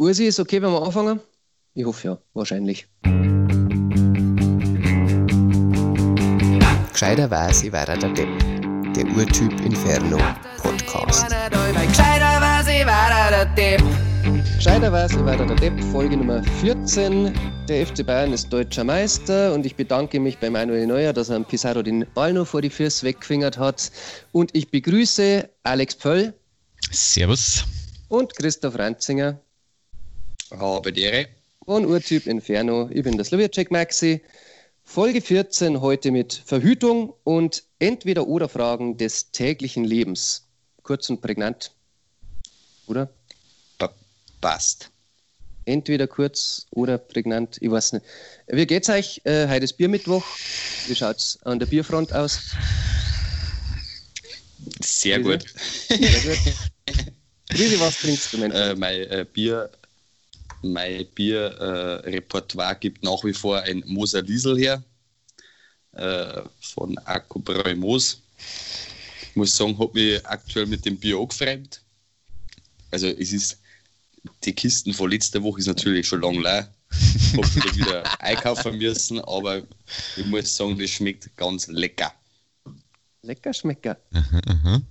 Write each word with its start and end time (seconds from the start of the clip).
Ursi, 0.00 0.24
ist 0.24 0.40
okay, 0.40 0.62
wenn 0.62 0.70
wir 0.70 0.82
anfangen? 0.82 1.20
Ich 1.74 1.84
hoffe 1.84 2.08
ja, 2.08 2.18
wahrscheinlich. 2.32 2.86
Gescheiter 6.90 7.30
weiß, 7.30 7.64
ich 7.64 7.70
war 7.70 7.84
der 7.84 7.98
Depp. 7.98 8.28
Der 8.96 9.04
Urtyp 9.14 9.52
Inferno 9.60 10.16
Podcast. 10.56 11.26
Gescheiter 11.28 12.40
weiß, 12.40 12.68
ich 12.68 12.86
war 12.86 13.30
der 13.30 13.44
Depp. 13.44 13.82
Gescheiter 14.56 14.90
weiß, 14.90 15.12
ich 15.12 15.24
war 15.26 15.36
der 15.36 15.54
Depp, 15.56 15.78
Folge 15.92 16.16
Nummer 16.16 16.42
14. 16.62 17.34
Der 17.68 17.86
FC 17.86 18.06
Bayern 18.06 18.32
ist 18.32 18.50
deutscher 18.50 18.84
Meister 18.84 19.52
und 19.52 19.66
ich 19.66 19.76
bedanke 19.76 20.18
mich 20.18 20.38
bei 20.38 20.48
Manuel 20.48 20.86
Neuer, 20.86 21.12
dass 21.12 21.28
er 21.28 21.36
am 21.36 21.44
Pizarro 21.44 21.82
den 21.82 22.06
Ball 22.14 22.32
noch 22.32 22.46
vor 22.46 22.62
die 22.62 22.70
Füße 22.70 23.04
weggefingert 23.04 23.58
hat. 23.58 23.92
Und 24.32 24.56
ich 24.56 24.70
begrüße 24.70 25.46
Alex 25.62 25.94
Pöll. 25.94 26.32
Servus. 26.90 27.66
Und 28.08 28.34
Christoph 28.34 28.78
Ranzinger. 28.78 29.38
Habe 30.50 30.92
die 30.92 31.02
Ehre. 31.02 31.28
Von 31.64 31.86
Urtyp 31.86 32.26
Inferno. 32.26 32.90
Ich 32.92 33.04
bin 33.04 33.16
der 33.16 33.24
Slowacek 33.24 33.70
Maxi. 33.70 34.22
Folge 34.82 35.20
14 35.20 35.80
heute 35.80 36.10
mit 36.10 36.42
Verhütung 36.44 37.14
und 37.22 37.62
Entweder-Oder-Fragen 37.78 38.96
des 38.96 39.30
täglichen 39.30 39.84
Lebens. 39.84 40.48
Kurz 40.82 41.08
und 41.08 41.20
prägnant. 41.20 41.70
Oder? 42.88 43.08
Pa 43.78 43.94
passt. 44.40 44.90
Entweder 45.66 46.08
kurz 46.08 46.66
oder 46.70 46.98
prägnant, 46.98 47.58
ich 47.60 47.70
weiß 47.70 47.92
nicht. 47.92 48.06
Wie 48.48 48.66
geht's 48.66 48.88
euch? 48.88 49.20
Äh, 49.24 49.46
heute 49.46 49.64
ist 49.64 49.74
Biermittwoch. 49.74 50.24
Wie 50.88 50.96
schaut's 50.96 51.38
an 51.44 51.60
der 51.60 51.66
Bierfront 51.66 52.12
aus? 52.12 52.40
Sehr 54.80 55.20
gut. 55.20 55.44
Sehr 55.88 55.98
gut. 55.98 56.38
Grüße, 57.50 57.78
was 57.78 58.00
trinkst 58.00 58.32
du, 58.32 58.38
Mensch? 58.38 58.54
Äh, 58.54 58.74
mein 58.74 59.00
äh, 59.02 59.26
Bier, 59.32 59.70
mein 60.62 61.06
Bierrepertoire 61.14 62.76
gibt 62.76 63.02
nach 63.02 63.24
wie 63.24 63.32
vor 63.32 63.60
ein 63.60 63.82
Moser 63.86 64.22
Diesel 64.22 64.58
her 64.58 64.82
äh, 65.92 66.42
von 66.60 66.98
Akkubräu 66.98 67.74
Moos. 67.76 68.20
Ich 69.22 69.36
muss 69.36 69.56
sagen, 69.56 69.78
habe 69.78 69.98
mich 69.98 70.26
aktuell 70.26 70.66
mit 70.66 70.84
dem 70.84 70.98
Bier 70.98 71.18
angefreundet. 71.18 71.82
Also 72.90 73.06
es 73.06 73.32
ist 73.32 73.58
die 74.44 74.52
Kisten 74.52 74.92
von 74.92 75.10
letzter 75.10 75.42
Woche 75.42 75.60
ist 75.60 75.66
natürlich 75.66 76.06
schon 76.06 76.20
lange 76.20 76.42
leer. 76.42 76.74
Ich 76.92 77.36
habe 77.36 77.54
wieder, 77.54 77.76
wieder 77.76 78.20
einkaufen 78.20 78.76
müssen, 78.78 79.20
aber 79.20 79.62
ich 80.16 80.26
muss 80.26 80.54
sagen, 80.54 80.78
das 80.78 80.90
schmeckt 80.90 81.34
ganz 81.36 81.68
lecker. 81.68 82.12
Lecker 83.22 83.52
Schmecker. 83.52 83.96
Aha, 84.12 84.40
aha. 84.46 84.82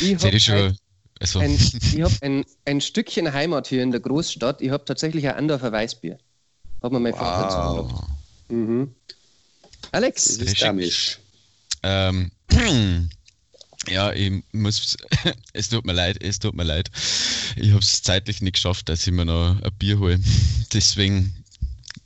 Ich 0.00 0.08
Jetzt 0.08 0.24
hätte 0.24 0.26
habe 0.26 0.36
ich 0.36 0.44
schon. 0.44 0.78
Also, 1.20 1.38
ein, 1.40 1.54
ich 1.54 2.02
hab 2.02 2.12
ein, 2.22 2.44
ein 2.64 2.80
Stückchen 2.80 3.32
Heimat 3.32 3.66
hier 3.68 3.82
in 3.82 3.90
der 3.92 4.00
Großstadt. 4.00 4.60
Ich 4.60 4.70
habe 4.70 4.84
tatsächlich 4.84 5.26
ein 5.28 5.34
Andorfer 5.36 5.72
Weißbier. 5.72 6.18
Hat 6.82 6.92
mir 6.92 7.00
mein 7.00 7.14
Vater 7.14 7.44
Wow. 7.44 7.86
zugebracht. 7.88 8.08
Mhm. 8.48 8.94
Alex, 9.92 10.24
Das 10.24 10.36
ist 10.38 10.60
damisch. 10.62 11.18
ähm, 11.82 12.30
ja, 13.88 14.12
ich 14.12 14.42
muss. 14.52 14.96
Es 15.52 15.68
tut 15.68 15.86
mir 15.86 15.92
leid, 15.92 16.20
es 16.20 16.40
tut 16.40 16.54
mir 16.54 16.64
leid. 16.64 16.90
Ich 17.56 17.70
habe 17.70 17.78
es 17.78 18.02
zeitlich 18.02 18.42
nicht 18.42 18.54
geschafft, 18.54 18.88
dass 18.88 19.06
ich 19.06 19.12
mir 19.12 19.24
noch 19.24 19.60
ein 19.62 19.72
Bier 19.78 19.98
hole. 20.00 20.18
Deswegen. 20.72 21.43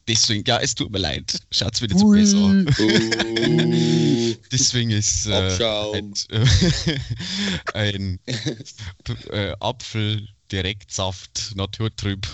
Deswegen, 0.08 0.42
ja, 0.46 0.58
es 0.58 0.74
tut 0.74 0.90
mir 0.90 0.98
leid. 0.98 1.38
Schaut's 1.50 1.82
wieder 1.82 1.94
zu 1.94 2.10
besser 2.10 2.38
an. 2.38 2.66
Oh. 2.66 4.36
Deswegen 4.50 4.90
ist 4.90 5.26
äh, 5.26 5.50
ein, 7.74 8.18
äh, 9.30 9.54
Apfel 9.60 10.26
Direktsaft 10.50 11.52
naturtrüb. 11.54 12.26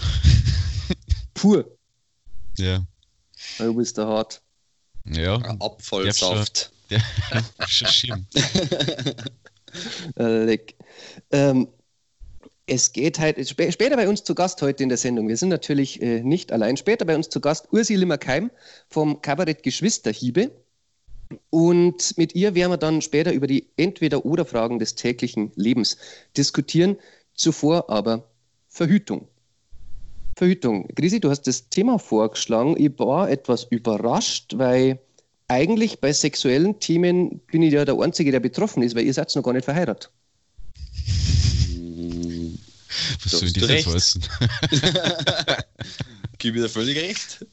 pur. 1.35 1.69
Ja, 2.59 2.87
Du 3.59 3.75
bist 3.75 3.99
der 3.99 4.07
hart. 4.07 4.41
ja, 5.07 5.35
Apfelsaft. 5.59 6.71
der 6.91 7.03
schon 7.67 7.89
schlimm. 7.89 8.27
Leck. 10.17 10.77
Ähm, 11.33 11.67
es 12.67 12.93
geht 12.93 13.19
halt 13.19 13.37
spä 13.49 13.71
später 13.73 13.97
bei 13.97 14.09
uns 14.09 14.25
zu 14.25 14.35
Gast 14.35 14.63
heute 14.63 14.83
in 14.83 14.89
der 14.89 14.99
Sendung. 14.99 15.29
Wir 15.29 15.37
sind 15.37 15.51
natürlich 15.51 16.01
äh, 16.01 16.23
nicht 16.23 16.53
allein. 16.53 16.77
Später 16.77 17.05
bei 17.05 17.15
uns 17.15 17.29
zu 17.29 17.41
Gast 17.41 17.69
Ursi 17.73 17.95
Limmerkeim 17.95 18.51
vom 18.89 19.21
Kabarett 19.21 19.63
Geschwisterhiebe. 19.63 20.51
Und 21.51 22.17
mit 22.17 22.35
ihr 22.35 22.55
werden 22.55 22.73
wir 22.73 22.77
dann 22.77 23.03
später 23.03 23.33
über 23.33 23.47
die 23.47 23.69
Entweder-Oder-Fragen 23.77 24.79
des 24.79 24.95
täglichen 24.95 25.53
Lebens 25.57 25.97
diskutieren. 26.37 26.97
Zuvor 27.35 27.91
aber 27.91 28.29
Verhütung. 28.69 29.29
Verhütung. 30.37 30.89
Grisi, 30.95 31.21
du 31.21 31.31
hast 31.31 31.43
das 31.43 31.69
Thema 31.69 31.99
vorgeschlagen. 31.99 32.77
Ich 32.79 32.99
war 32.99 33.31
etwas 33.31 33.65
überrascht, 33.65 34.55
weil 34.57 34.99
eigentlich 35.49 36.01
bei 36.01 36.13
sexuellen 36.13 36.81
Themen 36.81 37.41
bin 37.47 37.63
ich 37.63 37.73
ja 37.73 37.85
der 37.85 37.99
Einzige, 37.99 38.33
der 38.33 38.41
betroffen 38.41 38.83
ist, 38.83 38.95
weil 38.95 39.05
ihr 39.05 39.15
seid 39.15 39.35
noch 39.35 39.43
gar 39.43 39.53
nicht 39.53 39.65
verheiratet. 39.65 40.11
Was 43.23 43.33
Da 43.33 43.39
soll 43.39 43.53
du 43.53 43.61
das 43.61 43.87
heißen? 43.87 44.23
Gib 46.39 46.55
dir 46.55 46.69
völlig 46.69 46.97
recht. 46.99 47.45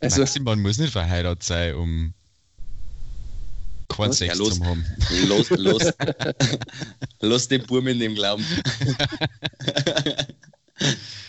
Also, 0.00 0.20
Maxim, 0.20 0.44
man 0.44 0.60
muss 0.60 0.78
nicht 0.78 0.92
verheiratet 0.92 1.42
sein, 1.42 1.74
um 1.74 2.14
keinen? 3.88 4.12
Sex 4.12 4.34
Ja, 4.34 4.38
los. 4.38 4.58
zu 4.58 4.64
haben. 4.64 4.84
Los, 5.26 5.50
los. 5.50 5.92
los 7.20 7.48
den 7.48 7.64
Burm 7.66 7.88
in 7.88 7.98
dem 7.98 8.14
Glauben. 8.14 8.44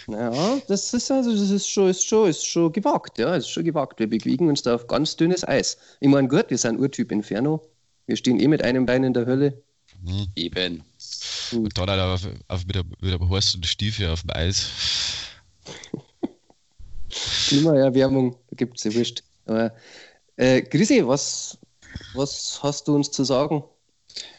naja, 0.07 0.61
das 0.67 0.93
ist 0.93 1.11
also 1.11 1.31
das 1.31 1.49
ist 1.49 1.69
schon, 1.69 1.89
ist 1.89 2.05
schon, 2.05 2.29
ist 2.29 2.45
schon 2.45 2.71
gewagt, 2.71 3.17
ja, 3.17 3.35
ist 3.35 3.49
schon 3.49 3.63
gewagt. 3.63 3.99
Wir 3.99 4.07
bewegen 4.07 4.49
uns 4.49 4.61
da 4.61 4.75
auf 4.75 4.87
ganz 4.87 5.15
dünnes 5.15 5.47
Eis. 5.47 5.77
Ich 5.99 6.09
meine, 6.09 6.27
gut, 6.27 6.45
wir 6.49 6.57
sind 6.57 6.79
Urtyp 6.79 7.11
Inferno. 7.11 7.61
Wir 8.05 8.15
stehen 8.15 8.39
eh 8.39 8.47
mit 8.47 8.63
einem 8.63 8.85
Bein 8.85 9.03
in 9.03 9.13
der 9.13 9.25
Hölle. 9.25 9.61
Mhm. 10.01 10.27
Eben. 10.35 10.83
Und 11.51 11.77
dann 11.77 11.89
halt 11.89 12.01
auf, 12.01 12.27
auf, 12.47 12.65
mit, 12.65 12.75
der, 12.75 12.83
mit 13.01 13.19
Horst 13.19 13.55
und 13.55 13.65
Stiefel 13.65 14.09
auf 14.09 14.21
dem 14.21 14.31
Eis. 14.31 14.67
Klimaerwärmung, 17.47 18.35
da 18.49 18.55
gibt 18.55 18.77
es 18.77 18.83
ja 18.83 18.93
wurscht. 18.93 19.23
Aber 19.45 19.73
äh, 20.35 20.61
Grisi, 20.61 21.05
was, 21.05 21.57
was 22.13 22.59
hast 22.61 22.87
du 22.87 22.95
uns 22.95 23.11
zu 23.11 23.23
sagen? 23.23 23.63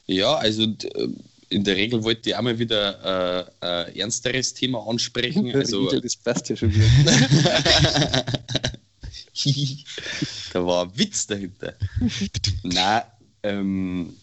Ja, 0.06 0.34
also 0.36 0.62
äh, 0.62 1.08
in 1.50 1.64
der 1.64 1.76
Regel 1.76 2.02
wollte 2.04 2.30
ich 2.30 2.36
auch 2.36 2.42
mal 2.42 2.58
wieder 2.58 3.50
äh, 3.60 3.66
ein 3.66 3.96
ernsteres 3.96 4.54
Thema 4.54 4.86
ansprechen. 4.88 5.50
Also, 5.54 5.90
das 5.90 6.16
passt 6.16 6.48
ja 6.48 6.56
schon 6.56 6.72
wieder. 6.72 7.12
da 10.52 10.64
war 10.64 10.84
ein 10.84 10.98
Witz 10.98 11.26
dahinter. 11.26 11.74
Nein, 12.62 13.02
ähm, 13.42 14.14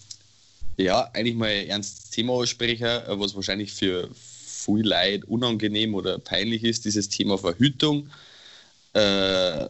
ja, 0.77 1.09
eigentlich 1.13 1.35
mal 1.35 1.49
ein 1.49 1.67
ernstes 1.67 2.09
Thema 2.11 2.39
ansprechen, 2.39 2.85
äh, 2.85 3.19
was 3.19 3.35
wahrscheinlich 3.35 3.73
für 3.73 4.09
viel 4.13 4.85
Leid 4.85 5.25
unangenehm 5.25 5.95
oder 5.95 6.19
peinlich 6.19 6.63
ist, 6.63 6.85
dieses 6.85 7.09
Thema 7.09 7.37
Verhütung. 7.37 8.09
Äh, 8.93 9.67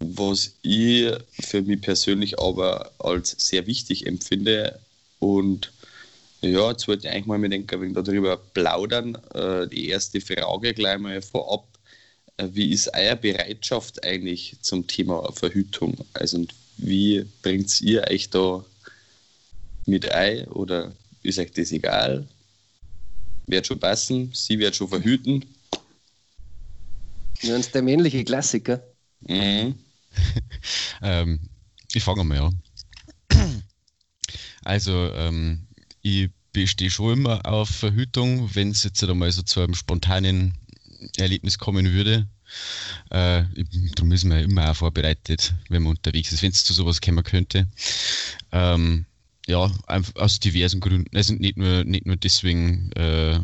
was 0.00 0.54
ich 0.62 1.12
für 1.40 1.62
mich 1.62 1.80
persönlich 1.82 2.38
aber 2.38 2.90
als 2.98 3.36
sehr 3.38 3.66
wichtig 3.66 4.06
empfinde. 4.06 4.80
Und 5.18 5.72
ja, 6.40 6.70
jetzt 6.70 6.88
wollte 6.88 7.06
ich 7.06 7.12
eigentlich 7.12 7.26
mal 7.26 7.38
mit 7.38 7.52
ein 7.52 7.70
wenig 7.70 7.94
darüber 7.94 8.38
plaudern. 8.38 9.16
Äh, 9.34 9.68
die 9.68 9.88
erste 9.88 10.20
Frage 10.20 10.72
gleich 10.72 10.98
mal 10.98 11.20
vorab. 11.20 11.66
Äh, 12.38 12.48
Wie 12.52 12.70
ist 12.72 12.92
eure 12.94 13.16
Bereitschaft 13.16 14.02
eigentlich 14.04 14.56
zum 14.62 14.86
Thema 14.86 15.30
Verhütung? 15.32 15.98
Also 16.14 16.38
und 16.38 16.54
wie 16.78 17.26
bringt 17.42 17.78
ihr 17.82 18.04
euch 18.10 18.30
da 18.30 18.64
mit 19.90 20.10
ein 20.10 20.46
oder 20.48 20.92
ist 21.22 21.38
euch 21.38 21.52
das 21.52 21.72
egal? 21.72 22.26
Wird 23.46 23.66
schon 23.66 23.80
passen, 23.80 24.30
sie 24.32 24.58
wird 24.58 24.76
schon 24.76 24.88
verhüten. 24.88 25.44
Ist 27.42 27.74
der 27.74 27.82
männliche 27.82 28.24
Klassiker. 28.24 28.82
Mhm. 29.20 29.74
Ähm, 31.02 31.40
ich 31.94 32.02
fange 32.02 32.24
mal 32.24 32.38
an. 32.40 32.62
Also, 34.62 34.92
ähm, 35.14 35.66
ich 36.02 36.28
bestehe 36.52 36.90
schon 36.90 37.20
immer 37.20 37.46
auf 37.46 37.70
Verhütung, 37.70 38.54
wenn 38.54 38.70
es 38.70 38.84
jetzt 38.84 39.02
einmal 39.02 39.32
so 39.32 39.42
zu 39.42 39.60
einem 39.60 39.74
spontanen 39.74 40.54
Erlebnis 41.16 41.58
kommen 41.58 41.92
würde. 41.92 42.28
Äh, 43.10 43.44
darum 43.94 44.12
ist 44.12 44.24
man 44.24 44.38
ja 44.38 44.44
immer 44.44 44.70
auch 44.70 44.76
vorbereitet, 44.76 45.54
wenn 45.68 45.84
man 45.84 45.92
unterwegs 45.92 46.32
ist, 46.32 46.42
wenn 46.42 46.50
es 46.50 46.64
zu 46.64 46.74
sowas 46.74 47.00
kommen 47.00 47.24
könnte. 47.24 47.66
Ähm, 48.52 49.06
ja, 49.50 49.70
aus 50.14 50.38
diversen 50.38 50.80
Gründen. 50.80 51.14
Also 51.14 51.34
nicht 51.34 51.56
nur, 51.56 51.84
nicht 51.84 52.06
nur 52.06 52.16
deswegen, 52.16 52.92
äh, 52.92 53.40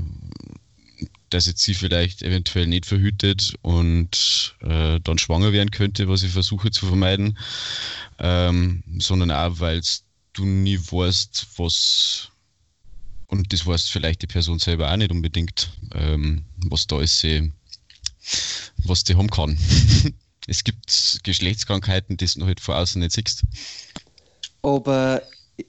dass 1.30 1.46
jetzt 1.46 1.62
sie 1.62 1.74
vielleicht 1.74 2.22
eventuell 2.22 2.66
nicht 2.66 2.86
verhütet 2.86 3.54
und 3.62 4.56
äh, 4.60 5.00
dann 5.02 5.18
schwanger 5.18 5.52
werden 5.52 5.72
könnte, 5.72 6.08
was 6.08 6.22
ich 6.22 6.30
versuche 6.30 6.70
zu 6.70 6.86
vermeiden, 6.86 7.38
ähm, 8.18 8.84
sondern 8.98 9.32
auch, 9.32 9.58
weil 9.58 9.82
du 10.32 10.44
nie 10.44 10.78
weißt, 10.78 11.46
was 11.56 12.30
und 13.28 13.52
das 13.52 13.66
weiß 13.66 13.88
vielleicht 13.88 14.22
die 14.22 14.28
Person 14.28 14.60
selber 14.60 14.92
auch 14.92 14.96
nicht 14.96 15.10
unbedingt, 15.10 15.72
ähm, 15.94 16.44
was 16.68 16.86
da 16.86 17.00
ist, 17.00 17.18
sie 17.18 17.52
was 18.78 19.02
die 19.02 19.16
haben 19.16 19.30
kann. 19.30 19.58
es 20.46 20.62
gibt 20.62 21.20
Geschlechtskrankheiten, 21.24 22.16
die 22.16 22.26
du 22.26 22.46
halt 22.46 22.60
vor 22.60 22.76
außen 22.76 23.00
nicht 23.00 23.12
siehst. 23.12 23.42
Aber 24.62 25.22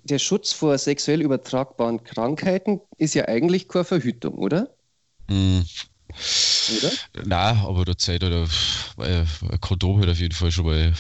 der 0.04 0.20
Schutz 0.20 0.54
vor 0.54 0.78
sexuell 0.78 1.22
übertragbaren 1.22 2.04
Krankheiten 2.04 2.82
ist 2.98 3.14
ja 3.14 3.26
eigentlich 3.26 3.68
keine 3.68 3.86
Verhütung, 3.86 4.36
oder? 4.36 4.70
Mm. 5.28 5.62
Oder? 6.78 6.92
Nein, 7.26 7.58
aber 7.58 7.86
da 7.86 7.98
zählt 7.98 8.24
halt 8.24 8.50
ein 8.98 9.60
Kondom 9.62 10.00
halt 10.00 10.10
auf 10.10 10.20
jeden 10.20 10.34
Fall 10.34 10.52
schon 10.52 10.66
mal 10.66 10.94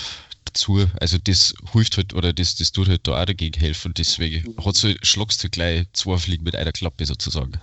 dazu. 0.45 0.85
Also 0.99 1.17
das 1.17 1.53
hilft 1.71 1.97
halt, 1.97 2.13
oder 2.13 2.33
das, 2.33 2.55
das 2.55 2.71
tut 2.71 2.87
halt 2.87 3.07
da 3.07 3.21
auch 3.21 3.25
dagegen 3.25 3.59
helfen. 3.59 3.93
Deswegen 3.95 4.51
mhm. 4.51 4.65
hat's 4.65 4.83
halt, 4.83 5.05
schlagst 5.05 5.43
du 5.43 5.49
gleich 5.49 5.85
zwei 5.93 6.17
Fliegen 6.17 6.43
mit 6.43 6.55
einer 6.55 6.71
Klappe 6.71 7.05
sozusagen. 7.05 7.53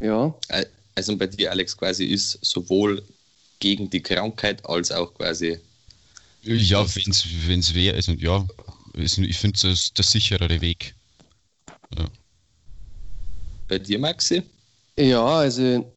Ja. 0.00 0.34
Also 0.94 1.16
bei 1.16 1.26
dir, 1.26 1.50
Alex, 1.50 1.76
quasi 1.76 2.04
ist 2.04 2.38
sowohl 2.42 3.02
gegen 3.58 3.90
die 3.90 4.02
Krankheit 4.02 4.64
als 4.66 4.92
auch 4.92 5.14
quasi. 5.14 5.58
Ja, 6.42 6.84
wenn 6.94 7.60
es 7.60 7.74
wäre, 7.74 7.96
also 7.96 8.12
ja, 8.12 8.46
ich 8.96 9.38
finde 9.38 9.58
das 9.62 9.92
der 9.92 10.04
sicherere 10.04 10.60
Weg. 10.60 10.94
Ja. 11.96 12.04
Bei 13.68 13.78
dir, 13.78 13.98
Maxi? 13.98 14.42
Ja, 14.98 15.24
also 15.24 15.92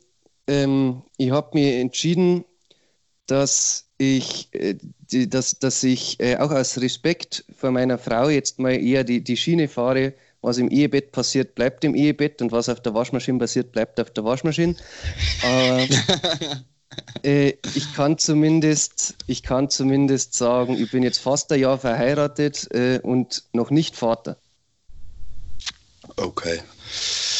ähm, 0.47 1.03
ich 1.17 1.31
habe 1.31 1.49
mir 1.53 1.79
entschieden, 1.79 2.45
dass 3.27 3.85
ich, 3.97 4.49
äh, 4.53 4.75
die, 5.11 5.29
dass, 5.29 5.59
dass 5.59 5.83
ich 5.83 6.19
äh, 6.19 6.37
auch 6.37 6.51
aus 6.51 6.79
Respekt 6.79 7.45
vor 7.55 7.71
meiner 7.71 7.97
Frau 7.97 8.29
jetzt 8.29 8.59
mal 8.59 8.73
eher 8.73 9.03
die, 9.03 9.23
die 9.23 9.37
Schiene 9.37 9.67
fahre, 9.67 10.13
was 10.41 10.57
im 10.57 10.69
Ehebett 10.69 11.11
passiert, 11.11 11.55
bleibt 11.55 11.83
im 11.83 11.95
Ehebett 11.95 12.41
und 12.41 12.51
was 12.51 12.69
auf 12.69 12.81
der 12.81 12.93
Waschmaschine 12.93 13.39
passiert, 13.39 13.71
bleibt 13.71 13.99
auf 13.99 14.11
der 14.11 14.23
Waschmaschine. 14.23 14.75
Aber 15.43 15.87
äh, 17.23 17.53
ich, 17.75 17.93
kann 17.93 18.17
zumindest, 18.17 19.15
ich 19.27 19.43
kann 19.43 19.69
zumindest 19.69 20.33
sagen, 20.33 20.81
ich 20.81 20.91
bin 20.91 21.03
jetzt 21.03 21.19
fast 21.19 21.51
ein 21.51 21.59
Jahr 21.59 21.77
verheiratet 21.77 22.67
äh, 22.71 22.99
und 23.01 23.43
noch 23.53 23.69
nicht 23.69 23.95
Vater. 23.95 24.37
Okay. 26.15 26.61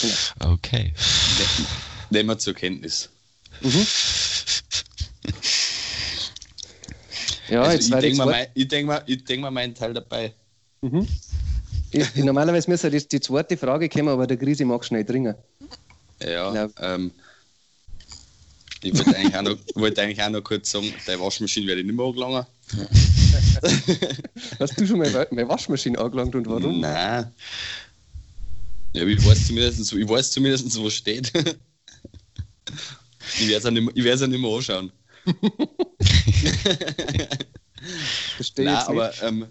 Genau. 0.01 0.53
Okay. 0.53 0.93
Nehmen 2.09 2.29
wir 2.29 2.37
zur 2.37 2.53
Kenntnis. 2.53 3.09
Mhm. 3.61 3.87
Ja, 7.49 7.61
also 7.61 7.73
jetzt 7.73 7.89
ich 7.89 7.95
denke 7.95 8.25
mal, 8.25 8.47
ich 8.53 8.67
denk 8.67 8.87
mal, 8.87 9.03
ich 9.05 9.23
denk 9.23 9.41
mal 9.41 9.51
meinen 9.51 9.73
Teil 9.73 9.93
dabei. 9.93 10.33
Mhm. 10.81 11.07
Ich, 11.91 12.15
normalerweise 12.15 12.69
müsste 12.69 12.91
die, 12.91 13.07
die 13.07 13.21
zweite 13.21 13.55
Frage 13.55 13.87
kommen, 13.87 14.09
aber 14.09 14.27
der 14.27 14.37
Krise 14.37 14.65
mag 14.65 14.83
schnell 14.83 15.05
dringen. 15.05 15.35
Ja, 16.21 16.67
ähm, 16.81 17.11
ich 18.83 18.93
wollte 18.93 19.15
eigentlich, 19.15 19.35
auch 19.35 19.41
noch, 19.41 19.57
wollte 19.75 20.01
eigentlich 20.01 20.21
auch 20.21 20.29
noch 20.29 20.43
kurz 20.43 20.71
sagen, 20.71 20.93
deine 21.05 21.21
Waschmaschine 21.21 21.67
werde 21.67 21.81
ich 21.81 21.87
nicht 21.87 21.95
mehr 21.95 22.05
angelangen. 22.05 22.45
Hast 24.59 24.79
du 24.79 24.85
schon 24.85 24.99
mal 24.99 25.27
meine 25.31 25.49
Waschmaschine 25.49 25.97
angelangt 25.97 26.35
und 26.35 26.45
warum? 26.47 26.81
Nein. 26.81 27.31
Ja, 28.93 29.05
ich 29.05 29.25
weiß 29.25 29.47
zumindest, 29.47 29.93
ich 29.93 30.09
weiß 30.09 30.31
zumindest 30.31 30.79
wo 30.79 30.89
steht. 30.89 31.31
ich 33.39 33.47
werde 33.47 33.57
es 33.57 33.63
ja, 33.63 33.71
nicht, 33.71 33.97
ja 33.97 34.27
nicht 34.27 34.41
mehr 34.41 34.51
anschauen. 34.51 34.91
Verstehe 38.35 38.65
Nein, 38.65 38.83
aber 38.87 39.23
ähm, 39.23 39.47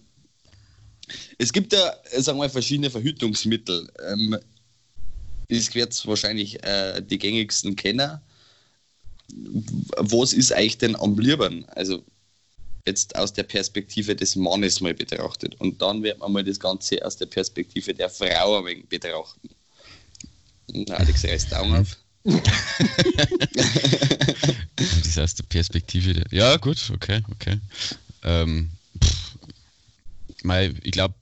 es 1.38 1.52
gibt 1.52 1.72
ja, 1.72 1.94
sagen 2.19 2.38
wir, 2.38 2.49
verschiedene 2.49 2.90
Verhütungsmittel. 2.90 3.88
Ähm, 4.08 4.37
ich 5.49 5.75
werde 5.75 5.94
wahrscheinlich 6.05 6.62
äh, 6.64 7.02
die 7.02 7.19
gängigsten 7.19 7.76
kennen. 7.76 8.20
Was 9.96 10.32
ist 10.32 10.52
euch 10.52 10.78
denn 10.78 10.96
am 10.96 11.19
liebsten? 11.19 11.64
Also 11.70 12.05
jetzt 12.87 13.17
aus 13.17 13.32
der 13.32 13.43
Perspektive 13.43 14.14
des 14.14 14.37
Mannes 14.37 14.81
mal 14.81 14.94
betrachtet. 14.94 15.55
Und 15.61 15.82
dann 15.82 16.02
wird 16.02 16.20
man 16.20 16.32
mal 16.32 16.44
das 16.44 16.61
Ganze 16.61 17.05
aus 17.05 17.17
der 17.17 17.26
Perspektive 17.26 17.93
der 17.93 18.08
Frau 18.08 18.58
ein 18.58 18.64
wenig 18.67 18.88
betrachten. 18.88 19.50
Na, 20.73 20.94
Alex 20.94 21.25
reißt 21.25 21.52
Daumen 21.52 21.81
auf. 21.81 21.96
das 24.76 25.19
aus 25.19 25.34
der 25.34 25.44
Perspektive 25.44 26.14
der. 26.14 26.26
Ja, 26.31 26.56
gut, 26.56 26.90
okay, 26.93 27.22
okay. 27.31 27.61
Ähm, 28.25 28.70
pff, 29.02 29.37
mein, 30.43 30.79
ich 30.82 30.90
glaube, 30.93 31.14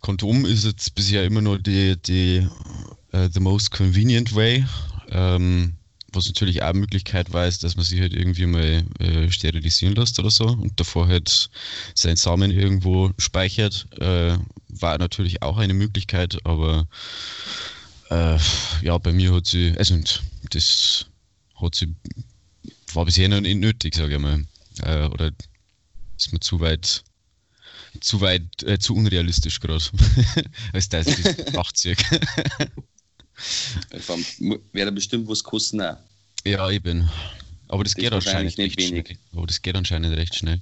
Kondom 0.00 0.44
ist 0.44 0.64
jetzt 0.64 0.94
bisher 0.94 1.24
immer 1.24 1.40
nur 1.40 1.58
die, 1.58 1.96
die 1.96 2.46
uh, 3.14 3.28
the 3.32 3.40
most 3.40 3.70
convenient 3.70 4.34
way. 4.34 4.64
Ähm, 5.10 5.74
was 6.14 6.26
natürlich 6.26 6.62
auch 6.62 6.68
eine 6.68 6.80
Möglichkeit 6.80 7.32
war, 7.32 7.46
ist, 7.46 7.64
dass 7.64 7.76
man 7.76 7.84
sich 7.84 8.00
halt 8.00 8.12
irgendwie 8.12 8.46
mal 8.46 8.84
äh, 8.98 9.30
sterilisieren 9.30 9.94
lässt 9.94 10.18
oder 10.18 10.30
so 10.30 10.46
und 10.46 10.78
davor 10.78 11.08
halt 11.08 11.50
seinen 11.94 12.16
Samen 12.16 12.50
irgendwo 12.50 13.10
speichert. 13.18 13.86
Äh, 14.00 14.38
war 14.68 14.98
natürlich 14.98 15.42
auch 15.42 15.58
eine 15.58 15.74
Möglichkeit, 15.74 16.38
aber 16.44 16.86
äh, 18.10 18.38
ja, 18.82 18.98
bei 18.98 19.12
mir 19.12 19.32
hat 19.34 19.46
sie, 19.46 19.74
also 19.78 19.98
das 20.50 21.06
hat 21.60 21.74
sie, 21.74 21.94
war 22.92 23.04
bisher 23.04 23.28
noch 23.28 23.40
nicht 23.40 23.58
nötig, 23.58 23.94
sage 23.94 24.14
ich 24.14 24.20
mal. 24.20 24.44
Äh, 24.82 25.06
oder 25.06 25.30
ist 26.16 26.32
mir 26.32 26.40
zu 26.40 26.60
weit 26.60 27.04
zu 28.00 28.20
weit, 28.20 28.62
äh, 28.64 28.78
zu 28.78 28.94
unrealistisch 28.94 29.60
gerade. 29.60 29.84
als 30.72 30.88
das 30.88 31.06
ist 31.18 31.52
Nachtzug. 31.52 31.96
Wäre 34.72 34.92
bestimmt 34.92 35.28
was 35.28 35.42
kosten 35.42 35.80
auch. 35.80 35.96
Ja, 36.44 36.68
ich 36.70 36.82
bin. 36.82 37.08
Aber 37.68 37.84
das, 37.84 37.94
das 37.94 38.02
geht 38.02 38.12
anscheinend 38.12 38.58
nicht 38.58 38.78
wenig. 38.78 39.06
Schnell. 39.06 39.18
Aber 39.34 39.46
das 39.46 39.62
geht 39.62 39.76
anscheinend 39.76 40.16
recht 40.16 40.34
schnell. 40.34 40.60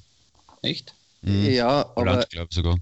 Echt? 0.63 0.95
Mhm. 1.23 1.51
Ja, 1.51 1.91
aber. 1.97 2.25
glaube 2.31 2.55
sogar. 2.55 2.77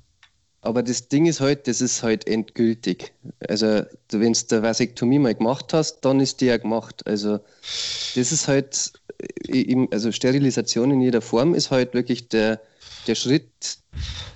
Aber 0.62 0.82
das 0.82 1.08
Ding 1.08 1.24
ist 1.24 1.40
halt, 1.40 1.66
das 1.66 1.80
ist 1.80 2.02
halt 2.02 2.26
endgültig. 2.26 3.12
Also, 3.48 3.82
wenn 4.10 4.32
du 4.34 4.40
der 4.50 4.62
Vasektomie 4.62 5.18
mal 5.18 5.34
gemacht 5.34 5.72
hast, 5.72 6.00
dann 6.02 6.20
ist 6.20 6.42
die 6.42 6.46
ja 6.46 6.58
gemacht. 6.58 7.06
Also, 7.06 7.40
das 8.14 8.30
ist 8.30 8.46
halt, 8.46 8.92
äh, 9.48 9.86
also 9.90 10.12
Sterilisation 10.12 10.90
in 10.90 11.00
jeder 11.00 11.22
Form 11.22 11.54
ist 11.54 11.70
halt 11.70 11.94
wirklich 11.94 12.28
der, 12.28 12.60
der 13.06 13.14
Schritt, 13.14 13.78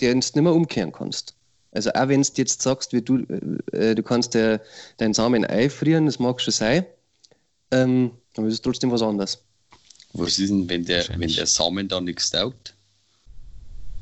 den 0.01 0.13
du 0.13 0.17
nicht 0.17 0.37
mehr 0.37 0.55
umkehren 0.55 0.93
kannst. 0.93 1.35
Also 1.75 1.93
auch 1.93 2.09
wenn 2.09 2.23
du 2.23 2.29
jetzt 2.37 2.63
sagst, 2.63 2.93
wie 2.93 3.03
du, 3.03 3.19
äh, 3.73 3.95
du 3.95 4.03
kannst 4.03 4.35
der, 4.35 4.63
deinen 4.97 5.13
Samen 5.13 5.45
einfrieren, 5.45 6.07
das 6.07 6.21
mag 6.21 6.41
schon 6.41 6.53
sein, 6.53 6.87
ähm, 7.73 8.13
aber 8.37 8.47
ist 8.47 8.55
es 8.55 8.63
trotzdem 8.63 8.91
was 8.93 9.03
anderes. 9.03 9.39
Was 10.13 10.39
ist 10.39 10.51
denn, 10.51 10.69
wenn 10.69 10.85
der, 10.85 11.05
wenn 11.19 11.33
der 11.33 11.47
Samen 11.47 11.89
da 11.89 12.01
nichts 12.01 12.31
taugt? 12.31 12.75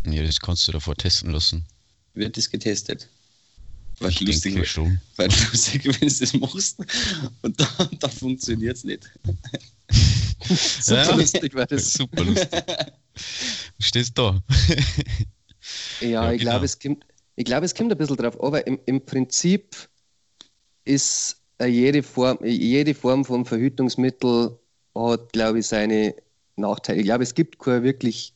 Ja, 0.06 0.22
das 0.22 0.38
kannst 0.38 0.68
du 0.68 0.72
davor 0.72 0.94
testen 0.94 1.30
lassen. 1.30 1.64
Wird 2.12 2.36
das 2.36 2.50
getestet? 2.50 3.08
Weil 4.00 4.10
ich 4.10 4.20
lustig, 4.20 4.68
schon. 4.68 5.00
Weil 5.16 5.28
lustig, 5.52 5.84
wenn 5.84 6.08
du 6.08 6.14
das 6.14 6.34
machst 6.34 6.78
und 7.40 7.58
dann, 7.58 7.88
dann 7.98 8.10
funktioniert 8.10 8.76
es 8.76 8.84
nicht. 8.84 9.10
super 10.80 11.04
ja, 11.04 11.14
lustig 11.14 11.54
war 11.54 11.66
das. 11.66 11.92
Super 11.94 12.24
lustig. 12.24 12.48
Du 13.78 13.84
stehst 13.84 14.16
da. 14.16 14.42
ja, 16.00 16.08
ja, 16.08 16.32
ich 16.32 16.38
genau. 16.38 16.52
glaube, 16.52 16.64
es 16.64 16.78
kommt, 16.78 17.04
ich 17.36 17.44
glaube, 17.44 17.66
es 17.66 17.74
kommt 17.74 17.92
ein 17.92 17.98
bisschen 17.98 18.16
drauf, 18.16 18.42
aber 18.42 18.66
im, 18.66 18.78
im 18.86 19.00
Prinzip 19.04 19.76
ist 20.84 21.36
jede 21.64 22.02
Form, 22.02 22.38
jede 22.42 22.94
Form 22.94 23.24
von 23.24 23.44
Verhütungsmittel 23.44 24.58
hat, 24.94 25.32
glaube 25.32 25.60
ich, 25.60 25.66
seine 25.66 26.14
Nachteile. 26.56 27.00
Ich 27.00 27.04
glaube, 27.04 27.22
es 27.22 27.34
gibt 27.34 27.58
keine 27.58 27.82
wirklich 27.82 28.34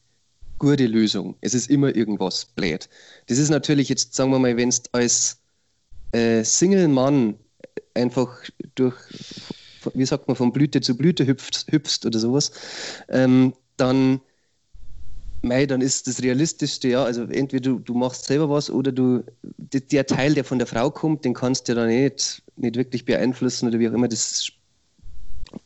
gute 0.59 0.87
Lösung. 0.87 1.37
Es 1.41 1.55
ist 1.55 1.69
immer 1.69 1.95
irgendwas 1.95 2.47
blöd. 2.47 2.89
Das 3.27 3.39
ist 3.39 3.51
natürlich 3.51 3.89
jetzt, 3.89 4.15
sagen 4.15 4.31
wir 4.31 4.39
mal, 4.39 4.57
wenn 4.57 4.71
du 4.71 4.77
als 4.93 5.39
äh, 6.13 6.43
Single-Mann 6.43 7.35
einfach 7.95 8.43
durch, 8.75 8.97
wie 9.95 10.07
sagt 10.07 10.29
man, 10.29 10.37
von 10.37 10.53
Blüte 10.53 10.81
zu 10.81 10.97
Blüte 10.97 11.27
hüpfst, 11.27 11.67
hüpfst 11.71 12.07
oder 12.07 12.19
sowas, 12.19 12.53
ähm, 13.09 13.55
dann 13.77 14.21
Mei, 15.47 15.67
dann 15.67 15.81
ist 15.81 16.07
das 16.07 16.23
Realistischste, 16.23 16.89
ja, 16.89 17.05
also 17.05 17.25
entweder 17.25 17.71
du, 17.71 17.79
du 17.79 17.95
machst 17.95 18.25
selber 18.27 18.51
was 18.51 18.71
oder 18.71 18.93
du, 18.93 19.25
der 19.57 20.07
Teil, 20.07 20.35
der 20.35 20.45
von 20.45 20.59
der 20.59 20.67
Frau 20.67 20.91
kommt, 20.91 21.25
den 21.25 21.35
kannst 21.35 21.69
du 21.69 21.73
ja 21.73 21.81
dann 21.81 21.89
nicht, 21.89 22.43
nicht 22.57 22.77
wirklich 22.77 23.05
beeinflussen 23.05 23.69
oder 23.69 23.79
wie 23.79 23.89
auch 23.89 23.93
immer. 23.93 24.09
Das 24.09 24.51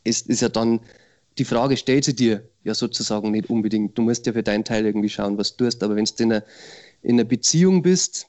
ist, 0.03 0.27
ist 0.29 0.41
ja 0.41 0.49
dann, 0.49 0.79
die 1.37 1.45
Frage 1.45 1.77
stellt 1.77 2.05
sie 2.05 2.15
dir 2.15 2.43
ja 2.63 2.73
sozusagen 2.73 3.31
nicht 3.31 3.49
unbedingt. 3.49 3.97
Du 3.97 4.01
musst 4.01 4.25
ja 4.25 4.33
für 4.33 4.43
deinen 4.43 4.63
Teil 4.63 4.85
irgendwie 4.85 5.09
schauen, 5.09 5.37
was 5.37 5.55
du 5.55 5.65
tust, 5.65 5.83
aber 5.83 5.95
wenn 5.95 6.05
du 6.05 6.23
in 6.23 6.31
einer, 6.31 6.43
in 7.01 7.15
einer 7.15 7.23
Beziehung 7.23 7.81
bist 7.81 8.27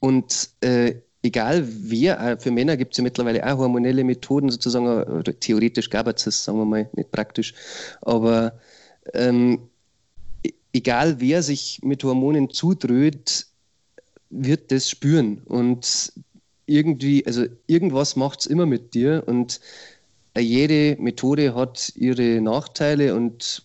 und 0.00 0.50
äh, 0.60 0.94
egal 1.22 1.66
wer, 1.66 2.20
äh, 2.20 2.38
für 2.38 2.50
Männer 2.50 2.76
gibt 2.76 2.92
es 2.92 2.98
ja 2.98 3.04
mittlerweile 3.04 3.44
auch 3.44 3.58
hormonelle 3.58 4.04
Methoden 4.04 4.50
sozusagen, 4.50 4.86
oder 4.86 5.38
theoretisch 5.38 5.90
gab 5.90 6.06
es 6.06 6.24
das, 6.24 6.44
sagen 6.44 6.58
wir 6.58 6.64
mal, 6.64 6.88
nicht 6.92 7.10
praktisch, 7.10 7.54
aber 8.02 8.58
ähm, 9.12 9.68
egal 10.74 11.20
wer 11.20 11.42
sich 11.42 11.80
mit 11.82 12.04
Hormonen 12.04 12.50
zudröhnt, 12.50 13.46
wird 14.28 14.70
das 14.70 14.90
spüren. 14.90 15.38
Und 15.44 16.12
irgendwie, 16.66 17.24
also 17.26 17.46
irgendwas 17.66 18.16
macht 18.16 18.40
es 18.40 18.46
immer 18.46 18.66
mit 18.66 18.92
dir. 18.92 19.22
Und 19.26 19.60
jede 20.36 21.00
Methode 21.00 21.54
hat 21.54 21.92
ihre 21.94 22.40
Nachteile 22.40 23.14
und 23.14 23.62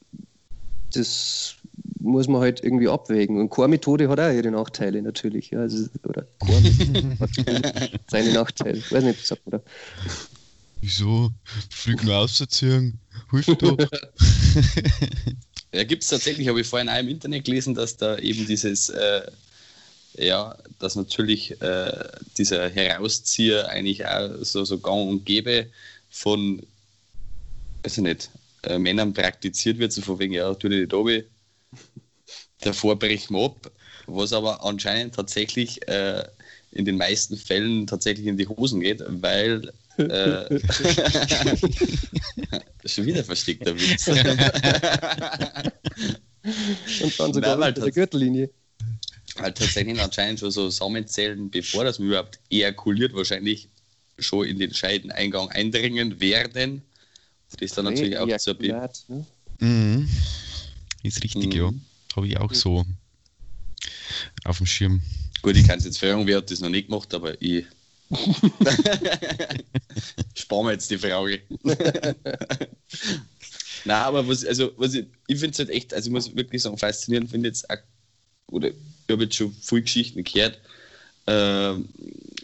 das 0.94 1.56
muss 2.00 2.28
man 2.28 2.42
halt 2.42 2.64
irgendwie 2.64 2.88
abwägen. 2.88 3.40
Und 3.40 3.50
Core-Methode 3.50 4.08
hat 4.08 4.20
auch 4.20 4.32
ihre 4.32 4.52
Nachteile 4.52 5.02
natürlich. 5.02 5.50
Ja, 5.50 5.62
also, 5.62 5.88
oder 6.04 6.28
Core 6.38 6.62
hat 7.20 8.02
seine 8.10 8.34
Nachteile. 8.34 8.78
Ich 8.78 8.92
weiß 8.92 9.04
nicht, 9.04 9.26
sagt 9.26 9.46
man 9.46 9.60
da. 9.60 9.72
Wieso? 10.82 11.32
Flüg 11.70 12.04
nur 12.04 12.16
ausziehen, 12.16 13.00
hilft 13.32 13.62
doch. 13.62 13.78
ja, 15.74 15.84
gibt 15.84 16.04
es 16.04 16.10
tatsächlich, 16.10 16.48
habe 16.48 16.62
ich 16.62 16.68
vorhin 16.68 16.90
auch 16.90 17.00
im 17.00 17.10
Internet 17.10 17.46
gelesen, 17.46 17.76
dass 17.76 17.96
da 17.96 18.18
eben 18.18 18.46
dieses, 18.46 18.90
äh, 18.90 19.32
ja, 20.16 20.58
dass 20.80 20.96
natürlich 20.96 21.62
äh, 21.62 22.10
dieser 22.38 22.70
Herauszieher 22.70 23.70
eigentlich 23.70 24.06
auch 24.06 24.30
so, 24.42 24.66
so 24.66 24.80
gang 24.80 25.10
und 25.10 25.26
gäbe 25.26 25.68
von, 26.10 26.66
weiß 27.84 27.98
ich 27.98 28.04
nicht, 28.04 28.30
äh, 28.64 28.80
Männern 28.80 29.14
praktiziert 29.14 29.78
wird, 29.78 29.94
so 29.94 30.02
von 30.02 30.20
wegen, 30.20 30.34
ja, 30.34 30.54
tu 30.56 30.70
dir 30.70 30.82
nicht 30.82 30.94
oben, 30.94 31.24
davor 32.62 32.98
brechen 32.98 33.36
wir 33.36 33.46
ab, 33.46 33.72
was 34.08 34.34
aber 34.34 34.64
anscheinend 34.64 35.16
tatsächlich 35.16 35.88
äh, 35.88 36.24
in 36.72 36.86
den 36.86 36.98
meisten 36.98 37.38
Fällen 37.38 37.88
tatsächlich 37.88 38.28
in 38.28 38.38
die 38.38 38.48
Hosen 38.48 38.82
geht, 38.82 39.04
weil 39.08 39.72
äh, 40.00 40.60
schon 42.86 43.06
wieder 43.06 43.24
versteckter 43.24 43.76
Witz. 43.76 44.08
Und 47.02 47.20
dann 47.20 47.34
sogar 47.34 47.58
Nein, 47.58 47.74
mit 47.74 47.84
der 47.84 47.92
Gürtellinie. 47.92 48.50
Halt 49.38 49.58
tatsächlich 49.58 50.00
anscheinend 50.02 50.40
schon 50.40 50.52
so 50.52 50.70
Samenzellen, 50.70 51.50
bevor 51.50 51.84
das 51.84 52.00
überhaupt 52.00 52.40
ejakuliert, 52.50 53.14
wahrscheinlich 53.14 53.70
schon 54.18 54.48
in 54.48 54.60
den 54.60 54.74
Scheideneingang 54.74 55.50
eindringen 55.50 56.20
werden. 56.20 56.82
Das 57.60 57.72
dann 57.72 57.86
natürlich 57.86 58.18
auch 58.18 58.38
zur 58.38 58.54
Be 58.54 58.68
ne? 58.68 59.26
Mhm. 59.60 60.10
Ist 61.04 61.24
richtig, 61.24 61.48
Mhm. 61.48 61.52
ja. 61.52 61.72
Habe 62.16 62.28
ich 62.28 62.38
auch 62.38 62.54
so 62.54 62.86
auf 64.44 64.58
dem 64.58 64.66
Schirm. 64.66 65.02
Gut, 65.42 65.56
ich 65.56 65.68
kann 65.68 65.80
es 65.80 65.86
jetzt 65.86 66.00
fragen, 66.00 66.28
wer 66.28 66.38
hat 66.38 66.52
das 66.52 66.60
noch 66.60 66.70
nicht 66.70 66.88
gemacht, 66.88 67.14
aber 67.14 67.42
ich. 67.42 67.66
Sparen 70.36 70.66
wir 70.66 70.72
jetzt 70.72 70.90
die 70.90 70.98
Frage. 70.98 71.42
Nein, 73.86 74.04
aber 74.04 74.28
was, 74.28 74.46
also, 74.46 74.72
was 74.78 74.94
ich, 74.96 75.06
ich 75.28 75.40
finde 75.40 75.54
es 75.54 75.60
halt 75.60 75.70
echt, 75.70 75.94
also 75.94 76.08
ich 76.08 76.14
muss 76.14 76.36
wirklich 76.36 76.62
sagen, 76.62 76.78
faszinierend 76.78 77.30
finde 77.30 77.50
jetzt 77.50 77.70
auch, 77.70 77.78
oder 78.52 78.70
ich 78.70 78.76
habe 79.10 79.24
jetzt 79.24 79.36
schon 79.36 79.54
viele 79.62 79.84
Geschichten 79.84 80.24
gehört, 80.24 80.60
äh, 81.28 81.74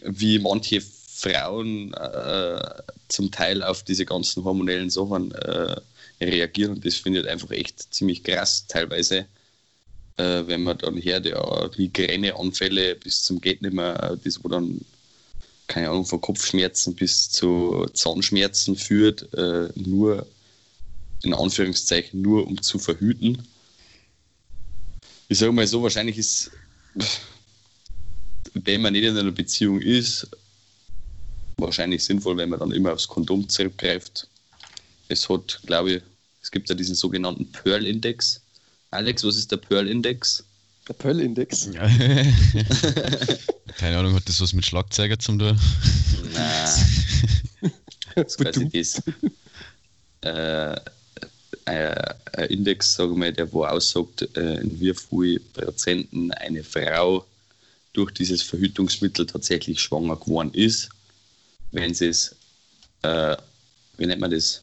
wie 0.04 0.38
manche 0.38 0.80
Frauen 0.80 1.92
äh, 1.94 2.82
zum 3.08 3.30
Teil 3.30 3.62
auf 3.62 3.82
diese 3.82 4.06
ganzen 4.06 4.44
hormonellen 4.44 4.90
Sachen 4.90 5.32
äh, 5.32 5.76
reagieren 6.20 6.72
und 6.74 6.86
das 6.86 6.96
finde 6.96 7.20
ich 7.20 7.26
halt 7.26 7.32
einfach 7.32 7.50
echt 7.50 7.92
ziemlich 7.92 8.22
krass 8.22 8.66
teilweise 8.68 9.26
äh, 10.16 10.46
wenn 10.46 10.62
man 10.62 10.78
dann 10.78 11.02
hört, 11.02 11.26
ja, 11.26 11.70
Migräneanfälle 11.76 12.96
bis 12.96 13.24
zum 13.24 13.40
geht 13.40 13.62
nicht 13.62 13.74
mehr, 13.74 14.16
das 14.22 14.42
wo 14.42 14.48
dann, 14.48 14.80
keine 15.66 15.90
Ahnung, 15.90 16.04
von 16.06 16.20
Kopfschmerzen 16.20 16.94
bis 16.94 17.30
zu 17.30 17.86
Zahnschmerzen 17.92 18.76
führt, 18.76 19.32
äh, 19.34 19.68
nur 19.74 20.26
in 21.22 21.34
Anführungszeichen 21.34 22.22
nur 22.22 22.46
um 22.46 22.60
zu 22.62 22.78
verhüten. 22.78 23.46
Ich 25.28 25.38
sage 25.38 25.52
mal 25.52 25.66
so, 25.66 25.82
wahrscheinlich 25.82 26.18
ist, 26.18 26.50
wenn 28.54 28.80
man 28.80 28.92
nicht 28.92 29.04
in 29.04 29.16
einer 29.16 29.32
Beziehung 29.32 29.80
ist, 29.80 30.28
wahrscheinlich 31.56 32.04
sinnvoll, 32.04 32.36
wenn 32.36 32.50
man 32.50 32.60
dann 32.60 32.70
immer 32.70 32.92
aufs 32.92 33.08
Kondom 33.08 33.48
zurückgreift. 33.48 34.28
Es 35.08 35.28
hat, 35.28 35.60
glaube 35.66 35.92
ich, 35.92 36.02
es 36.42 36.50
gibt 36.50 36.68
ja 36.68 36.74
diesen 36.74 36.94
sogenannten 36.94 37.50
Pearl-Index. 37.50 38.40
Alex, 38.90 39.24
was 39.24 39.36
ist 39.36 39.50
der 39.50 39.56
Pearl-Index? 39.56 40.44
Der 40.88 40.94
Pearl-Index. 40.94 41.70
Keine 43.78 43.98
Ahnung, 43.98 44.14
hat 44.14 44.28
das 44.28 44.40
was 44.40 44.52
mit 44.52 44.64
Schlagzeuger 44.64 45.18
zum 45.18 45.38
tun? 45.38 45.58
Nein, 46.32 46.70
das 48.14 48.36
quasi 48.36 48.68
das. 48.68 49.02
Äh, 50.22 50.76
ein 51.66 52.48
Index, 52.48 52.94
sage 52.94 53.12
ich 53.12 53.18
mal, 53.18 53.32
der 53.32 53.52
wo 53.52 53.64
aussagt, 53.64 54.28
äh, 54.36 54.60
in 54.60 54.80
wie 54.80 54.94
viel 54.94 55.40
Prozenten 55.40 56.32
eine 56.32 56.62
Frau 56.62 57.24
durch 57.92 58.12
dieses 58.12 58.42
Verhütungsmittel 58.42 59.26
tatsächlich 59.26 59.80
schwanger 59.80 60.16
geworden 60.16 60.52
ist, 60.52 60.88
wenn 61.72 61.94
sie 61.94 62.08
es, 62.08 62.34
äh, 63.02 63.36
wie 63.96 64.06
nennt 64.06 64.20
man 64.20 64.30
das? 64.30 64.62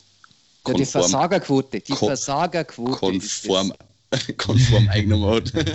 Ja, 0.67 0.73
die 0.73 0.85
Versagerquote. 0.85 1.81
Die 1.81 1.93
Versagerquote. 1.93 2.91
konform, 2.91 3.73
konform 4.37 4.87
eingenommen 4.89 5.35
hat. 5.35 5.53
Das 5.53 5.61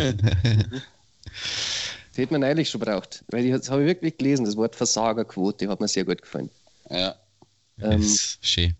hätte 2.16 2.33
man 2.33 2.45
eigentlich 2.45 2.71
schon 2.71 2.80
braucht. 2.80 3.25
Weil 3.28 3.45
ich, 3.45 3.52
das 3.52 3.71
habe 3.71 3.83
ich 3.83 3.88
wirklich 3.88 4.16
gelesen, 4.18 4.45
das 4.45 4.57
Wort 4.57 4.76
Versagerquote 4.76 5.68
hat 5.68 5.80
mir 5.80 5.88
sehr 5.88 6.04
gut 6.04 6.23
gefallen. 6.23 6.50
ja. 6.90 7.16
Ähm, 7.80 8.00
ist 8.00 8.38
schön. 8.40 8.75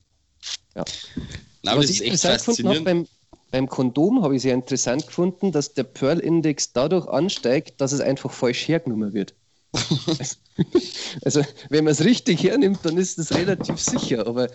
Nein, 0.75 1.73
aber 1.73 1.83
Was 1.83 1.91
ich 1.91 2.05
interessant 2.05 2.39
gefunden 2.39 2.69
habe 2.69 2.81
beim, 2.81 3.07
beim 3.51 3.69
Kondom, 3.69 4.23
habe 4.23 4.37
ich 4.37 4.43
sehr 4.43 4.55
interessant 4.55 5.07
gefunden, 5.07 5.53
dass 5.53 5.75
der 5.75 5.85
Pearl-Index 5.85 6.73
dadurch 6.73 7.07
ansteigt, 7.07 7.81
dass 7.81 7.93
es 7.93 8.01
einfach 8.01 8.33
falsch 8.33 8.67
hergenommen 8.69 9.13
wird. 9.13 9.35
also, 11.25 11.45
wenn 11.69 11.85
man 11.85 11.93
es 11.93 12.05
richtig 12.05 12.43
hernimmt, 12.43 12.81
dann 12.83 12.97
ist 12.97 13.19
es 13.19 13.35
relativ 13.35 13.79
sicher, 13.79 14.27
aber, 14.27 14.49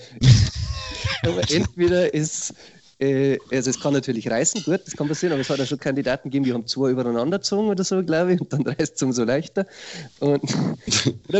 aber 1.23 1.51
entweder 1.51 2.13
ist. 2.13 2.53
Äh, 2.99 3.37
also 3.51 3.69
es 3.69 3.79
kann 3.79 3.93
natürlich 3.93 4.29
reißen, 4.29 4.63
gut, 4.63 4.81
das 4.85 4.95
kann 4.95 5.07
passieren, 5.07 5.33
aber 5.33 5.41
es 5.41 5.49
hat 5.49 5.57
ja 5.57 5.65
schon 5.65 5.79
Kandidaten 5.79 6.29
gegeben, 6.29 6.45
die 6.45 6.53
haben 6.53 6.67
zwei 6.67 6.91
übereinander 6.91 7.39
gezogen 7.39 7.69
oder 7.69 7.83
so, 7.83 8.03
glaube 8.03 8.33
ich, 8.33 8.41
und 8.41 8.53
dann 8.53 8.61
reißt 8.67 8.95
es 8.95 9.01
umso 9.01 9.23
leichter. 9.23 9.65
Und, 10.19 10.41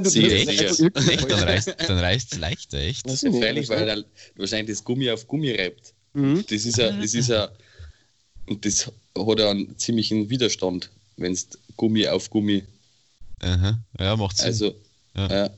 sicher. 0.09 0.69
einfach 0.69 0.79
irgendwie 0.79 1.11
Echt, 1.11 1.31
dann 1.31 1.43
reißt 1.43 1.75
dann 1.87 1.99
reißt 1.99 2.33
es 2.33 2.39
leichter, 2.39 2.77
echt? 2.79 3.09
Ich 3.09 3.21
nicht, 3.21 3.37
Freilich, 3.37 3.69
weil 3.69 3.87
er 3.87 4.03
wahrscheinlich 4.35 4.75
das 4.75 4.83
Gummi 4.83 5.09
auf 5.09 5.27
Gummi 5.27 5.51
reibt. 5.51 5.93
Mhm. 6.13 6.43
Das 6.49 6.65
ist 6.65 6.77
ja, 6.77 6.91
das 6.91 7.13
ist 7.13 7.29
ja, 7.29 7.49
und 8.47 8.65
das 8.65 8.91
hat 9.17 9.39
ja 9.39 9.49
einen 9.49 9.77
ziemlichen 9.77 10.29
Widerstand, 10.29 10.89
wenn 11.17 11.33
es 11.33 11.47
Gummi 11.77 12.07
auf 12.07 12.29
Gummi, 12.29 12.63
Aha. 13.43 13.79
Ja, 13.99 14.15
macht 14.15 14.37
Sinn. 14.37 14.45
also, 14.47 14.75
Ja. 15.15 15.29
ja. 15.29 15.49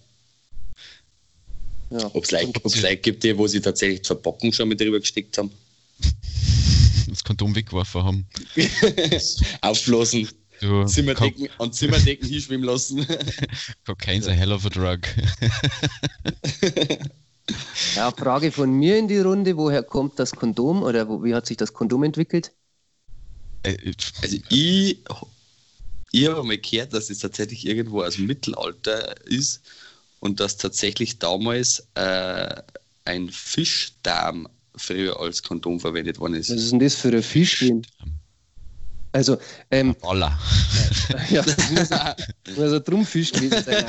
Ja. 1.92 2.10
ob 2.14 2.24
es 2.24 2.32
Leute, 2.32 2.98
gibt, 2.98 3.24
die, 3.24 3.38
wo 3.38 3.46
sie 3.48 3.62
tatsächlich 3.62 4.02
die 4.02 4.08
Verpackung 4.08 4.52
schon 4.52 4.68
mit 4.68 4.82
drüber 4.82 5.00
gesteckt 5.00 5.38
haben. 5.38 5.52
Das 7.08 7.24
Kondom 7.24 7.56
weggeworfen 7.56 8.04
haben. 8.04 8.28
Aufblasen, 9.62 10.28
Du, 10.62 10.86
Zimmerdecken, 10.86 11.50
an 11.60 11.74
Zimmerdecken 11.74 12.28
hinschwimmen 12.28 12.66
lassen. 12.66 13.06
Kokain 13.86 14.22
ist 14.22 14.28
a 14.28 14.32
hell 14.32 14.52
of 14.52 14.66
a 14.66 14.70
drug. 14.70 15.02
Ja, 17.96 18.12
Frage 18.12 18.52
von 18.52 18.72
mir 18.72 18.98
in 18.98 19.08
die 19.08 19.20
Runde: 19.20 19.56
Woher 19.56 19.84
kommt 19.84 20.18
das 20.18 20.32
Kondom 20.32 20.82
oder 20.82 21.08
wo, 21.08 21.24
wie 21.24 21.36
hat 21.36 21.46
sich 21.46 21.58
das 21.58 21.74
Kondom 21.74 22.04
entwickelt? 22.04 22.52
Äh, 23.64 23.78
Also 24.22 24.38
ich, 24.50 24.98
ich 26.12 26.28
habe 26.28 26.44
mal 26.44 26.58
gehört, 26.58 26.94
dass 26.94 27.10
es 27.12 27.20
tatsächlich 27.20 27.68
irgendwo 27.68 28.02
aus 28.02 28.16
dem 28.16 28.26
Mittelalter 28.26 29.16
ist 29.28 29.62
und 30.22 30.40
dass 30.40 30.58
tatsächlich 30.58 31.20
damals 31.20 31.88
äh, 31.94 32.64
ein 33.06 33.30
Fischdarm 33.30 34.50
früher 34.78 35.20
als 35.20 35.44
Kondom 35.44 35.80
verwendet 35.80 36.20
worden 36.20 36.36
ist. 36.36 36.50
Was 36.50 36.58
ist 36.58 36.72
denn 36.72 36.80
das 36.80 36.96
für 36.96 37.10
ein 37.10 37.24
Fisch? 37.24 37.66
Also, 39.16 39.38
ähm, 39.72 39.96
Baller. 40.02 40.38
ja, 41.30 41.42
das 41.42 41.72
muss, 41.72 41.90
muss 42.58 42.74
ein 42.74 42.84
Trumpfisch 42.84 43.32
gewesen 43.32 43.64
sein. 43.64 43.86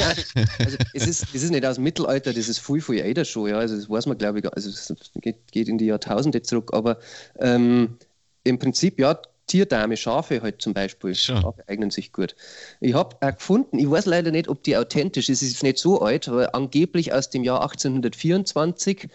Also, 0.61 0.77
es 0.95 1.07
ist, 1.09 1.27
es 1.35 1.43
ist 1.43 1.51
nicht 1.51 1.67
aus 1.67 1.75
dem 1.75 1.85
Mittelalter, 1.85 2.33
das 2.33 2.49
ist 2.49 2.61
viel, 2.61 2.81
viel 2.81 3.01
älter 3.01 3.25
schon. 3.25 3.51
Ja. 3.51 3.59
Also, 3.59 3.75
das 3.75 3.91
weiß 3.91 4.07
man, 4.07 4.19
glaube 4.19 4.39
ich, 4.39 4.53
also, 4.53 4.71
es 4.71 4.95
geht, 5.17 5.51
geht 5.51 5.69
in 5.69 5.79
die 5.79 5.87
Jahrtausende 5.87 6.43
zurück. 6.43 6.71
Aber 6.73 7.01
ähm, 7.41 7.99
im 8.45 8.61
Prinzip, 8.61 9.01
ja, 9.01 9.19
Tierdame, 9.47 9.97
Schafe 9.97 10.43
halt 10.43 10.61
zum 10.61 10.75
Beispiel. 10.75 11.15
Schafe 11.15 11.63
eignen 11.69 11.91
sich 11.91 12.13
gut. 12.13 12.35
Ich 12.81 12.95
habe 12.95 13.17
auch 13.21 13.35
gefunden, 13.37 13.79
ich 13.79 13.89
weiß 13.89 14.07
leider 14.07 14.31
nicht, 14.31 14.49
ob 14.49 14.63
die 14.65 14.77
authentisch 14.77 15.29
ist, 15.29 15.43
es 15.43 15.51
ist 15.51 15.63
nicht 15.63 15.79
so 15.79 16.01
alt, 16.01 16.29
aber 16.29 16.55
angeblich 16.55 17.13
aus 17.13 17.31
dem 17.31 17.45
Jahr 17.45 17.63
1824 17.63 19.09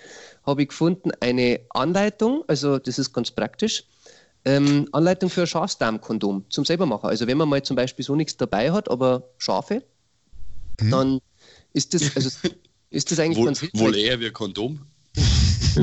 habe 0.43 0.63
ich 0.63 0.69
gefunden 0.69 1.11
eine 1.19 1.59
Anleitung, 1.69 2.43
also 2.47 2.79
das 2.79 2.97
ist 2.99 3.13
ganz 3.13 3.31
praktisch. 3.31 3.83
Ähm, 4.43 4.87
Anleitung 4.91 5.29
für 5.29 5.41
ein 5.41 5.47
Schafsdarmkondom 5.47 6.45
zum 6.49 6.65
selber 6.65 6.87
machen. 6.87 7.07
Also 7.09 7.27
wenn 7.27 7.37
man 7.37 7.47
mal 7.47 7.61
zum 7.61 7.75
Beispiel 7.75 8.03
so 8.03 8.15
nichts 8.15 8.37
dabei 8.37 8.71
hat, 8.71 8.89
aber 8.89 9.29
Schafe, 9.37 9.83
dann 10.77 11.19
ist 11.73 11.93
das, 11.93 12.15
also 12.15 12.29
ist 12.89 13.11
das 13.11 13.19
eigentlich 13.19 13.37
Wohl, 13.37 13.45
ganz 13.45 13.59
hilfreich. 13.59 13.79
wohl 13.81 13.95
eher 13.95 14.19
wie 14.19 14.25
ein 14.27 14.33
Kondom. 14.33 14.79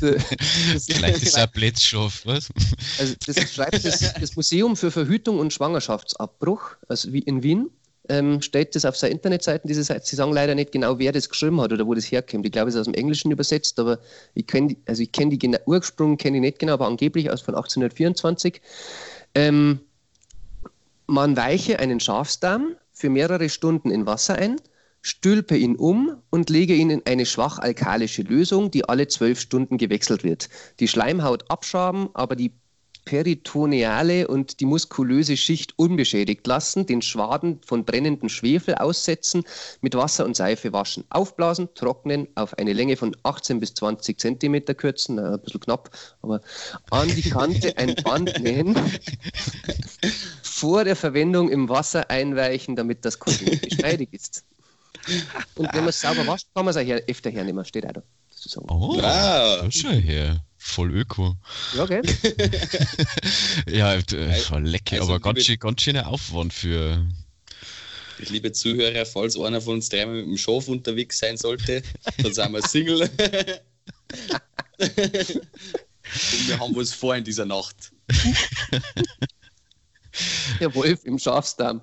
Das- 0.00 0.86
Vielleicht 0.86 1.16
ist 1.22 1.28
es 1.28 1.34
ein 1.34 1.48
Blitzstoff, 1.52 2.24
was? 2.24 2.48
Also 2.98 3.14
das 3.26 3.52
schreibt 3.52 3.84
das, 3.84 4.00
das 4.20 4.36
Museum 4.36 4.76
für 4.76 4.90
Verhütung 4.90 5.38
und 5.38 5.52
Schwangerschaftsabbruch 5.52 6.76
also 6.88 7.12
wie 7.12 7.20
in 7.20 7.42
Wien. 7.42 7.70
Ähm, 8.08 8.40
steht 8.40 8.74
das 8.74 8.84
auf 8.84 8.96
seiner 8.96 9.12
Internetseite, 9.12 9.66
diese 9.66 9.84
Seite. 9.84 10.06
Sie 10.06 10.16
sagen 10.16 10.32
leider 10.32 10.54
nicht 10.54 10.72
genau, 10.72 10.98
wer 10.98 11.12
das 11.12 11.28
geschrieben 11.28 11.60
hat 11.60 11.72
oder 11.72 11.86
wo 11.86 11.94
das 11.94 12.10
herkommt. 12.10 12.46
Ich 12.46 12.52
glaube, 12.52 12.68
es 12.68 12.74
ist 12.74 12.80
aus 12.80 12.86
dem 12.86 12.94
Englischen 12.94 13.30
übersetzt, 13.30 13.78
aber 13.78 13.98
ich 14.34 14.46
kenne 14.46 14.76
also 14.86 15.02
ich 15.02 15.12
kenne 15.12 15.36
die 15.36 15.56
Ursprung 15.66 16.16
kenne 16.16 16.38
ich 16.38 16.42
nicht 16.42 16.58
genau, 16.58 16.74
aber 16.74 16.86
angeblich 16.86 17.30
aus 17.30 17.42
von 17.42 17.54
1824. 17.54 18.60
Ähm, 19.34 19.80
man 21.06 21.36
weiche 21.36 21.78
einen 21.78 22.00
Schafsdarm 22.00 22.76
für 22.92 23.10
mehrere 23.10 23.48
Stunden 23.48 23.90
in 23.90 24.06
Wasser 24.06 24.34
ein, 24.34 24.56
stülpe 25.00 25.56
ihn 25.56 25.76
um 25.76 26.16
und 26.30 26.50
lege 26.50 26.74
ihn 26.74 26.90
in 26.90 27.02
eine 27.06 27.24
schwach 27.24 27.58
alkalische 27.58 28.22
Lösung, 28.22 28.70
die 28.70 28.88
alle 28.88 29.08
zwölf 29.08 29.40
Stunden 29.40 29.78
gewechselt 29.78 30.24
wird. 30.24 30.48
Die 30.80 30.88
Schleimhaut 30.88 31.50
abschaben, 31.50 32.10
aber 32.14 32.36
die 32.36 32.52
peritoneale 33.08 34.28
und 34.28 34.60
die 34.60 34.66
muskulöse 34.66 35.38
Schicht 35.38 35.72
unbeschädigt 35.78 36.46
lassen, 36.46 36.84
den 36.84 37.00
Schwaden 37.00 37.58
von 37.64 37.86
brennendem 37.86 38.28
Schwefel 38.28 38.74
aussetzen, 38.74 39.44
mit 39.80 39.94
Wasser 39.94 40.26
und 40.26 40.36
Seife 40.36 40.74
waschen, 40.74 41.04
aufblasen, 41.08 41.70
trocknen, 41.74 42.28
auf 42.34 42.58
eine 42.58 42.74
Länge 42.74 42.98
von 42.98 43.16
18 43.22 43.60
bis 43.60 43.72
20 43.72 44.20
Zentimeter 44.20 44.74
kürzen, 44.74 45.18
ein 45.18 45.40
bisschen 45.40 45.60
knapp, 45.60 45.90
aber 46.20 46.42
an 46.90 47.08
die 47.08 47.22
Kante 47.22 47.78
ein 47.78 47.94
Band 47.94 48.40
nähen, 48.40 48.76
vor 50.42 50.84
der 50.84 50.94
Verwendung 50.94 51.48
im 51.48 51.70
Wasser 51.70 52.10
einweichen, 52.10 52.76
damit 52.76 53.06
das 53.06 53.18
Kondom 53.18 53.58
geschmeidig 53.58 54.10
ist. 54.12 54.44
Und 55.54 55.72
wenn 55.72 55.80
man 55.80 55.88
es 55.88 56.02
sauber 56.02 56.26
wascht, 56.26 56.48
kann 56.54 56.66
man 56.66 56.72
es 56.72 56.76
auch 56.76 56.84
her 56.84 57.02
öfter 57.08 57.30
hernehmen, 57.30 57.64
steht 57.64 57.86
auch 57.86 57.92
da. 57.92 58.02
Oh, 58.68 58.96
wow. 58.96 59.00
das 59.00 59.74
ist 59.74 59.82
ja 59.82 59.92
her. 59.92 60.40
Voll 60.58 60.92
öko. 60.92 61.36
Ja, 61.76 61.86
gell? 61.86 62.02
ja, 63.68 63.94
äh, 63.94 64.34
voll 64.40 64.66
lecker, 64.66 65.00
also, 65.00 65.14
aber 65.14 65.20
ganz, 65.20 65.48
ganz 65.58 65.80
schöner 65.80 66.08
Aufwand 66.08 66.52
für. 66.52 67.06
Liebe 68.18 68.50
Zuhörer, 68.50 69.06
falls 69.06 69.38
einer 69.38 69.60
von 69.60 69.74
uns 69.74 69.88
dreimal 69.88 70.16
mit 70.16 70.26
dem 70.26 70.36
Schaf 70.36 70.66
unterwegs 70.66 71.20
sein 71.20 71.36
sollte, 71.36 71.82
dann 72.18 72.34
sind 72.34 72.52
wir 72.52 72.62
Single. 72.62 73.08
Und 74.78 76.48
wir 76.48 76.58
haben 76.58 76.74
was 76.74 76.92
vor 76.92 77.14
in 77.14 77.24
dieser 77.24 77.44
Nacht. 77.44 77.92
Der 80.58 80.74
Wolf 80.74 81.04
im 81.04 81.18
Schafsdarm. 81.18 81.80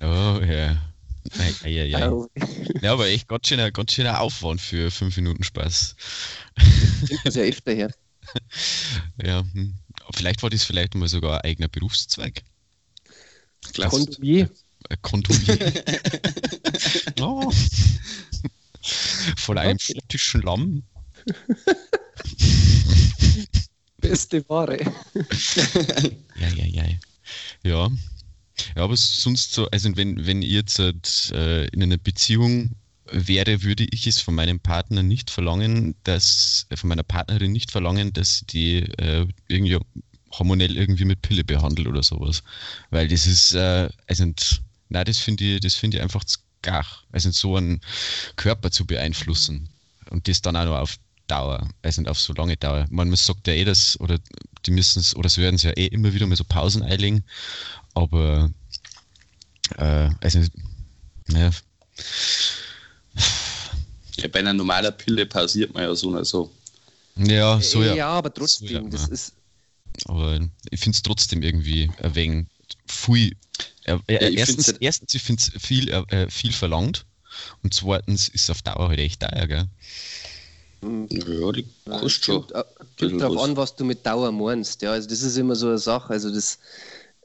oh 0.00 0.40
ja. 0.42 0.76
Ei, 1.36 1.54
ei, 1.64 1.94
ei. 1.94 2.10
Ja, 2.82 2.92
aber 2.92 3.08
echt 3.08 3.28
ganz 3.28 3.48
schöner, 3.48 3.70
ganz 3.70 3.92
schöner 3.92 4.20
Aufwand 4.20 4.60
für 4.60 4.90
fünf 4.90 5.16
Minuten 5.16 5.42
Spaß. 5.42 5.96
Das 7.24 7.34
ja 7.34 7.42
öfter 7.42 7.72
her. 7.72 7.92
Ja, 9.22 9.42
hm. 9.52 9.74
vielleicht 10.14 10.42
war 10.42 10.50
das 10.50 10.62
vielleicht 10.62 10.94
mal 10.94 11.08
sogar 11.08 11.42
ein 11.42 11.50
eigener 11.50 11.68
Berufszweig. 11.68 12.42
Kondomier. 13.74 14.50
Kondomier. 15.00 15.84
oh. 17.20 17.50
Von 19.36 19.58
einem 19.58 19.78
schottischen 19.78 20.42
Lamm. 20.42 20.82
Beste 23.96 24.46
Ware. 24.48 24.78
ja, 26.38 26.48
ja, 26.48 26.64
ja. 26.66 26.84
Ja, 27.64 27.90
ja, 28.76 28.84
aber 28.84 28.96
sonst 28.96 29.52
so, 29.52 29.68
also 29.70 29.96
wenn, 29.96 30.26
wenn 30.26 30.42
ihr 30.42 30.62
jetzt 30.62 30.78
äh, 30.78 31.66
in 31.66 31.82
einer 31.82 31.98
Beziehung 31.98 32.76
wäre, 33.10 33.62
würde 33.62 33.86
ich 33.90 34.06
es 34.06 34.20
von 34.20 34.34
meinem 34.34 34.60
Partner 34.60 35.02
nicht 35.02 35.30
verlangen, 35.30 35.94
dass, 36.04 36.66
äh, 36.70 36.76
von 36.76 36.88
meiner 36.88 37.02
Partnerin 37.02 37.52
nicht 37.52 37.70
verlangen, 37.70 38.12
dass 38.12 38.44
die 38.48 38.78
äh, 38.98 39.26
irgendwie 39.48 39.78
hormonell 40.32 40.76
irgendwie 40.76 41.04
mit 41.04 41.22
Pille 41.22 41.44
behandelt 41.44 41.88
oder 41.88 42.02
sowas. 42.02 42.42
Weil 42.90 43.08
das 43.08 43.26
ist, 43.26 43.54
äh, 43.54 43.88
also, 44.06 44.24
nein, 44.88 45.04
das 45.04 45.18
finde 45.18 45.44
ich, 45.44 45.60
das 45.60 45.82
ich 45.82 46.00
einfach 46.00 46.24
gar. 46.62 46.86
Also 47.12 47.30
so 47.30 47.56
einen 47.56 47.80
Körper 48.36 48.70
zu 48.70 48.86
beeinflussen 48.86 49.68
und 50.10 50.28
das 50.28 50.42
dann 50.42 50.56
auch 50.56 50.64
noch 50.64 50.78
auf 50.78 50.98
Dauer, 51.28 51.68
also 51.82 52.02
auf 52.04 52.18
so 52.18 52.32
lange 52.32 52.56
Dauer. 52.56 52.86
Man 52.90 53.14
sagt 53.14 53.46
ja 53.46 53.54
eh 53.54 53.64
das, 53.64 54.00
oder 54.00 54.18
die 54.64 54.70
müssen 54.70 55.00
es, 55.00 55.14
oder 55.14 55.28
sie 55.28 55.42
werden 55.42 55.56
es 55.56 55.62
ja 55.62 55.72
eh 55.72 55.86
immer 55.86 56.14
wieder 56.14 56.26
mal 56.26 56.36
so 56.36 56.44
Pausen 56.44 56.82
einlegen, 56.82 57.24
aber 58.02 58.50
äh, 59.76 60.10
also, 60.20 60.40
ja. 61.30 61.50
ja. 64.16 64.28
Bei 64.32 64.38
einer 64.38 64.52
normalen 64.52 64.96
Pille 64.96 65.26
pausiert 65.26 65.74
man 65.74 65.82
ja 65.82 65.94
so 65.94 66.08
oder 66.08 66.24
so. 66.24 66.50
Ja, 67.16 67.60
so 67.60 67.82
ja. 67.82 67.94
Ja, 67.94 68.08
aber 68.10 68.32
trotzdem, 68.32 68.68
so, 68.68 68.74
ja, 68.74 68.80
das 68.82 69.08
ist. 69.08 69.32
Aber 70.06 70.38
ich 70.70 70.80
finde 70.80 70.96
es 70.96 71.02
trotzdem 71.02 71.42
irgendwie 71.42 71.90
ein 72.02 72.14
wenig 72.14 72.46
viel. 72.86 73.36
Äh, 73.84 73.98
äh, 74.06 74.34
erstens, 74.34 74.68
halt 74.68 74.78
erstens, 74.80 75.14
ich 75.14 75.22
finde 75.22 75.42
es 75.42 75.62
viel, 75.62 75.88
äh, 75.88 76.30
viel 76.30 76.52
verlangt. 76.52 77.04
Und 77.62 77.74
zweitens 77.74 78.28
ist 78.28 78.44
es 78.44 78.50
auf 78.50 78.62
Dauer 78.62 78.88
halt 78.88 78.98
echt 78.98 79.20
teuer, 79.20 79.46
gell? 79.46 79.68
Ja, 80.82 81.52
die 81.52 81.66
kostet 81.84 82.24
schon. 82.24 82.46
Kommt 82.46 83.20
darauf 83.20 83.42
an, 83.42 83.56
was 83.56 83.74
du 83.74 83.84
mit 83.84 84.06
Dauer 84.06 84.30
meinst. 84.30 84.82
Ja, 84.82 84.92
also 84.92 85.08
das 85.08 85.22
ist 85.22 85.36
immer 85.36 85.56
so 85.56 85.68
eine 85.68 85.78
Sache. 85.78 86.12
Also 86.12 86.32
das, 86.32 86.58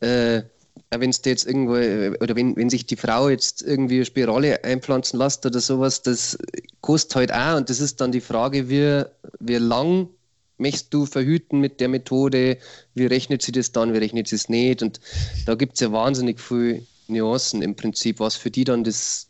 äh, 0.02 0.44
wenn 0.90 1.10
es 1.10 1.22
jetzt 1.26 1.46
irgendwo, 1.46 1.74
oder 1.74 2.36
wenn, 2.36 2.56
wenn 2.56 2.70
sich 2.70 2.86
die 2.86 2.96
Frau 2.96 3.30
jetzt 3.30 3.62
irgendwie 3.62 3.96
eine 3.96 4.06
Spirale 4.06 4.64
einpflanzen 4.64 5.20
lässt 5.20 5.46
oder 5.46 5.60
sowas, 5.60 6.02
das 6.02 6.38
kostet 6.82 7.16
halt 7.16 7.34
auch. 7.34 7.58
Und 7.58 7.70
das 7.70 7.80
ist 7.80 8.02
dann 8.02 8.12
die 8.12 8.22
Frage, 8.22 8.70
wie, 8.70 9.04
wie 9.40 9.56
lang 9.56 10.10
möchtest 10.58 10.94
du 10.94 11.06
verhüten 11.06 11.60
mit 11.60 11.80
der 11.80 11.90
Methode, 11.90 12.58
wie 12.94 13.06
rechnet 13.06 13.42
sie 13.42 13.52
das 13.52 13.72
dann, 13.72 13.94
wie 13.94 13.98
rechnet 13.98 14.28
sie 14.28 14.36
es 14.36 14.50
nicht. 14.50 14.82
Und 14.82 15.00
da 15.46 15.56
gibt 15.56 15.74
es 15.74 15.80
ja 15.80 15.92
wahnsinnig 15.92 16.40
viele 16.40 16.84
Nuancen 17.08 17.62
im 17.62 17.76
Prinzip, 17.76 18.20
was 18.20 18.36
für 18.36 18.52
die 18.52 18.64
dann 18.64 18.84
das, 18.84 19.28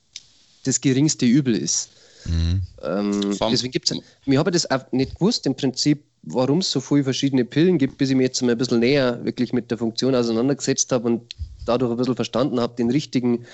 das 0.64 0.82
geringste 0.82 1.26
Übel 1.26 1.56
ist. 1.56 1.90
Mhm. 2.26 2.62
Ähm, 2.82 3.38
deswegen 3.52 3.72
gibt 3.72 3.92
es, 3.92 3.98
mir 4.26 4.40
habe 4.40 4.52
das 4.52 4.70
auch 4.70 4.92
nicht 4.92 5.16
gewusst, 5.16 5.46
im 5.46 5.56
Prinzip, 5.56 6.04
warum 6.24 6.60
es 6.60 6.72
so 6.72 6.80
viele 6.80 7.04
verschiedene 7.04 7.46
Pillen 7.46 7.78
gibt, 7.78 7.98
bis 7.98 8.10
ich 8.10 8.16
mich 8.16 8.26
jetzt 8.26 8.42
mal 8.42 8.54
ein 8.54 8.58
bisschen 8.58 8.80
näher 8.80 9.24
wirklich 9.24 9.54
mit 9.54 9.70
der 9.70 9.78
Funktion 9.78 10.16
auseinandergesetzt 10.16 10.92
habe 10.92 11.08
und 11.08 11.36
dadurch 11.66 11.92
ein 11.92 11.98
bisschen 11.98 12.16
verstanden 12.16 12.60
habe, 12.60 12.76
den 12.76 12.90
richtigen, 12.90 13.46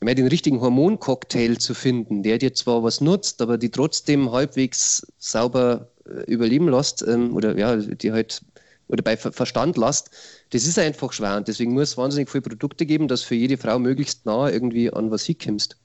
den 0.00 0.26
richtigen 0.26 0.60
Hormoncocktail 0.60 1.58
zu 1.58 1.74
finden, 1.74 2.22
der 2.22 2.38
dir 2.38 2.54
zwar 2.54 2.82
was 2.82 3.00
nutzt, 3.00 3.42
aber 3.42 3.58
die 3.58 3.70
trotzdem 3.70 4.32
halbwegs 4.32 5.06
sauber 5.18 5.88
äh, 6.06 6.30
überleben 6.30 6.68
lässt 6.68 7.02
ähm, 7.06 7.36
oder 7.36 7.56
ja, 7.58 7.76
die 7.76 8.12
halt 8.12 8.42
oder 8.88 9.02
bei 9.02 9.18
Verstand 9.18 9.76
lässt, 9.76 10.10
das 10.48 10.64
ist 10.64 10.78
einfach 10.78 11.12
schwer 11.12 11.36
und 11.36 11.46
deswegen 11.46 11.74
muss 11.74 11.90
es 11.90 11.98
wahnsinnig 11.98 12.30
viele 12.30 12.40
Produkte 12.40 12.86
geben, 12.86 13.06
dass 13.06 13.22
für 13.22 13.34
jede 13.34 13.58
Frau 13.58 13.78
möglichst 13.78 14.24
nah 14.24 14.50
irgendwie 14.50 14.90
an 14.90 15.10
was 15.10 15.24
hinkommst. 15.24 15.76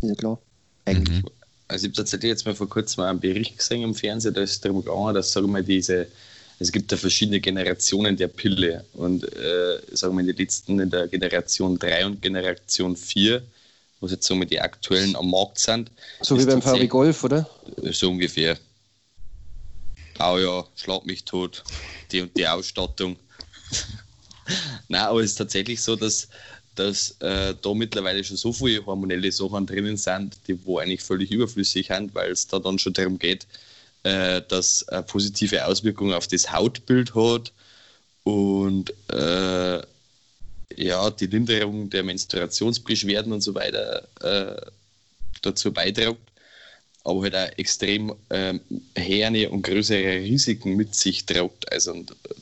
Ist 0.00 0.08
ja 0.08 0.14
klar. 0.14 0.38
Eigentlich. 0.86 1.22
Mhm. 1.22 1.28
Also 1.68 1.86
ich 1.86 1.90
habe 1.90 1.96
tatsächlich 1.96 2.28
jetzt 2.28 2.44
mal 2.46 2.54
vor 2.54 2.68
kurzem 2.68 3.04
einen 3.04 3.20
Bericht 3.20 3.58
gesehen 3.58 3.82
im 3.82 3.94
Fernsehen, 3.94 4.34
da 4.34 4.42
ist 4.42 4.64
darum 4.64 4.84
gegangen, 4.84 5.14
dass 5.14 5.32
sagen 5.32 5.50
wir 5.52 5.62
diese 5.62 6.06
es 6.58 6.70
gibt 6.70 6.92
da 6.92 6.96
verschiedene 6.96 7.40
Generationen 7.40 8.16
der 8.16 8.28
Pille 8.28 8.84
und 8.94 9.24
äh, 9.36 9.80
sagen 9.92 10.14
wir 10.14 10.20
in 10.20 10.28
den 10.28 10.36
letzten 10.36 10.78
in 10.78 10.90
der 10.90 11.08
Generation 11.08 11.78
3 11.78 12.06
und 12.06 12.22
Generation 12.22 12.96
4, 12.96 13.42
was 14.00 14.12
jetzt 14.12 14.26
so 14.26 14.34
mit 14.34 14.50
die 14.50 14.60
aktuellen 14.60 15.16
am 15.16 15.30
Markt 15.30 15.58
sind. 15.58 15.90
So 16.20 16.38
wie 16.38 16.46
beim 16.46 16.62
VW 16.62 16.86
Golf, 16.86 17.24
oder? 17.24 17.48
So 17.90 18.10
ungefähr. 18.10 18.56
Oh 20.20 20.38
ja, 20.38 20.64
schlag 20.76 21.04
mich 21.06 21.24
tot, 21.24 21.64
die 22.12 22.20
und 22.20 22.36
die 22.36 22.46
Ausstattung. 22.46 23.16
Nein, 24.88 25.02
aber 25.02 25.20
es 25.20 25.32
ist 25.32 25.36
tatsächlich 25.36 25.82
so, 25.82 25.96
dass, 25.96 26.28
dass 26.74 27.16
äh, 27.20 27.54
da 27.60 27.74
mittlerweile 27.74 28.24
schon 28.24 28.36
so 28.36 28.52
viele 28.52 28.84
hormonelle 28.84 29.30
Sachen 29.32 29.66
drinnen 29.66 29.96
sind, 29.96 30.36
die 30.46 30.64
wo 30.64 30.78
eigentlich 30.78 31.02
völlig 31.02 31.30
überflüssig 31.30 31.88
sind, 31.88 32.14
weil 32.14 32.32
es 32.32 32.46
da 32.46 32.58
dann 32.58 32.78
schon 32.78 32.92
darum 32.92 33.18
geht, 33.18 33.46
äh, 34.02 34.42
das 34.48 34.88
eine 34.88 35.02
positive 35.02 35.66
Auswirkung 35.66 36.12
auf 36.12 36.26
das 36.26 36.52
Hautbild 36.52 37.14
hat 37.14 37.52
und 38.24 38.92
äh, 39.10 39.82
ja, 40.76 41.10
die 41.10 41.26
Linderung 41.26 41.90
der 41.90 42.02
Menstruationsbeschwerden 42.02 43.32
und 43.32 43.40
so 43.42 43.54
weiter 43.54 44.08
äh, 44.20 44.60
dazu 45.42 45.72
beiträgt, 45.72 46.18
aber 47.04 47.22
halt 47.22 47.36
auch 47.36 47.48
extrem 47.58 48.12
äh, 48.30 48.54
herne 48.96 49.50
und 49.50 49.62
größere 49.62 50.20
Risiken 50.20 50.74
mit 50.76 50.94
sich 50.94 51.26
trägt. 51.26 51.70
Also 51.70 51.94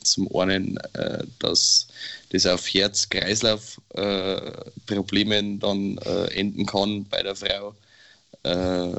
zum 0.03 0.35
einen, 0.35 0.79
äh, 0.94 1.25
dass 1.40 1.88
das 2.31 2.46
auf 2.46 2.66
Herz-Kreislauf-Problemen 2.72 5.61
dann 5.61 5.98
äh, 5.98 6.33
enden 6.35 6.64
kann 6.66 7.05
bei 7.11 7.22
der 7.22 7.37
Frau 7.37 7.75
äh, 8.44 8.92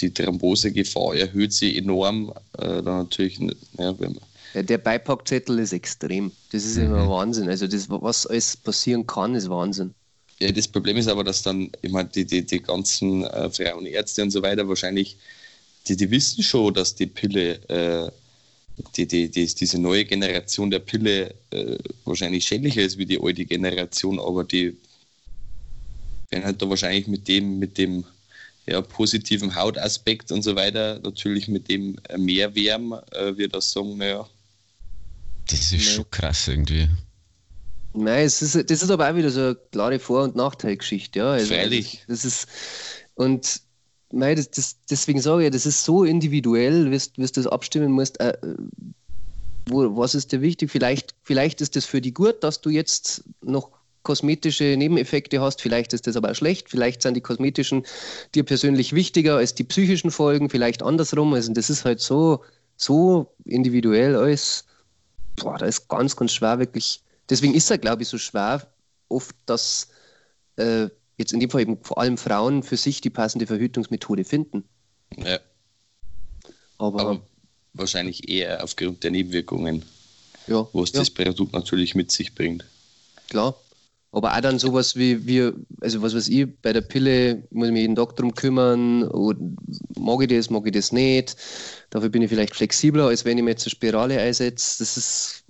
die 0.00 0.12
Thrombosegefahr 0.12 1.16
erhöht 1.16 1.52
sich 1.52 1.76
enorm. 1.76 2.32
Äh, 2.58 2.82
dann 2.82 2.98
natürlich, 2.98 3.38
ja, 3.78 3.94
ja, 4.54 4.62
der 4.62 4.78
Beipackzettel 4.78 5.58
ist 5.58 5.72
extrem. 5.72 6.32
Das 6.52 6.64
ist 6.64 6.76
mhm. 6.76 6.86
immer 6.86 7.10
Wahnsinn. 7.10 7.48
Also 7.48 7.66
das, 7.66 7.90
was 7.90 8.26
alles 8.26 8.56
passieren 8.56 9.06
kann, 9.06 9.34
ist 9.34 9.50
Wahnsinn. 9.50 9.94
Ja, 10.38 10.52
das 10.52 10.68
Problem 10.68 10.96
ist 10.96 11.08
aber, 11.08 11.24
dass 11.24 11.42
dann, 11.42 11.70
ich 11.80 11.90
meine, 11.90 12.08
die, 12.08 12.26
die, 12.26 12.44
die 12.44 12.60
ganzen 12.60 13.24
äh, 13.24 13.50
Frauenärzte 13.50 14.22
und 14.22 14.30
so 14.30 14.42
weiter 14.42 14.68
wahrscheinlich, 14.68 15.16
die, 15.88 15.96
die 15.96 16.10
wissen 16.10 16.42
schon, 16.42 16.74
dass 16.74 16.94
die 16.94 17.06
Pille, 17.06 17.54
äh, 17.68 18.10
die, 18.96 19.06
die, 19.06 19.30
die, 19.30 19.46
diese 19.46 19.78
neue 19.78 20.04
Generation 20.04 20.70
der 20.70 20.80
Pille 20.80 21.34
äh, 21.50 21.78
wahrscheinlich 22.04 22.46
schädlicher 22.46 22.82
ist 22.82 22.98
wie 22.98 23.06
die 23.06 23.20
alte 23.20 23.46
Generation, 23.46 24.20
aber 24.20 24.44
die 24.44 24.76
wenn 26.30 26.44
halt 26.44 26.60
da 26.60 26.68
wahrscheinlich 26.68 27.06
mit 27.06 27.28
dem, 27.28 27.58
mit 27.58 27.78
dem 27.78 28.04
ja, 28.66 28.80
positiven 28.82 29.54
Hautaspekt 29.54 30.32
und 30.32 30.42
so 30.42 30.56
weiter, 30.56 30.98
natürlich 31.02 31.48
mit 31.48 31.68
dem 31.68 31.96
mehr 32.16 32.54
wärmen, 32.54 33.00
äh, 33.12 33.36
wir 33.36 33.48
das 33.48 33.70
sagen, 33.70 33.96
naja. 33.96 34.28
Das 35.48 35.72
ist 35.72 35.84
schon 35.84 36.10
krass 36.10 36.48
irgendwie. 36.48 36.88
Nein, 37.96 38.26
es 38.26 38.42
ist, 38.42 38.70
das 38.70 38.82
ist 38.82 38.90
aber 38.90 39.10
auch 39.10 39.14
wieder 39.14 39.30
so 39.30 39.40
eine 39.40 39.54
klare 39.72 39.98
Vor- 39.98 40.24
und 40.24 40.36
Nachteilgeschichte, 40.36 41.20
ja. 41.20 41.32
Also, 41.32 41.54
Freilich. 41.54 42.04
Das 42.08 42.24
ist, 42.24 42.46
und 43.14 43.62
nein, 44.12 44.36
das, 44.36 44.50
das, 44.50 44.76
deswegen 44.90 45.20
sage 45.20 45.46
ich, 45.46 45.50
das 45.50 45.66
ist 45.66 45.84
so 45.84 46.04
individuell, 46.04 46.90
wie 46.90 46.98
du 46.98 47.26
das 47.26 47.46
abstimmen 47.46 47.92
musst. 47.92 48.20
Äh, 48.20 48.36
wo, 49.68 49.96
was 49.96 50.14
ist 50.14 50.32
dir 50.32 50.42
wichtig? 50.42 50.70
Vielleicht, 50.70 51.14
vielleicht 51.22 51.60
ist 51.60 51.74
das 51.74 51.86
für 51.86 52.00
die 52.00 52.12
gut, 52.12 52.44
dass 52.44 52.60
du 52.60 52.70
jetzt 52.70 53.24
noch 53.42 53.70
kosmetische 54.02 54.76
Nebeneffekte 54.76 55.40
hast, 55.40 55.60
vielleicht 55.60 55.92
ist 55.92 56.06
das 56.06 56.14
aber 56.16 56.30
auch 56.30 56.34
schlecht, 56.36 56.70
vielleicht 56.70 57.02
sind 57.02 57.14
die 57.14 57.20
kosmetischen 57.20 57.84
dir 58.36 58.44
persönlich 58.44 58.92
wichtiger 58.92 59.36
als 59.36 59.56
die 59.56 59.64
psychischen 59.64 60.12
Folgen, 60.12 60.48
vielleicht 60.48 60.82
andersrum. 60.84 61.34
Also 61.34 61.52
das 61.52 61.70
ist 61.70 61.84
halt 61.84 61.98
so, 61.98 62.44
so 62.76 63.34
individuell 63.44 64.14
alles. 64.14 64.64
Boah, 65.34 65.58
da 65.58 65.66
ist 65.66 65.88
ganz, 65.88 66.14
ganz 66.14 66.34
schwer 66.34 66.60
wirklich. 66.60 67.02
Deswegen 67.28 67.54
ist 67.54 67.70
er, 67.70 67.78
glaube 67.78 68.02
ich, 68.02 68.08
so 68.08 68.18
schwer 68.18 68.66
oft, 69.08 69.34
dass 69.46 69.88
äh, 70.56 70.88
jetzt 71.16 71.32
in 71.32 71.40
dem 71.40 71.50
Fall 71.50 71.62
eben 71.62 71.78
vor 71.82 71.98
allem 71.98 72.18
Frauen 72.18 72.62
für 72.62 72.76
sich 72.76 73.00
die 73.00 73.10
passende 73.10 73.46
Verhütungsmethode 73.46 74.24
finden. 74.24 74.64
Ja. 75.16 75.38
Aber, 76.78 77.00
aber 77.00 77.20
wahrscheinlich 77.72 78.28
eher 78.28 78.62
aufgrund 78.62 79.02
der 79.02 79.10
Nebenwirkungen, 79.10 79.84
ja, 80.46 80.66
wo 80.72 80.82
es 80.82 80.92
ja. 80.92 81.00
das 81.00 81.10
Produkt 81.10 81.52
natürlich 81.52 81.94
mit 81.94 82.10
sich 82.10 82.34
bringt. 82.34 82.64
Klar, 83.28 83.56
aber 84.12 84.34
auch 84.34 84.40
dann 84.40 84.58
sowas 84.58 84.96
wie 84.96 85.26
wir, 85.26 85.54
also 85.80 86.00
was 86.02 86.14
weiß 86.14 86.28
ich, 86.28 86.46
bei 86.62 86.72
der 86.72 86.80
Pille 86.80 87.42
muss 87.50 87.68
ich 87.68 87.72
mich 87.72 87.82
jeden 87.82 87.96
Tag 87.96 88.16
drum 88.16 88.34
kümmern, 88.34 89.04
oder 89.04 89.38
mag 89.98 90.22
ich 90.22 90.28
das, 90.28 90.50
mag 90.50 90.66
ich 90.66 90.72
das 90.72 90.92
nicht. 90.92 91.36
Dafür 91.90 92.08
bin 92.08 92.22
ich 92.22 92.30
vielleicht 92.30 92.54
flexibler, 92.54 93.08
als 93.08 93.24
wenn 93.24 93.38
ich 93.38 93.44
mir 93.44 93.50
jetzt 93.50 93.66
eine 93.66 93.70
Spirale 93.70 94.20
einsetze. 94.20 94.78
Das 94.78 94.96
ist 94.96 95.44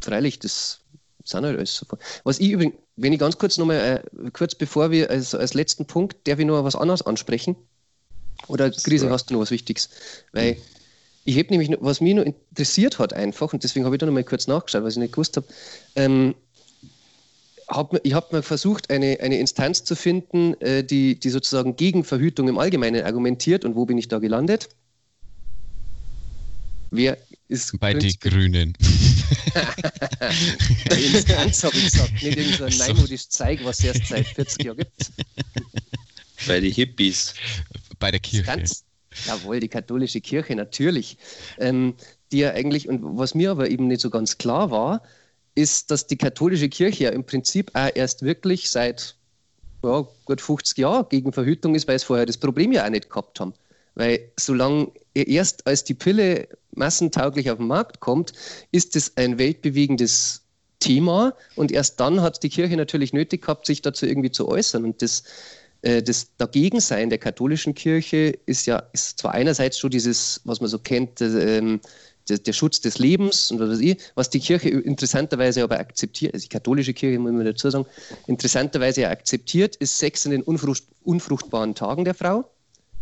freilich, 0.00 0.38
das 0.38 0.80
sind 1.28 1.44
halt 1.44 1.56
alles 1.56 1.74
so. 1.74 1.86
Was 2.24 2.38
ich 2.38 2.50
übrigens, 2.50 2.76
wenn 2.96 3.12
ich 3.12 3.18
ganz 3.18 3.38
kurz 3.38 3.58
nochmal, 3.58 4.02
äh, 4.02 4.30
kurz 4.30 4.54
bevor 4.54 4.90
wir, 4.90 5.10
als, 5.10 5.34
als 5.34 5.54
letzten 5.54 5.86
Punkt, 5.86 6.16
darf 6.26 6.38
ich 6.38 6.46
noch 6.46 6.64
was 6.64 6.76
anderes 6.76 7.02
ansprechen? 7.02 7.56
Oder 8.46 8.70
Krise, 8.70 9.10
hast 9.10 9.26
du 9.26 9.34
noch 9.34 9.40
was 9.40 9.50
Wichtiges? 9.50 9.90
Weil 10.32 10.56
ich 11.24 11.36
habe 11.36 11.48
nämlich, 11.50 11.76
was 11.80 12.00
mich 12.00 12.14
noch 12.14 12.24
interessiert 12.24 12.98
hat 12.98 13.12
einfach, 13.12 13.52
und 13.52 13.62
deswegen 13.62 13.84
habe 13.84 13.96
ich 13.96 14.00
da 14.00 14.06
nochmal 14.06 14.24
kurz 14.24 14.46
nachgeschaut, 14.46 14.84
was 14.84 14.94
ich 14.94 15.00
nicht 15.00 15.12
gewusst 15.12 15.36
habe, 15.36 15.46
ähm, 15.96 16.34
hab, 17.68 17.94
ich 18.02 18.14
habe 18.14 18.28
mal 18.32 18.42
versucht, 18.42 18.90
eine, 18.90 19.18
eine 19.20 19.38
Instanz 19.38 19.84
zu 19.84 19.94
finden, 19.94 20.54
äh, 20.60 20.82
die, 20.82 21.20
die 21.20 21.28
sozusagen 21.28 21.76
gegen 21.76 22.04
Verhütung 22.04 22.48
im 22.48 22.58
Allgemeinen 22.58 23.04
argumentiert. 23.04 23.66
Und 23.66 23.76
wo 23.76 23.84
bin 23.84 23.98
ich 23.98 24.08
da 24.08 24.18
gelandet? 24.18 24.70
Wer 26.90 27.18
ist. 27.48 27.78
Bei 27.80 27.94
den 27.94 28.12
Grünen. 28.20 28.74
Instanz 30.90 31.64
habe 31.64 31.76
ich 31.76 31.84
gesagt, 31.84 32.12
nicht 32.22 32.36
irgend 32.36 32.56
so 32.56 32.64
ein 32.64 32.72
so. 32.72 32.84
neumodisches 32.84 33.28
Zeig, 33.28 33.64
was 33.64 33.78
es 33.80 33.84
erst 33.84 34.06
seit 34.08 34.26
40 34.26 34.64
Jahren 34.64 34.78
gibt. 34.78 35.10
Bei 36.46 36.60
den 36.60 36.72
Hippies. 36.72 37.34
Bei 37.98 38.10
der 38.10 38.20
Kirche. 38.20 38.44
Ganz, 38.44 38.84
jawohl, 39.26 39.60
die 39.60 39.68
katholische 39.68 40.20
Kirche, 40.20 40.54
natürlich. 40.54 41.16
Ähm, 41.58 41.94
die 42.30 42.38
ja 42.38 42.52
eigentlich, 42.52 42.88
und 42.88 43.00
was 43.18 43.34
mir 43.34 43.50
aber 43.50 43.70
eben 43.70 43.88
nicht 43.88 44.00
so 44.00 44.10
ganz 44.10 44.38
klar 44.38 44.70
war, 44.70 45.02
ist, 45.54 45.90
dass 45.90 46.06
die 46.06 46.16
katholische 46.16 46.68
Kirche 46.68 47.04
ja 47.04 47.10
im 47.10 47.24
Prinzip 47.24 47.70
auch 47.74 47.90
erst 47.94 48.22
wirklich 48.22 48.70
seit 48.70 49.16
ja, 49.82 50.06
gut 50.24 50.40
50 50.40 50.78
Jahren 50.78 51.06
gegen 51.08 51.32
Verhütung 51.32 51.74
ist, 51.74 51.88
weil 51.88 51.96
es 51.96 52.04
vorher 52.04 52.26
das 52.26 52.36
Problem 52.36 52.72
ja 52.72 52.84
auch 52.84 52.90
nicht 52.90 53.08
gehabt 53.08 53.40
haben. 53.40 53.54
Weil 53.98 54.30
solange 54.38 54.92
erst 55.12 55.66
als 55.66 55.82
die 55.82 55.94
Pille 55.94 56.46
massentauglich 56.70 57.50
auf 57.50 57.58
den 57.58 57.66
Markt 57.66 57.98
kommt, 57.98 58.32
ist 58.70 58.94
es 58.94 59.16
ein 59.16 59.38
weltbewegendes 59.38 60.42
Thema 60.78 61.34
und 61.56 61.72
erst 61.72 61.98
dann 61.98 62.22
hat 62.22 62.44
die 62.44 62.48
Kirche 62.48 62.76
natürlich 62.76 63.12
nötig 63.12 63.42
gehabt, 63.42 63.66
sich 63.66 63.82
dazu 63.82 64.06
irgendwie 64.06 64.30
zu 64.30 64.46
äußern. 64.46 64.84
Und 64.84 65.02
das, 65.02 65.24
äh, 65.82 66.00
das 66.00 66.28
Dagegensein 66.36 67.10
der 67.10 67.18
katholischen 67.18 67.74
Kirche 67.74 68.38
ist 68.46 68.66
ja 68.66 68.84
ist 68.92 69.18
zwar 69.18 69.34
einerseits 69.34 69.80
schon 69.80 69.90
dieses, 69.90 70.42
was 70.44 70.60
man 70.60 70.70
so 70.70 70.78
kennt, 70.78 71.20
äh, 71.20 71.80
der, 72.28 72.38
der, 72.38 72.52
Schutz 72.52 72.80
des 72.80 73.00
Lebens 73.00 73.50
und 73.50 73.58
was 73.58 73.70
weiß 73.70 73.80
ich, 73.80 73.98
was 74.14 74.30
die 74.30 74.38
Kirche 74.38 74.68
interessanterweise 74.68 75.64
aber 75.64 75.80
akzeptiert, 75.80 76.34
also 76.34 76.44
die 76.44 76.50
katholische 76.50 76.94
Kirche, 76.94 77.18
muss 77.18 77.32
man 77.32 77.44
dazu 77.44 77.68
sagen, 77.68 77.86
interessanterweise 78.28 79.08
akzeptiert, 79.08 79.74
ist 79.74 79.98
Sex 79.98 80.24
in 80.24 80.30
den 80.30 80.42
unfrucht, 80.42 80.84
unfruchtbaren 81.02 81.74
Tagen 81.74 82.04
der 82.04 82.14
Frau. 82.14 82.48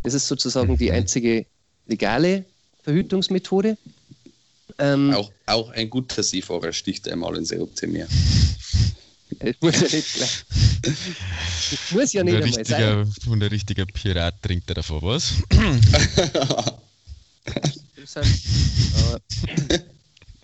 Das 0.07 0.14
ist 0.14 0.29
sozusagen 0.29 0.79
die 0.79 0.90
mhm. 0.90 0.99
einzige 0.99 1.45
legale 1.88 2.45
Verhütungsmethode. 2.85 3.77
Ähm, 4.79 5.12
auch, 5.12 5.33
auch 5.47 5.71
ein 5.71 5.90
guter 5.90 6.23
Seefahrer 6.23 6.73
sticht 6.73 7.09
einmal 7.09 7.37
ins 7.37 7.53
Rote 7.53 7.88
Meer. 7.88 8.07
Das 9.40 9.57
muss 9.61 9.81
ja 9.81 9.88
nicht 9.88 10.14
gleich. 10.14 10.45
Das 10.83 10.95
muss 11.90 12.12
ja 12.12 12.23
nicht 12.23 12.37
einmal 12.37 12.64
sein. 12.64 13.12
Und 13.27 13.42
ein 13.42 13.49
richtiger 13.49 13.85
Pirat 13.85 14.40
trinkt 14.42 14.69
er 14.69 14.77
davor 14.77 15.03
was. 15.03 15.33
interessant. 17.97 18.29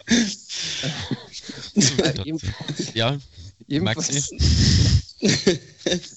ja, 2.94 3.16
Maxi. 3.68 4.22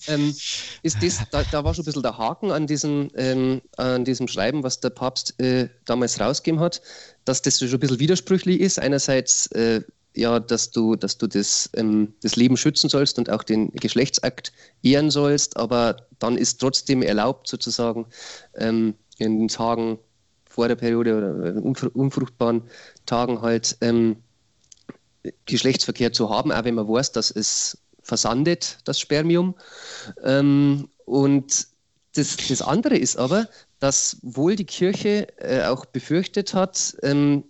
ähm, 0.08 0.36
ist 0.84 0.98
das, 1.02 1.20
da, 1.32 1.44
da, 1.52 1.64
war 1.64 1.74
schon 1.74 1.84
ein 1.84 1.86
bisschen 1.86 2.04
der 2.04 2.18
Haken 2.18 2.52
an 2.52 2.68
diesem, 2.68 3.10
ähm, 3.16 3.62
an 3.78 4.06
diesem 4.06 4.28
Schreiben, 4.28 4.64
was 4.64 4.80
der 4.80 4.90
Papst 4.90 5.40
äh, 5.40 5.70
damals 5.86 6.20
rausgegeben 6.20 6.60
hat, 6.60 6.82
dass 7.26 7.42
das 7.42 7.60
schon 7.60 7.70
ein 7.70 7.80
bisschen 7.80 8.00
widersprüchlich 8.00 8.60
ist. 8.60 8.80
Einerseits 8.80 9.48
äh, 9.48 9.82
ja, 10.16 10.40
dass 10.40 10.72
du, 10.72 10.96
dass 10.96 11.18
du 11.18 11.28
das, 11.28 11.70
ähm, 11.76 12.14
das 12.22 12.36
Leben 12.36 12.58
schützen 12.58 12.90
sollst 12.90 13.20
und 13.20 13.30
auch 13.30 13.44
den 13.44 13.72
Geschlechtsakt 13.74 14.54
ehren 14.82 15.12
sollst, 15.12 15.58
aber 15.58 16.08
dann 16.20 16.38
ist 16.38 16.60
trotzdem 16.60 17.02
erlaubt, 17.02 17.48
sozusagen 17.48 18.08
ähm, 18.56 18.96
in 19.18 19.40
den 19.40 19.48
Tagen 19.48 20.00
vor 20.46 20.68
der 20.68 20.76
Periode 20.76 21.62
oder 21.62 21.96
unfruchtbaren 21.96 22.64
Tagen 23.06 23.42
halt 23.42 23.78
ähm, 23.82 24.18
Geschlechtsverkehr 25.46 26.14
zu 26.14 26.30
haben, 26.30 26.52
auch 26.52 26.64
wenn 26.64 26.76
man 26.76 26.88
weiß, 26.88 27.12
dass 27.12 27.32
es 27.32 27.78
versandet, 28.06 28.78
das 28.86 29.00
Spermium. 29.00 29.56
Ähm, 30.24 30.88
und 31.06 31.68
das, 32.14 32.38
das 32.48 32.62
andere 32.62 32.98
ist 32.98 33.18
aber, 33.18 33.50
dass 33.80 34.18
wohl 34.22 34.56
die 34.56 34.66
Kirche 34.66 35.28
äh, 35.40 35.66
auch 35.66 35.86
befürchtet 35.86 36.54
hat, 36.54 36.96
ähm, 37.04 37.44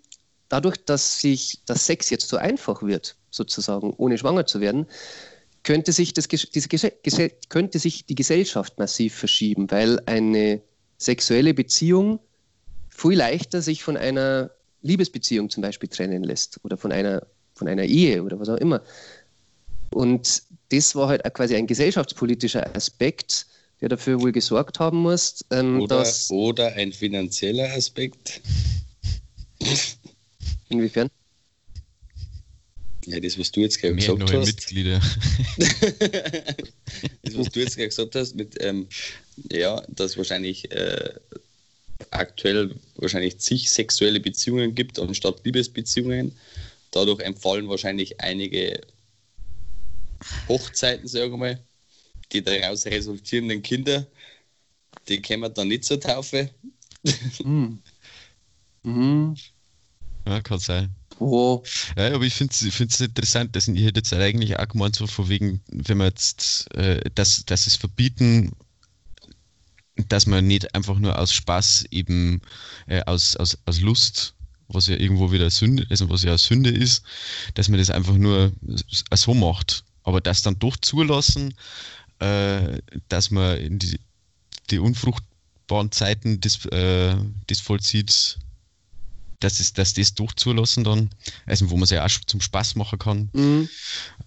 dadurch, 0.49 0.77
dass 0.85 1.19
sich 1.19 1.61
das 1.65 1.85
Sex 1.85 2.09
jetzt 2.09 2.29
so 2.29 2.37
einfach 2.37 2.81
wird, 2.81 3.15
sozusagen, 3.29 3.93
ohne 3.97 4.17
schwanger 4.17 4.45
zu 4.45 4.61
werden, 4.61 4.87
könnte 5.63 5.91
sich, 5.91 6.13
das, 6.13 6.27
diese, 6.27 6.91
könnte 7.49 7.79
sich 7.79 8.05
die 8.05 8.15
Gesellschaft 8.15 8.79
massiv 8.79 9.15
verschieben, 9.15 9.69
weil 9.71 9.99
eine 10.05 10.61
sexuelle 10.97 11.53
Beziehung 11.53 12.19
viel 12.89 13.17
leichter 13.17 13.61
sich 13.61 13.83
von 13.83 13.97
einer 13.97 14.51
Liebesbeziehung 14.83 15.49
zum 15.49 15.61
Beispiel 15.61 15.89
trennen 15.89 16.23
lässt 16.23 16.59
oder 16.63 16.77
von 16.77 16.91
einer, 16.91 17.25
von 17.55 17.67
einer 17.67 17.83
Ehe 17.83 18.23
oder 18.23 18.39
was 18.39 18.47
auch 18.47 18.57
immer. 18.57 18.81
Und 19.95 20.43
das 20.71 20.93
war 20.93 21.07
halt 21.07 21.23
quasi 21.33 21.55
ein 21.55 21.67
gesellschaftspolitischer 21.67 22.75
Aspekt, 22.75 23.45
der 23.79 23.87
dafür 23.87 24.19
wohl 24.19 24.33
gesorgt 24.33 24.77
haben 24.77 24.97
muss. 24.97 25.45
Ähm, 25.51 25.79
oder, 25.79 25.99
dass, 25.99 26.29
oder 26.29 26.73
ein 26.73 26.91
finanzieller 26.91 27.71
Aspekt. 27.73 28.41
Inwiefern? 30.67 31.09
Ja, 33.05 33.21
das, 33.21 33.39
was 33.39 33.53
du 33.53 33.61
jetzt 33.61 33.79
gerade 33.79 33.95
gesagt 33.95 34.19
neue 34.19 34.41
hast. 34.41 34.47
Mitglieder. 34.47 34.99
das, 37.21 37.37
was 37.37 37.49
du 37.51 37.59
jetzt 37.61 37.77
gerade 37.77 37.87
gesagt 37.87 38.15
hast, 38.15 38.35
mit, 38.35 38.57
ähm, 38.59 38.87
ja, 39.49 39.81
dass 39.87 40.17
wahrscheinlich 40.17 40.69
äh, 40.71 41.13
aktuell 42.11 42.75
wahrscheinlich 42.97 43.37
zig 43.37 43.69
sexuelle 43.69 44.19
Beziehungen 44.19 44.75
gibt 44.75 44.99
anstatt 44.99 45.45
Liebesbeziehungen. 45.45 46.35
Dadurch 46.91 47.21
entfallen 47.21 47.69
wahrscheinlich 47.69 48.19
einige 48.19 48.81
Hochzeiten, 50.47 51.07
sagen 51.07 51.31
wir 51.31 51.37
mal, 51.37 51.63
die 52.31 52.43
daraus 52.43 52.85
resultierenden 52.85 53.61
Kinder, 53.61 54.05
die 55.07 55.21
kämen 55.21 55.53
dann 55.53 55.67
nicht 55.67 55.85
zur 55.85 55.99
Taufe. 55.99 56.49
Mhm. 57.43 57.79
Mhm. 58.83 59.35
Ja, 60.27 60.41
kann 60.41 60.59
sein. 60.59 60.89
Oh. 61.19 61.63
Ja, 61.95 62.13
aber 62.13 62.25
ich 62.25 62.33
finde 62.33 62.53
es 62.53 62.99
interessant, 62.99 63.55
dass 63.55 63.67
ich 63.67 63.83
hätte 63.83 63.99
jetzt 63.99 64.13
eigentlich 64.13 64.57
auch 64.57 64.67
gemeint, 64.67 64.95
so 64.95 65.07
von 65.07 65.29
wegen, 65.29 65.61
wenn 65.67 65.97
man 65.97 66.07
jetzt 66.07 66.73
äh, 66.75 66.99
das, 67.13 67.43
das 67.45 67.67
es 67.67 67.75
verbieten 67.75 68.51
dass 70.07 70.25
man 70.25 70.45
nicht 70.45 70.75
einfach 70.75 70.97
nur 70.97 71.17
aus 71.17 71.33
Spaß 71.33 71.85
eben 71.91 72.41
äh, 72.87 73.01
aus, 73.05 73.35
aus, 73.35 73.57
aus 73.65 73.81
Lust, 73.81 74.35
was 74.67 74.87
ja 74.87 74.97
irgendwo 74.97 75.31
wieder 75.31 75.49
Sünde, 75.49 75.85
also 75.89 76.09
was 76.09 76.23
ja 76.23 76.37
Sünde 76.37 76.69
ist, 76.69 77.03
dass 77.53 77.69
man 77.69 77.79
das 77.79 77.89
einfach 77.89 78.15
nur 78.15 78.51
so 79.13 79.33
macht. 79.33 79.83
Aber 80.05 80.21
das 80.21 80.43
dann 80.43 80.57
doch 80.59 80.77
zulassen, 80.77 81.55
äh, 82.19 82.79
dass 83.09 83.31
man 83.31 83.57
in 83.57 83.79
die, 83.79 83.99
die 84.69 84.79
unfruchtbaren 84.79 85.91
Zeiten 85.91 86.39
das, 86.39 86.63
äh, 86.67 87.15
das 87.47 87.59
vollzieht, 87.59 88.37
dass, 89.39 89.59
es, 89.59 89.73
dass 89.73 89.93
das 89.93 90.13
durchzulassen 90.13 90.83
dann, 90.83 91.09
also 91.45 91.69
wo 91.69 91.75
man 91.75 91.83
es 91.83 91.89
ja 91.89 92.05
auch 92.05 92.09
zum 92.27 92.39
Spaß 92.39 92.75
machen 92.75 92.99
kann. 92.99 93.29
Mhm. 93.33 93.69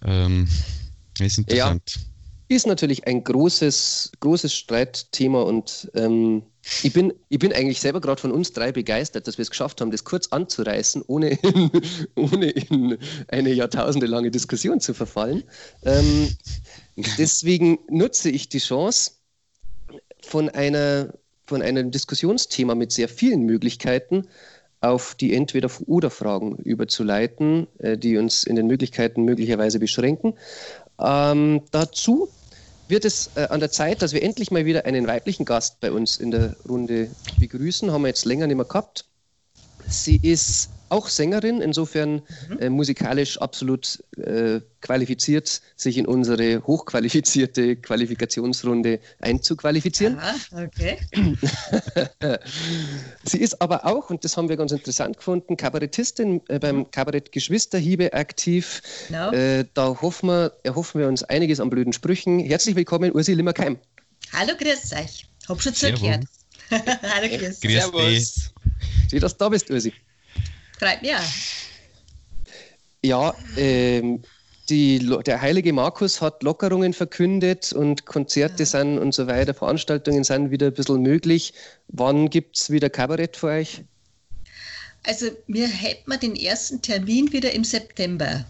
Ähm, 0.05 0.47
ist 1.19 1.37
interessant. 1.37 1.99
Ist 2.49 2.67
natürlich 2.67 3.05
ein 3.07 3.23
großes, 3.23 4.11
großes 4.19 4.53
Streitthema 4.55 5.41
und 5.41 5.89
ähm, 5.93 6.43
ich, 6.83 6.93
bin, 6.93 7.13
ich 7.29 7.39
bin 7.39 7.53
eigentlich 7.53 7.79
selber 7.79 8.01
gerade 8.01 8.21
von 8.21 8.31
uns 8.31 8.53
drei 8.53 8.71
begeistert, 8.71 9.27
dass 9.27 9.37
wir 9.37 9.43
es 9.43 9.49
geschafft 9.49 9.81
haben, 9.81 9.91
das 9.91 10.03
kurz 10.03 10.27
anzureißen, 10.27 11.03
ohne 11.07 11.29
in, 11.29 11.71
ohne 12.15 12.49
in 12.49 12.97
eine 13.27 13.53
jahrtausendelange 13.53 14.31
Diskussion 14.31 14.79
zu 14.79 14.93
verfallen. 14.93 15.43
Ähm, 15.83 16.29
deswegen 17.17 17.79
nutze 17.89 18.29
ich 18.29 18.49
die 18.49 18.59
Chance, 18.59 19.11
von, 20.21 20.49
einer, 20.49 21.13
von 21.45 21.61
einem 21.61 21.91
Diskussionsthema 21.91 22.75
mit 22.75 22.91
sehr 22.91 23.09
vielen 23.09 23.43
Möglichkeiten 23.43 24.27
auf 24.81 25.15
die 25.15 25.33
Entweder-Oder-Fragen 25.33 26.55
überzuleiten, 26.57 27.67
äh, 27.79 27.97
die 27.97 28.17
uns 28.17 28.43
in 28.43 28.55
den 28.55 28.67
Möglichkeiten 28.67 29.23
möglicherweise 29.23 29.79
beschränken. 29.79 30.35
Ähm, 30.99 31.63
dazu 31.71 32.29
wird 32.89 33.05
es 33.05 33.29
äh, 33.35 33.47
an 33.49 33.59
der 33.59 33.71
Zeit, 33.71 34.01
dass 34.01 34.13
wir 34.13 34.23
endlich 34.23 34.51
mal 34.51 34.65
wieder 34.65 34.85
einen 34.85 35.07
weiblichen 35.07 35.45
Gast 35.45 35.79
bei 35.79 35.91
uns 35.91 36.17
in 36.17 36.31
der 36.31 36.55
Runde 36.67 37.09
begrüßen. 37.39 37.91
Haben 37.91 38.01
wir 38.01 38.09
jetzt 38.09 38.25
länger 38.25 38.47
nicht 38.47 38.57
mehr 38.57 38.65
gehabt. 38.65 39.05
Sie 39.87 40.19
ist 40.21 40.69
auch 40.89 41.07
Sängerin, 41.07 41.61
insofern 41.61 42.21
mhm. 42.49 42.59
äh, 42.59 42.69
musikalisch 42.69 43.37
absolut 43.37 44.03
äh, 44.17 44.61
qualifiziert, 44.81 45.61
sich 45.75 45.97
in 45.97 46.05
unsere 46.05 46.65
hochqualifizierte 46.65 47.75
Qualifikationsrunde 47.75 48.99
einzuqualifizieren. 49.19 50.19
Aha, 50.19 50.63
okay. 50.63 50.97
Sie 53.23 53.39
ist 53.39 53.61
aber 53.61 53.85
auch, 53.85 54.09
und 54.09 54.23
das 54.23 54.37
haben 54.37 54.49
wir 54.49 54.57
ganz 54.57 54.71
interessant 54.71 55.17
gefunden, 55.17 55.57
Kabarettistin 55.57 56.41
äh, 56.47 56.59
beim 56.59 56.77
mhm. 56.77 56.91
Kabarett 56.91 57.31
Geschwisterhiebe 57.31 58.13
aktiv. 58.13 58.81
No. 59.09 59.31
Äh, 59.31 59.65
da 59.73 60.01
hoffen 60.01 60.29
wir, 60.29 60.53
erhoffen 60.63 61.01
wir 61.01 61.07
uns 61.07 61.23
einiges 61.23 61.59
an 61.59 61.69
blöden 61.69 61.93
Sprüchen. 61.93 62.39
Herzlich 62.39 62.75
willkommen, 62.75 63.11
Ursi 63.13 63.33
Limmerkeim. 63.33 63.77
Hallo, 64.33 64.53
grüß 64.57 64.93
euch. 64.93 65.27
Hab 65.47 65.61
schon 65.61 65.73
zugehört. 65.73 66.25
Hallo, 66.71 67.27
grüß. 67.27 67.59
Grüß 67.61 67.73
Servus. 67.73 68.51
Schön, 69.09 69.19
dass 69.19 69.33
du 69.33 69.45
da 69.45 69.49
bist, 69.49 69.69
Ursi. 69.69 69.93
Freut 70.79 71.01
mich. 71.01 71.11
Ja, 73.03 73.33
ähm, 73.57 74.21
die, 74.69 74.99
der 75.25 75.41
heilige 75.41 75.73
Markus 75.73 76.21
hat 76.21 76.43
Lockerungen 76.43 76.93
verkündet 76.93 77.73
und 77.73 78.05
Konzerte 78.05 78.63
ja. 78.63 78.65
sind 78.65 78.99
und 78.99 79.13
so 79.13 79.27
weiter, 79.27 79.53
Veranstaltungen 79.53 80.23
sind 80.23 80.51
wieder 80.51 80.67
ein 80.67 80.73
bisschen 80.73 81.01
möglich. 81.01 81.53
Wann 81.87 82.29
gibt 82.29 82.57
es 82.57 82.69
wieder 82.69 82.89
Kabarett 82.89 83.35
für 83.35 83.47
euch? 83.47 83.83
Also 85.03 85.27
wir 85.47 85.67
hätten 85.67 86.19
den 86.19 86.35
ersten 86.35 86.81
Termin 86.81 87.31
wieder 87.31 87.51
im 87.51 87.63
September. 87.63 88.45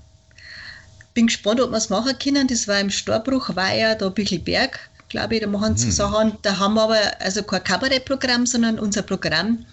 Bin 1.13 1.27
gespannt, 1.27 1.61
ob 1.61 1.71
wir 1.71 1.77
es 1.77 1.89
machen 1.89 2.17
können. 2.19 2.47
Das 2.47 2.67
war 2.67 2.79
im 2.79 2.89
Storbruch, 2.89 3.55
war 3.55 3.73
ja 3.73 3.95
da 3.95 4.09
Bichelberg, 4.09 4.79
glaube 5.09 5.35
ich, 5.35 5.41
da 5.41 5.47
machen 5.47 5.77
sie 5.77 5.85
hm. 5.85 5.91
Sachen. 5.91 6.37
Da 6.41 6.57
haben 6.57 6.73
wir 6.73 6.83
aber 6.83 6.99
also 7.19 7.43
kein 7.43 7.63
Kabarettprogramm, 7.63 8.45
sondern 8.45 8.79
unser 8.79 9.03
Programm 9.03 9.65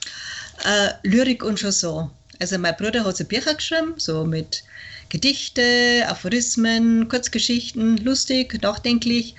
äh, 0.64 0.90
Lyrik 1.02 1.42
und 1.44 1.58
Chanson. 1.58 2.10
Also 2.38 2.58
mein 2.58 2.76
Bruder 2.76 3.04
hat 3.04 3.16
so 3.16 3.24
Bücher 3.24 3.54
geschrieben, 3.54 3.94
so 3.96 4.24
mit 4.24 4.62
Gedichte, 5.08 6.04
Aphorismen, 6.08 7.08
Kurzgeschichten, 7.08 7.96
lustig, 7.98 8.60
nachdenklich. 8.62 9.34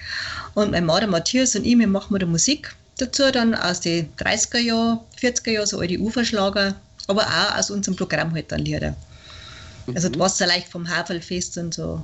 Und 0.54 0.72
mein 0.72 0.86
Mann, 0.86 1.10
Matthias 1.10 1.56
und 1.56 1.66
ich, 1.66 1.78
wir 1.78 1.88
machen 1.88 2.18
da 2.18 2.26
Musik 2.26 2.76
dazu, 2.98 3.32
dann 3.32 3.54
aus 3.54 3.82
den 3.82 4.12
30er 4.18 4.60
Jahren, 4.60 5.00
40er 5.22 5.52
Jahren, 5.52 5.68
so 5.68 5.80
alte 5.80 6.00
Uferschlager, 6.00 6.76
aber 7.08 7.24
auch 7.24 7.58
aus 7.58 7.70
unserem 7.70 7.96
Programm 7.96 8.34
halt 8.34 8.52
dann 8.52 8.62
Lieder. 8.62 8.96
Also 9.96 10.10
du 10.10 10.20
warst 10.20 10.40
ja 10.40 10.48
leicht 10.48 10.68
vom 10.68 10.88
Havelfest 10.88 11.58
und 11.58 11.74
so. 11.74 12.04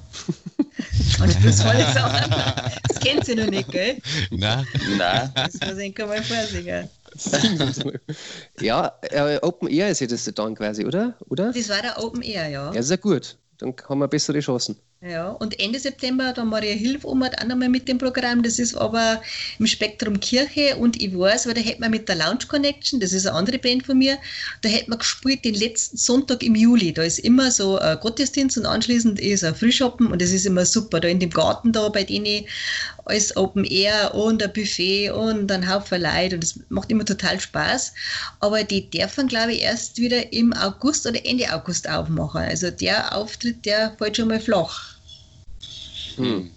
und 1.20 1.46
das 1.46 1.58
tolle 1.60 1.92
Sachen. 1.94 2.34
Das 2.88 3.00
kennt 3.00 3.26
sie 3.26 3.36
noch 3.36 3.48
nicht, 3.48 3.70
gell? 3.70 3.98
Nein. 4.30 4.66
Nein. 4.98 5.32
Das 5.36 5.54
muss 5.56 5.78
ich 5.78 5.98
mal 5.98 6.24
vorsingen. 6.24 6.90
ja, 8.62 8.92
äh, 9.02 9.40
Open 9.42 9.70
Air 9.70 9.90
ist 9.90 10.02
ja 10.02 10.08
das 10.08 10.26
dann 10.36 10.56
quasi, 10.56 10.86
oder? 10.86 11.16
oder? 11.30 11.52
Das 11.52 11.70
war 11.70 11.82
der 11.82 12.04
Open 12.04 12.22
Air, 12.22 12.50
ja. 12.50 12.74
Ja, 12.74 12.84
sehr 12.84 12.98
gut. 12.98 13.38
Dann 13.60 13.74
haben 13.88 14.00
wir 14.00 14.08
bessere 14.08 14.40
Chancen. 14.40 14.78
Ja, 15.06 15.32
und 15.32 15.60
Ende 15.60 15.80
September, 15.80 16.32
da 16.32 16.46
Maria 16.46 16.74
Hilf 16.74 17.04
um 17.04 17.24
auch 17.24 17.46
nochmal 17.46 17.68
mit 17.68 17.90
dem 17.90 17.98
Programm. 17.98 18.42
Das 18.42 18.58
ist 18.58 18.74
aber 18.74 19.22
im 19.60 19.68
Spektrum 19.68 20.18
Kirche 20.22 20.78
und 20.78 21.02
ich 21.02 21.18
weiß, 21.18 21.46
weil 21.46 21.56
da 21.56 21.60
hätten 21.60 21.82
wir 21.82 21.90
mit 21.90 22.08
der 22.08 22.16
Lounge 22.16 22.46
Connection, 22.48 23.02
das 23.02 23.12
ist 23.12 23.28
eine 23.28 23.36
andere 23.36 23.60
Band 23.60 23.86
von 23.86 23.98
mir, 23.98 24.18
da 24.62 24.70
hätten 24.70 24.92
wir 24.92 24.98
gespielt 24.98 25.44
den 25.44 25.56
letzten 25.56 25.98
Sonntag 25.98 26.42
im 26.42 26.56
Juli. 26.56 26.94
Da 26.94 27.04
ist 27.04 27.20
immer 27.20 27.52
so 27.52 27.78
ein 27.80 28.00
Gottesdienst 28.00 28.58
und 28.58 28.66
anschließend 28.66 29.20
ist 29.20 29.44
ein 29.44 29.56
Frühschoppen 29.56 30.08
und 30.08 30.22
das 30.22 30.32
ist 30.32 30.46
immer 30.46 30.66
super. 30.66 31.02
Da 31.02 31.10
in 31.10 31.20
dem 31.20 31.32
Garten 31.32 31.74
da 31.74 31.90
bei 31.90 32.06
denen 32.06 32.46
alles 33.06 33.36
Open 33.36 33.66
Air 33.66 34.14
und 34.14 34.42
ein 34.42 34.54
Buffet 34.54 35.12
und 35.12 35.52
ein 35.52 35.70
Haufen 35.70 36.02
Leute 36.02 36.36
und 36.36 36.44
das 36.44 36.60
macht 36.70 36.92
immer 36.92 37.06
total 37.06 37.40
Spaß. 37.40 37.94
Aber 38.40 38.64
die 38.64 38.90
dürfen, 38.90 39.28
glaube 39.28 39.54
ich, 39.54 39.62
erst 39.62 39.98
wieder 39.98 40.32
im 40.34 40.54
August 40.54 41.06
oder 41.06 41.24
Ende 41.26 41.54
August 41.54 41.90
aufmachen. 41.90 42.42
Also 42.42 42.72
der 42.72 43.16
Auftritt, 43.16 43.66
der 43.66 43.96
fällt 43.98 44.18
schon 44.18 44.30
mal 44.30 44.40
flach. 44.40 44.96
Hm. 46.16 46.50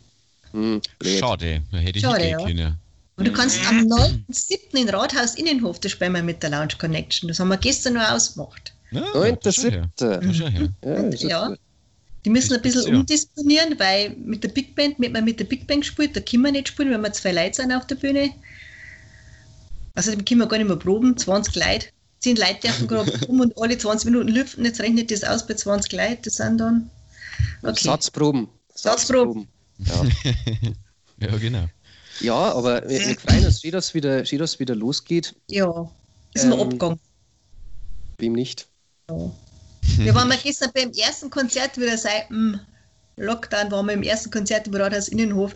Hm. 0.53 0.81
Schade, 1.03 1.63
da 1.73 1.79
hätte 1.79 1.99
ich 1.99 2.05
Schade, 2.05 2.23
nicht 2.23 2.33
ja. 2.33 2.47
können. 2.47 2.79
Und 3.19 3.27
du 3.27 3.33
kannst 3.33 3.67
am 3.67 3.87
9.7. 3.87 4.79
in 4.79 4.91
Rathaus 4.91 5.37
Innenhof, 5.37 5.81
das 5.81 5.93
spielen 5.93 6.13
wir 6.13 6.23
mit 6.23 6.43
der 6.43 6.51
Lounge 6.51 6.75
Connection. 6.79 7.29
Das 7.29 7.41
haben 7.41 7.49
wir 7.49 7.57
gestern 7.57 7.95
noch 7.95 8.11
ausgemacht. 8.11 8.75
Ja, 8.91 9.01
9.7. 9.15 11.29
Ja, 11.29 11.29
ja. 11.29 11.57
Die 12.27 12.31
müssen 12.31 12.55
ein 12.55 12.61
bisschen 12.61 12.93
umdisponieren, 12.93 13.79
weil 13.79 14.11
mit 14.17 14.43
der 14.43 14.49
Big 14.49 14.75
Band, 14.75 14.97
wenn 14.99 15.13
man 15.13 15.25
mit 15.25 15.39
der 15.39 15.45
Big 15.45 15.65
Band 15.69 15.87
spielt, 15.87 16.17
da 16.17 16.21
können 16.21 16.43
wir 16.43 16.51
nicht 16.51 16.67
spielen, 16.67 16.91
wenn 16.91 17.01
wir 17.01 17.13
zwei 17.13 17.31
Leute 17.31 17.55
sind 17.55 17.73
auf 17.73 17.87
der 17.87 17.95
Bühne. 17.95 18.33
Also 19.95 20.11
da 20.11 20.21
können 20.21 20.41
wir 20.41 20.49
gar 20.49 20.59
nicht 20.59 20.67
mehr 20.67 20.77
proben, 20.77 21.17
20 21.17 21.55
Leute. 21.55 21.87
10 22.19 22.35
Leute 22.35 22.59
dürfen 22.65 22.89
gerade 22.89 23.13
um 23.29 23.39
und 23.39 23.57
alle 23.57 23.79
20 23.79 24.11
Minuten 24.11 24.27
lüften, 24.27 24.65
jetzt 24.65 24.81
rechnet 24.81 25.13
das 25.13 25.23
aus 25.23 25.47
bei 25.47 25.55
20 25.55 25.93
Leuten, 25.93 26.23
das 26.25 26.35
sind 26.35 26.59
dann... 26.59 26.91
Okay. 27.63 27.85
Satzproben. 27.85 28.49
Satzproben. 28.75 29.47
Ja. 29.79 30.05
ja, 31.29 31.37
genau. 31.37 31.69
Ja, 32.19 32.35
aber 32.35 32.83
wir, 32.89 33.07
wir 33.07 33.17
freuen 33.21 33.47
uns, 33.47 33.61
dass 33.61 33.95
wieder, 33.95 34.23
dass 34.25 34.59
wieder 34.59 34.75
losgeht. 34.75 35.33
Ja, 35.49 35.89
ist 36.35 36.43
ähm, 36.43 36.51
mir 36.51 36.61
abgegangen. 36.61 36.99
Wem 38.19 38.33
nicht? 38.33 38.67
Ja. 39.09 39.31
Wir 39.99 40.15
waren 40.15 40.29
mal 40.31 40.39
gestern 40.43 40.71
beim 40.75 40.93
ersten 40.93 41.31
Konzert 41.31 41.79
wieder 41.79 41.97
seit 41.97 42.29
dem 42.31 42.61
Lockdown, 43.17 43.71
waren 43.71 43.87
wir 43.87 43.95
im 43.95 44.03
ersten 44.03 44.31
Konzert 44.31 44.67
im 44.67 44.75
Rathaus 44.75 45.09
Innenhof 45.09 45.55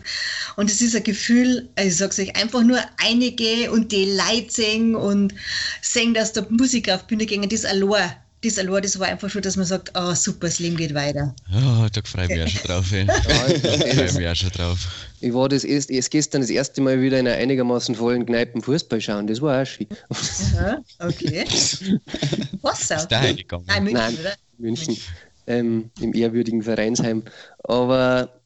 und 0.55 0.69
es 0.69 0.81
ist 0.81 0.95
ein 0.95 1.03
Gefühl, 1.03 1.69
also 1.75 1.89
ich 1.89 1.97
sag's 1.97 2.19
euch, 2.19 2.35
einfach 2.35 2.63
nur 2.63 2.79
einige 2.97 3.71
und 3.71 3.91
die 3.91 4.05
Leute 4.05 4.51
singen 4.51 4.95
und 4.95 5.33
singen, 5.81 6.15
dass 6.15 6.33
da 6.33 6.45
Musik 6.49 6.89
auf 6.89 7.03
die 7.03 7.15
Bühne 7.15 7.25
gehen, 7.27 7.47
das 7.47 7.65
allein 7.65 8.13
das 8.43 8.57
allein, 8.57 8.81
das 8.81 8.97
war 8.97 9.07
einfach 9.07 9.29
schon, 9.29 9.43
dass 9.43 9.55
man 9.55 9.67
sagt, 9.67 9.91
oh, 9.93 10.15
super, 10.15 10.47
das 10.47 10.57
Leben 10.57 10.75
geht 10.75 10.95
weiter. 10.95 11.35
Ja, 11.51 11.87
da 11.89 12.01
freue 12.03 12.25
ich 12.25 12.29
mich 12.29 12.41
auch 12.41 12.47
schon 12.47 12.63
drauf. 12.63 12.91
Ey. 12.91 13.07
Ich 13.55 13.95
freue 13.95 14.13
mich 14.13 14.27
auch 14.27 14.35
schon 14.35 14.49
drauf. 14.49 14.79
Ich 15.21 15.33
war 15.33 15.47
das 15.47 15.63
erst, 15.63 15.91
erst 15.91 16.09
gestern 16.09 16.41
das 16.41 16.49
erste 16.49 16.81
Mal 16.81 16.99
wieder 16.99 17.19
in 17.19 17.27
einer 17.27 17.37
einigermaßen 17.37 17.93
vollen 17.93 18.25
Kneipen 18.25 18.61
Fußball 18.61 18.99
schauen. 18.99 19.27
Das 19.27 19.39
war 19.39 19.61
auch 19.61 19.65
schön. 19.65 19.87
Aha, 20.09 20.81
okay. 20.99 21.45
Was 22.61 22.87
hingegangen? 22.87 23.65
Nein, 23.67 23.83
München, 23.83 24.01
Nein, 24.01 24.17
oder? 24.19 24.33
München. 24.57 24.97
Ähm, 25.45 25.91
Im 25.99 26.15
ehrwürdigen 26.15 26.63
Vereinsheim. 26.63 27.23
Aber 27.63 28.41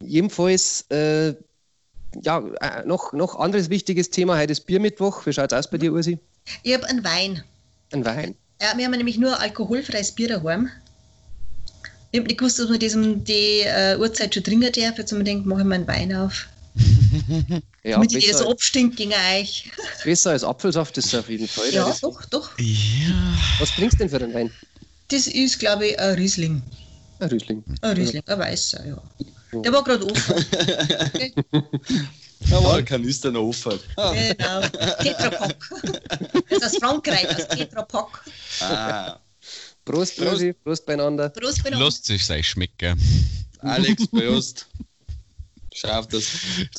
jedenfalls, 0.00 0.86
äh, 0.90 1.34
ja, 2.22 2.38
äh, 2.60 2.86
noch, 2.86 3.12
noch 3.12 3.38
anderes 3.38 3.68
wichtiges 3.68 4.08
Thema. 4.08 4.38
Heute 4.38 4.52
ist 4.52 4.66
Biermittwoch. 4.66 5.26
Wie 5.26 5.32
schaut 5.34 5.52
es 5.52 5.58
aus 5.58 5.70
bei 5.70 5.76
dir, 5.76 5.92
Ursi? 5.92 6.18
Ich 6.62 6.72
habe 6.72 6.86
einen 6.86 7.04
Wein. 7.04 7.42
Ein 7.92 8.04
Wein? 8.06 8.34
Ja, 8.62 8.72
wir 8.74 8.86
haben 8.86 8.92
nämlich 8.92 9.18
nur 9.18 9.38
alkoholfreies 9.38 10.12
Bier 10.12 10.28
daheim. 10.28 10.70
Ich 12.16 12.20
habe 12.20 12.28
nicht 12.28 12.38
gewusst, 12.38 12.58
dass 12.58 12.70
man 12.70 12.78
das 12.78 12.94
um 12.94 13.24
die 13.24 13.60
äh, 13.60 13.94
Uhrzeit 13.98 14.32
schon 14.32 14.42
trinken 14.42 14.72
darf. 14.72 14.96
Jetzt 14.96 15.12
haben 15.12 15.18
wir 15.18 15.24
gedacht, 15.24 15.44
mache 15.44 15.60
ich 15.60 15.66
mal 15.66 15.74
einen 15.74 15.86
Wein 15.86 16.16
auf. 16.16 16.46
ja, 17.84 17.96
Damit 17.96 18.14
ich 18.14 18.26
das 18.26 18.40
abstinkt 18.40 18.96
gegen 18.96 19.12
euch. 19.34 19.70
Besser 20.04 20.30
als 20.30 20.42
Apfelsaft 20.42 20.96
ist 20.96 21.12
es 21.12 21.14
auf 21.14 21.28
jeden 21.28 21.46
Fall. 21.46 21.70
Ja, 21.74 21.94
doch, 22.00 22.24
doch. 22.24 22.58
Ja. 22.58 23.36
Was 23.58 23.70
trinkst 23.72 23.96
du 23.96 23.98
denn 23.98 24.08
für 24.08 24.18
den 24.18 24.32
Wein? 24.32 24.50
Das 25.08 25.26
ist, 25.26 25.58
glaube 25.58 25.88
ich, 25.88 26.00
ein 26.00 26.14
Riesling. 26.14 26.62
Ein 27.18 27.28
Riesling. 27.28 27.62
Ein 27.82 27.96
Riesling, 27.98 28.22
ein 28.24 28.38
weißer, 28.38 28.86
ja. 28.86 29.02
Der 29.52 29.72
war 29.74 29.84
gerade 29.84 30.06
offen. 30.06 30.44
Okay. 31.14 31.34
Ja, 32.50 32.64
war 32.64 32.82
Kanister 32.82 33.30
noch 33.30 33.42
offen. 33.48 33.78
Genau. 33.94 34.60
Tetrapack. 35.02 35.56
Das 36.48 36.58
ist 36.58 36.64
aus 36.64 36.76
Frankreich, 36.78 37.28
aus 37.28 37.48
Tetrapack. 37.48 38.24
Ah. 38.60 39.18
Prost, 39.86 40.16
Prost, 40.18 40.44
Prost 40.64 40.84
beieinander. 40.84 41.28
Prost 41.30 41.62
beieinander. 41.62 41.86
Lasst 41.86 42.04
sich 42.04 42.24
sein 42.26 42.42
schmecken. 42.42 43.00
Alex, 43.60 44.06
Prost. 44.10 44.66
Schau 45.72 45.88
auf, 45.90 46.08
dass, 46.08 46.26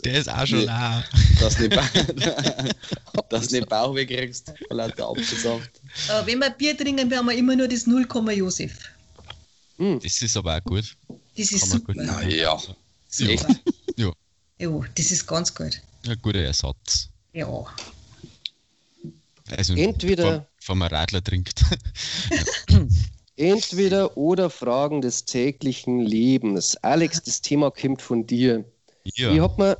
Der 0.03 0.19
ist 0.19 0.29
auch 0.29 0.45
schon 0.45 0.65
da. 0.65 1.03
dass 1.39 1.55
du 1.55 1.67
nicht, 1.69 3.51
nicht 3.51 3.69
Bauch 3.69 3.93
wegkriegst 3.95 4.51
vor 4.67 4.77
lauter 4.77 5.09
Apfelsaft. 5.09 5.69
Aber 6.09 6.25
wenn 6.27 6.39
wir 6.39 6.49
Bier 6.49 6.75
trinken, 6.77 7.11
haben 7.15 7.27
wir 7.27 7.33
immer 7.37 7.55
nur 7.55 7.67
das 7.67 7.85
0, 7.87 8.07
Josef. 8.35 8.73
Das 9.77 10.21
ist 10.21 10.35
aber 10.35 10.57
auch 10.57 10.63
gut. 10.63 10.95
Das 11.37 11.51
ist 11.51 11.69
super. 11.69 11.93
gut- 11.93 12.03
Naja, 12.03 12.57
super. 13.07 13.31
echt. 13.31 13.45
Ja, 13.97 14.11
Ja, 14.59 14.69
das 14.95 15.11
ist 15.11 15.25
ganz 15.27 15.53
gut. 15.53 15.79
ein 16.07 16.19
guter 16.21 16.39
Ersatz. 16.39 17.09
Ja. 17.33 17.65
Also, 19.55 19.73
Entweder- 19.75 20.47
Vom, 20.67 20.81
Radler 20.81 21.23
trinkt. 21.23 21.61
Entweder 23.37 24.17
oder 24.17 24.49
Fragen 24.49 24.99
des 24.99 25.23
täglichen 25.23 26.01
Lebens. 26.01 26.75
Alex, 26.83 27.23
das 27.23 27.39
Thema 27.41 27.71
kommt 27.71 28.01
von 28.01 28.27
dir. 28.27 28.65
ja. 29.05 29.31
Ich 29.31 29.39
habe 29.39 29.63
mir 29.63 29.77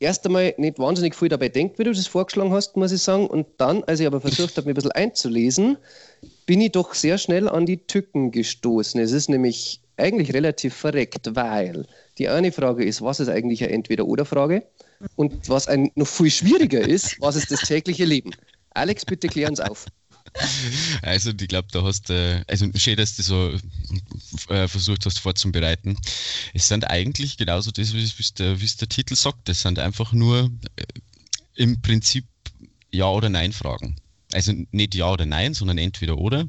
erst 0.00 0.26
einmal 0.26 0.52
nicht 0.56 0.80
wahnsinnig 0.80 1.14
viel 1.14 1.28
dabei 1.28 1.50
denkt, 1.50 1.78
wie 1.78 1.84
du 1.84 1.92
das 1.92 2.08
vorgeschlagen 2.08 2.52
hast, 2.52 2.76
muss 2.76 2.90
ich 2.90 3.00
sagen. 3.00 3.28
Und 3.28 3.46
dann, 3.58 3.84
als 3.84 4.00
ich 4.00 4.08
aber 4.08 4.20
versucht 4.20 4.56
habe, 4.56 4.66
mir 4.66 4.72
ein 4.72 4.74
bisschen 4.74 4.90
einzulesen, 4.90 5.76
bin 6.46 6.60
ich 6.60 6.72
doch 6.72 6.94
sehr 6.94 7.16
schnell 7.16 7.48
an 7.48 7.64
die 7.64 7.86
Tücken 7.86 8.32
gestoßen. 8.32 9.00
Es 9.00 9.12
ist 9.12 9.28
nämlich 9.28 9.82
eigentlich 9.96 10.34
relativ 10.34 10.74
verreckt, 10.74 11.36
weil 11.36 11.86
die 12.18 12.28
eine 12.28 12.50
Frage 12.50 12.84
ist, 12.84 13.02
was 13.02 13.20
ist 13.20 13.28
eigentlich 13.28 13.62
eine 13.62 13.72
Entweder-Oder-Frage? 13.72 14.64
Und 15.14 15.48
was 15.48 15.68
ein 15.68 15.92
noch 15.94 16.08
viel 16.08 16.32
schwieriger 16.32 16.80
ist, 16.80 17.20
was 17.20 17.36
ist 17.36 17.52
das 17.52 17.60
tägliche 17.60 18.04
Leben? 18.04 18.32
Alex, 18.70 19.04
bitte 19.04 19.28
klär 19.28 19.48
uns 19.48 19.60
auf. 19.60 19.86
Also, 21.02 21.30
ich 21.30 21.48
glaube, 21.48 21.68
da 21.70 21.82
hast 21.82 22.08
du, 22.08 22.44
also 22.48 22.66
schön, 22.76 22.96
dass 22.96 23.16
du 23.16 23.22
so 23.22 23.52
äh, 24.48 24.66
versucht 24.68 25.06
hast 25.06 25.18
vorzubereiten. 25.18 25.96
Es 26.54 26.68
sind 26.68 26.88
eigentlich 26.90 27.36
genauso 27.36 27.70
das, 27.70 27.92
wie 27.94 28.02
es 28.02 28.34
der, 28.34 28.56
der 28.56 28.88
Titel 28.88 29.14
sagt. 29.14 29.48
Das 29.48 29.60
sind 29.60 29.78
einfach 29.78 30.12
nur 30.12 30.50
äh, 30.76 30.84
im 31.54 31.80
Prinzip 31.80 32.26
Ja- 32.90 33.10
oder 33.10 33.28
Nein-Fragen. 33.28 33.96
Also 34.32 34.52
nicht 34.72 34.94
Ja 34.94 35.10
oder 35.12 35.26
Nein, 35.26 35.54
sondern 35.54 35.78
entweder 35.78 36.18
oder. 36.18 36.48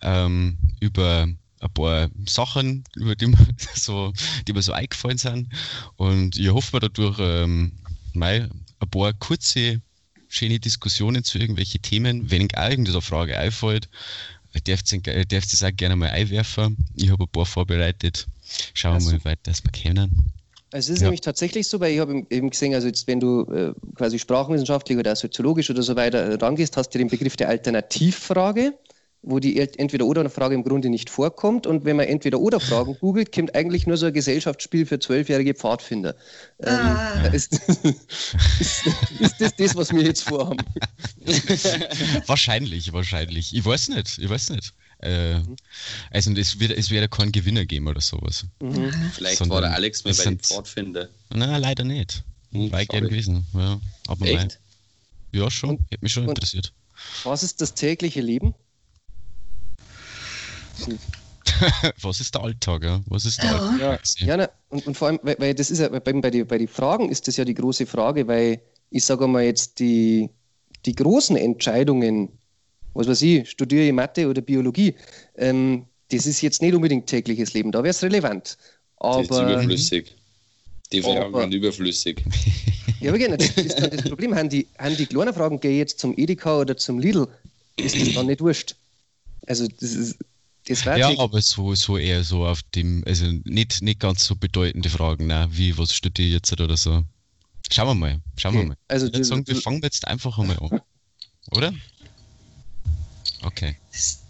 Ähm, 0.00 0.58
über 0.80 1.28
ein 1.60 1.72
paar 1.74 2.10
Sachen, 2.26 2.84
über 2.96 3.14
die, 3.14 3.26
mir 3.26 3.38
so, 3.74 4.12
die 4.46 4.52
mir 4.52 4.62
so 4.62 4.72
eingefallen 4.72 5.18
sind. 5.18 5.48
Und 5.96 6.36
ich 6.36 6.50
hoffe 6.50 6.76
mir 6.76 6.80
dadurch 6.80 7.18
ähm, 7.20 7.72
mal 8.12 8.50
ein 8.80 8.90
paar 8.90 9.12
kurze 9.12 9.80
schöne 10.32 10.58
Diskussionen 10.58 11.24
zu 11.24 11.38
irgendwelchen 11.38 11.82
Themen. 11.82 12.30
Wenn 12.30 12.48
auch 12.56 12.70
irgendeine 12.70 13.02
Frage 13.02 13.38
einfällt, 13.38 13.88
dürft 14.66 14.92
ihr 14.92 15.26
es 15.30 15.62
auch 15.62 15.76
gerne 15.76 15.94
mal 15.94 16.08
einwerfen. 16.10 16.76
Ich 16.96 17.10
habe 17.10 17.24
ein 17.24 17.28
paar 17.28 17.46
vorbereitet. 17.46 18.26
Schauen 18.74 18.92
wir 18.92 18.94
Also- 18.94 19.10
mal, 19.10 19.20
wie 19.20 19.24
weit 19.26 19.40
das 19.42 19.62
wir 19.62 19.70
können. 19.70 20.32
Also 20.74 20.90
es 20.90 20.96
ist 20.96 21.02
Ja. 21.02 21.08
nämlich 21.08 21.20
tatsächlich 21.20 21.68
so, 21.68 21.80
weil 21.80 21.92
ich 21.92 21.98
habe 22.00 22.22
eben 22.30 22.48
gesehen, 22.48 22.72
also 22.74 22.86
jetzt 22.86 23.06
wenn 23.06 23.20
du 23.20 23.42
äh, 23.52 23.74
quasi 23.94 24.18
sprachwissenschaftlich 24.18 24.96
oder 24.96 25.14
soziologisch 25.14 25.68
oder 25.68 25.82
so 25.82 25.96
weiter 25.96 26.40
rangehst, 26.40 26.78
hast 26.78 26.88
du 26.94 26.98
den 26.98 27.08
Begriff 27.08 27.36
der 27.36 27.50
Alternativfrage, 27.50 28.72
wo 29.24 29.38
die 29.38 29.56
Entweder-Oder-Frage 29.58 30.54
im 30.54 30.64
Grunde 30.64 30.88
nicht 30.90 31.08
vorkommt. 31.08 31.66
Und 31.66 31.84
wenn 31.84 31.96
man 31.96 32.06
Entweder-Oder-Fragen 32.06 32.96
googelt, 32.98 33.30
kommt 33.32 33.54
eigentlich 33.54 33.86
nur 33.86 33.96
so 33.96 34.06
ein 34.06 34.12
Gesellschaftsspiel 34.12 34.84
für 34.84 34.98
zwölfjährige 34.98 35.54
Pfadfinder. 35.54 36.16
Ähm, 36.60 36.68
Ah. 36.74 37.26
ist, 37.28 37.52
ist, 37.52 38.86
ist 39.20 39.40
das 39.40 39.54
das, 39.56 39.76
was 39.76 39.92
wir 39.92 40.02
jetzt 40.02 40.22
vorhaben? 40.24 40.64
wahrscheinlich, 42.26 42.92
wahrscheinlich. 42.92 43.54
Ich 43.54 43.64
weiß 43.64 43.88
nicht, 43.88 44.18
ich 44.18 44.28
weiß 44.28 44.50
nicht. 44.50 44.72
Äh, 44.98 45.40
also 46.10 46.32
es 46.32 46.60
wird, 46.60 46.72
es 46.72 46.90
wird 46.90 47.00
ja 47.02 47.08
keinen 47.08 47.32
Gewinner 47.32 47.64
geben 47.64 47.88
oder 47.88 48.00
sowas. 48.00 48.44
Mhm. 48.60 48.92
Vielleicht 49.14 49.38
Sondern 49.38 49.54
war 49.54 49.60
der 49.62 49.74
Alex 49.74 50.04
mal 50.04 50.14
bei 50.14 50.24
den 50.24 50.38
Pfadfinder. 50.38 51.08
Na, 51.30 51.56
leider 51.56 51.84
nicht. 51.84 52.22
Hm, 52.52 52.70
War 52.70 52.82
ich 52.82 52.88
gern 52.88 53.04
gewesen. 53.04 53.46
Ja, 53.54 53.80
aber 54.06 54.26
Echt? 54.26 54.36
Nein. 54.36 54.52
Ja, 55.32 55.50
schon. 55.50 55.70
Und- 55.70 55.80
Hätte 55.90 56.04
mich 56.04 56.12
schon 56.12 56.24
und- 56.24 56.30
interessiert. 56.30 56.72
Was 57.24 57.42
ist 57.42 57.60
das 57.60 57.74
tägliche 57.74 58.20
Leben? 58.20 58.54
Was 62.02 62.20
ist 62.20 62.34
der 62.34 62.42
Alltag? 62.42 62.82
Ja? 62.84 63.00
Was 63.06 63.24
ist 63.24 63.42
der 63.42 63.50
Ja. 63.50 63.58
Alltag? 63.58 64.00
Ja, 64.18 64.36
na, 64.36 64.48
und, 64.70 64.86
und 64.86 64.96
vor 64.96 65.08
allem, 65.08 65.20
weil, 65.22 65.36
weil 65.38 65.54
das 65.54 65.70
ist 65.70 65.78
ja, 65.80 65.88
bei, 65.88 66.00
bei, 66.00 66.30
die, 66.30 66.44
bei 66.44 66.58
den 66.58 66.68
Fragen 66.68 67.08
ist 67.08 67.28
das 67.28 67.36
ja 67.36 67.44
die 67.44 67.54
große 67.54 67.86
Frage, 67.86 68.26
weil 68.26 68.60
ich 68.90 69.04
sage 69.04 69.26
mal 69.26 69.42
jetzt, 69.44 69.78
die, 69.78 70.28
die 70.86 70.94
großen 70.94 71.36
Entscheidungen, 71.36 72.28
was 72.94 73.06
weiß 73.06 73.22
ich, 73.22 73.48
studiere 73.50 73.84
ich 73.86 73.92
Mathe 73.92 74.28
oder 74.28 74.40
Biologie, 74.42 74.94
ähm, 75.36 75.86
das 76.10 76.26
ist 76.26 76.42
jetzt 76.42 76.60
nicht 76.62 76.74
unbedingt 76.74 77.06
tägliches 77.06 77.54
Leben, 77.54 77.72
da 77.72 77.78
wäre 77.82 77.90
es 77.90 78.02
relevant. 78.02 78.58
Das 79.00 79.22
ist 79.22 79.32
Aber, 79.32 79.50
überflüssig. 79.52 80.14
Die 80.92 81.00
Fragen 81.02 81.18
Aber- 81.22 81.42
sind 81.42 81.54
überflüssig. 81.54 82.22
ja, 83.00 83.10
aber 83.10 83.18
genau, 83.18 83.36
das 83.36 83.50
ist 83.56 83.78
dann 83.80 83.90
das 83.90 84.02
Problem. 84.02 84.34
Haben 84.34 84.48
die, 84.50 84.66
haben 84.78 84.96
die 84.96 85.06
kleinen 85.06 85.32
Fragen, 85.32 85.58
gehe 85.58 85.72
ich 85.72 85.78
jetzt 85.78 85.98
zum 85.98 86.16
Edeka 86.18 86.58
oder 86.60 86.76
zum 86.76 86.98
Lidl, 86.98 87.28
ist 87.76 87.98
das 87.98 88.12
dann 88.14 88.26
nicht 88.26 88.40
wurscht. 88.42 88.76
Also, 89.46 89.66
das 89.66 89.92
ist, 89.94 90.16
Ja, 90.68 91.18
aber 91.18 91.42
so, 91.42 91.74
so 91.74 91.98
eher 91.98 92.22
so 92.22 92.46
auf 92.46 92.62
dem, 92.74 93.02
also 93.06 93.26
nicht, 93.44 93.82
nicht 93.82 93.98
ganz 94.00 94.24
so 94.24 94.36
bedeutende 94.36 94.88
Fragen, 94.90 95.26
ne? 95.26 95.48
wie 95.50 95.76
was 95.76 95.92
studiere 95.94 96.28
ich 96.28 96.34
jetzt 96.34 96.52
oder 96.52 96.76
so. 96.76 97.04
Schauen 97.70 97.88
wir 97.88 97.94
mal, 97.94 98.20
schauen 98.36 98.54
wir 98.54 98.60
Okay, 98.60 98.68
mal. 98.68 98.76
also 98.88 99.06
ich 99.06 99.12
würde 99.12 99.24
sagen, 99.24 99.46
wir 99.46 99.56
fangen 99.56 99.80
jetzt 99.82 100.06
einfach 100.06 100.38
einmal 100.38 100.58
an. 100.58 100.80
Oder? 101.52 101.72
Okay. 103.42 103.76
Das 103.92 104.20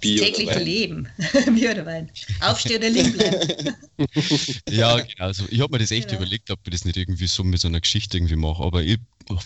Bier 0.00 0.22
tägliche 0.22 0.50
Wein? 0.54 0.64
Leben. 0.64 1.08
Bier 1.54 1.72
oder 1.72 1.86
Wein. 1.86 2.10
Aufstehen 2.40 2.76
oder 2.78 2.90
liegen 2.90 3.12
bleiben. 3.12 3.74
Ja, 4.68 4.98
genau. 5.00 5.24
Also 5.24 5.46
ich 5.50 5.60
habe 5.60 5.72
mir 5.72 5.78
das 5.78 5.90
echt 5.90 6.08
Genau. 6.08 6.20
überlegt, 6.20 6.50
ob 6.50 6.60
ich 6.64 6.70
das 6.72 6.84
nicht 6.84 6.96
irgendwie 6.96 7.26
so 7.26 7.42
mit 7.44 7.60
so 7.60 7.68
einer 7.68 7.80
Geschichte 7.80 8.16
irgendwie 8.18 8.36
mache, 8.36 8.62
aber 8.62 8.82
ich 8.82 8.98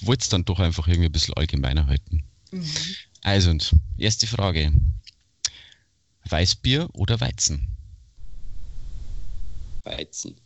wollte 0.03 0.23
es 0.23 0.29
dann 0.29 0.45
doch 0.45 0.59
einfach 0.59 0.89
irgendwie 0.89 1.07
ein 1.09 1.13
bisschen 1.13 1.35
allgemeiner 1.35 1.87
halten. 1.87 2.25
Mhm. 2.51 2.65
Also, 3.23 3.51
und 3.51 3.73
erste 3.99 4.27
Frage. 4.27 4.73
Weißbier 6.31 6.89
oder 6.95 7.21
Weizen? 7.21 7.69
Weizen. 9.85 10.37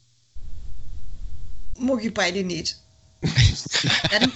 Mag 1.79 2.05
ich 2.05 2.15
beide 2.15 2.45
nicht. 2.45 2.77
du, 3.23 3.29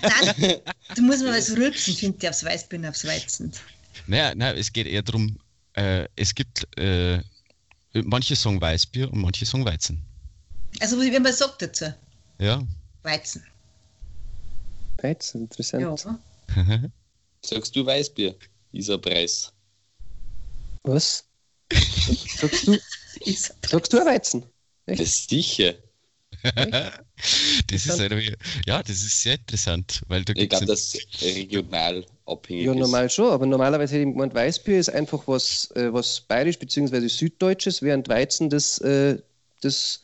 nein, 0.02 0.61
du 0.94 1.02
musst 1.02 1.22
mal 1.22 1.37
was 1.37 1.50
rülpsen, 1.56 1.94
finde 1.94 2.18
ich, 2.20 2.28
aufs 2.28 2.44
Weißbier 2.44 2.78
und 2.78 2.87
aufs 2.87 3.04
Weizen. 3.04 3.52
Naja, 4.06 4.35
naja, 4.35 4.54
es 4.54 4.72
geht 4.72 4.87
eher 4.87 5.02
darum, 5.02 5.38
äh, 5.74 6.06
es 6.16 6.35
gibt, 6.35 6.66
äh, 6.78 7.20
manche 7.92 8.37
sagen 8.37 8.61
Weißbier 8.61 9.11
und 9.12 9.20
manche 9.20 9.44
sagen 9.44 9.64
Weizen. 9.64 10.02
Also, 10.80 11.00
wie 11.00 11.18
man 11.18 11.32
sagt 11.32 11.62
dazu, 11.62 11.92
Ja. 12.38 12.62
Weizen. 13.02 13.42
Weizen, 14.98 15.42
interessant. 15.42 15.82
Ja. 15.82 16.18
Sagst 17.42 17.74
du 17.76 17.85
Weißbier? 17.85 18.35
Isa 18.72 18.96
Preis. 18.96 19.52
Was? 20.82 21.24
Sagst 21.72 22.66
du, 22.66 22.79
sagst 23.70 23.92
du 23.92 23.98
ein 24.00 24.07
Weizen? 24.07 24.44
Echt? 24.87 25.00
Das 25.00 25.09
ist 25.09 25.31
sicher. 25.31 25.74
Das 27.68 27.87
ist 27.87 27.98
eine, 28.00 28.22
ja, 28.66 28.83
das 28.83 29.02
ist 29.02 29.22
sehr 29.22 29.35
interessant, 29.35 30.02
weil 30.09 30.24
da 30.24 30.33
Ich 30.33 30.40
gibt's 30.40 30.59
glaube, 30.59 30.66
dass 30.66 30.96
regional 31.22 32.05
abhängig 32.26 32.66
Ja, 32.66 32.72
ist. 32.72 32.79
normal 32.79 33.11
schon, 33.11 33.31
aber 33.33 33.46
normalerweise 33.46 33.94
hätte 33.94 34.09
ich 34.09 34.12
gemeint, 34.14 34.35
Weißbier 34.35 34.79
ist 34.79 34.90
einfach 34.90 35.26
was, 35.26 35.70
äh, 35.74 35.92
was 35.92 36.20
bayerisch 36.20 36.59
bzw. 36.59 37.09
süddeutsches, 37.09 37.83
während 37.83 38.09
Weizen 38.09 38.50
das, 38.50 38.79
äh, 38.79 39.18
das, 39.62 40.02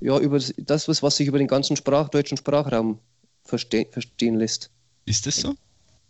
ja, 0.00 0.18
über 0.18 0.38
das, 0.58 0.88
was, 0.88 1.02
was 1.02 1.16
sich 1.16 1.26
über 1.28 1.38
den 1.38 1.48
ganzen 1.48 1.76
Sprach, 1.76 2.08
deutschen 2.08 2.36
Sprachraum 2.36 2.98
verste 3.44 3.86
verstehen 3.90 4.36
lässt. 4.38 4.70
ist 5.06 5.26
das 5.26 5.40
so? 5.40 5.54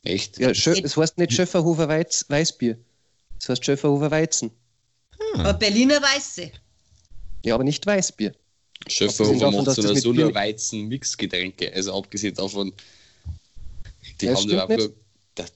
Echt? 0.05 0.38
Ja, 0.38 0.50
es 0.50 0.96
heißt 0.96 1.18
nicht 1.18 1.33
Schöfferhofer 1.33 1.88
Weiz 1.88 2.24
Weißbier. 2.28 2.76
Es 3.40 3.48
heißt 3.48 3.64
Schöfferhofer 3.64 4.11
Weizen. 4.11 4.50
Aber 5.34 5.54
Berliner 5.54 6.00
Weiße. 6.02 6.50
Ja, 7.44 7.54
aber 7.54 7.64
nicht 7.64 7.86
Weißbier. 7.86 8.32
Davon, 8.98 9.38
macht 9.38 9.54
so 9.70 9.83
das 9.83 10.04
eine 10.04 10.22
eine 10.22 10.35
Weizen-Mix-Getränke. 10.35 11.72
Also 11.72 11.96
abgesehen 11.96 12.35
davon, 12.35 12.72
die 14.20 14.26
Ja, 14.26 14.35
haben 14.35 14.42
stimmt 14.42 14.70
da 14.70 14.76
nur. 14.76 14.92
Das, 15.35 15.50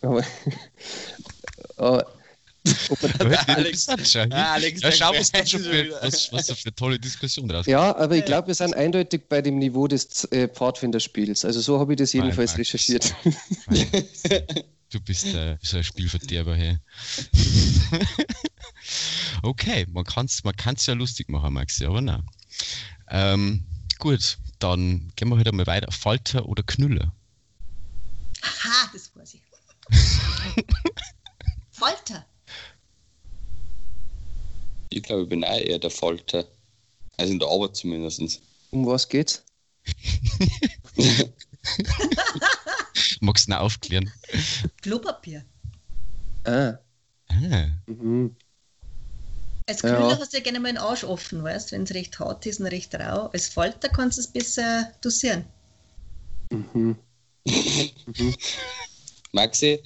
Aber, 0.00 0.24
Alex-. 3.46 3.88
Ah, 4.30 4.58
ja, 4.58 4.92
schau, 4.92 5.12
was, 5.14 5.32
da 5.32 5.46
schon 5.46 5.60
für, 5.60 5.90
was, 6.02 6.32
was 6.32 6.50
für 6.50 6.74
tolle 6.74 6.98
Diskussion 6.98 7.48
draus 7.48 7.66
ja, 7.66 7.96
aber 7.96 8.16
ich 8.16 8.24
glaube, 8.24 8.48
wir 8.48 8.54
sind 8.54 8.74
eindeutig 8.74 9.22
bei 9.28 9.40
dem 9.40 9.58
Niveau 9.58 9.86
des 9.86 10.24
äh, 10.26 10.48
Pfadfinderspiels. 10.48 11.44
Also 11.44 11.60
so 11.60 11.78
habe 11.78 11.94
ich 11.94 11.98
das 11.98 12.12
jedenfalls 12.12 12.58
recherchiert. 12.58 13.14
Du 14.90 15.00
bist 15.00 15.26
äh, 15.26 15.56
so 15.62 15.76
ein 15.76 15.84
Spielverderber, 15.84 16.56
hey. 16.56 16.78
okay, 19.42 19.86
man 19.88 20.04
kann 20.04 20.26
es 20.26 20.42
man 20.42 20.56
kann's 20.56 20.86
ja 20.86 20.94
lustig 20.94 21.28
machen, 21.28 21.54
Maxi, 21.54 21.86
aber 21.86 22.00
nein. 22.00 22.26
Ähm, 23.08 23.64
gut, 24.00 24.38
dann 24.58 25.12
gehen 25.14 25.28
wir 25.28 25.38
heute 25.38 25.52
mal 25.52 25.68
weiter. 25.68 25.92
Falter 25.92 26.46
oder 26.46 26.64
Knüller? 26.64 27.14
Aha, 28.42 28.90
das 28.92 29.14
weiß 29.14 29.34
ich. 29.34 29.42
Folter. 31.70 32.26
ich 34.88 35.04
glaube, 35.04 35.22
ich 35.22 35.28
bin 35.28 35.44
auch 35.44 35.56
eher 35.56 35.78
der 35.78 35.90
Falter. 35.90 36.44
Also 37.16 37.32
in 37.32 37.38
der 37.38 37.48
Arbeit 37.48 37.76
zumindest. 37.76 38.42
Um 38.70 38.86
was 38.86 39.08
geht's? 39.08 39.44
Magst 43.20 43.46
du 43.46 43.52
noch 43.52 43.60
aufklären? 43.60 44.10
Klopapier. 44.82 45.44
Ah. 46.44 46.78
Ah, 47.28 47.66
Mhm. 47.86 48.34
Als 49.68 49.82
Ja. 49.82 49.94
Knüller 49.96 50.18
hast 50.18 50.32
du 50.32 50.38
ja 50.38 50.42
gerne 50.42 50.58
mal 50.58 50.68
den 50.72 50.78
Arsch 50.78 51.04
offen, 51.04 51.44
weißt 51.44 51.70
wenn 51.72 51.84
es 51.84 51.94
recht 51.94 52.18
hart 52.18 52.44
ist 52.46 52.58
und 52.60 52.66
recht 52.66 52.92
rau. 52.94 53.26
Als 53.28 53.48
Falter 53.48 53.88
kannst 53.88 54.18
du 54.18 54.22
es 54.22 54.26
besser 54.28 54.92
dosieren. 55.00 55.44
Mhm. 56.50 56.96
Maxi, 59.32 59.80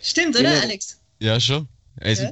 Stimmt, 0.00 0.36
oder, 0.36 0.52
Ja. 0.54 0.60
Alex? 0.60 1.00
ja, 1.18 1.40
schon. 1.40 1.66
Also. 2.00 2.28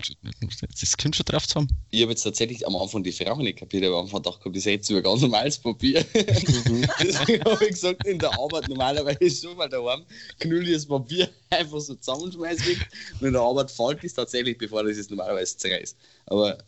Das 0.80 0.96
kommt 0.96 1.16
schon 1.16 1.24
drauf 1.26 1.46
zusammen. 1.46 1.68
ich 1.90 2.02
habe 2.02 2.12
jetzt 2.12 2.22
tatsächlich 2.22 2.66
am 2.66 2.76
Anfang 2.76 3.02
die 3.02 3.12
Frage 3.12 3.42
nicht 3.42 3.58
kapiert, 3.58 3.84
aber 3.84 3.98
am 3.98 4.04
Anfang 4.04 4.22
gedacht, 4.22 4.40
gehabt, 4.40 4.54
das 4.56 4.60
ist 4.60 4.66
jetzt 4.66 4.90
über 4.90 5.02
ganz 5.02 5.20
normales 5.22 5.58
Papier. 5.58 6.04
Deswegen 6.14 7.44
habe 7.44 7.64
ich 7.64 7.70
gesagt, 7.70 8.06
in 8.06 8.18
der 8.18 8.32
Arbeit 8.38 8.68
normalerweise 8.68 9.18
ist 9.20 9.42
schon 9.42 9.56
mal 9.56 9.68
daheim, 9.68 10.04
knülle 10.38 10.66
ich 10.66 10.74
das 10.74 10.86
Papier 10.86 11.28
einfach 11.50 11.80
so 11.80 11.94
zusammenschmeiß 11.94 12.66
weg 12.66 12.88
und 13.20 13.26
in 13.26 13.32
der 13.32 13.42
Arbeit 13.42 13.70
fällt 13.70 14.04
es 14.04 14.14
tatsächlich, 14.14 14.56
bevor 14.58 14.84
das 14.84 14.96
es 14.96 15.10
normalerweise 15.10 15.56
zerreißt. 15.56 15.96
Aber 16.26 16.58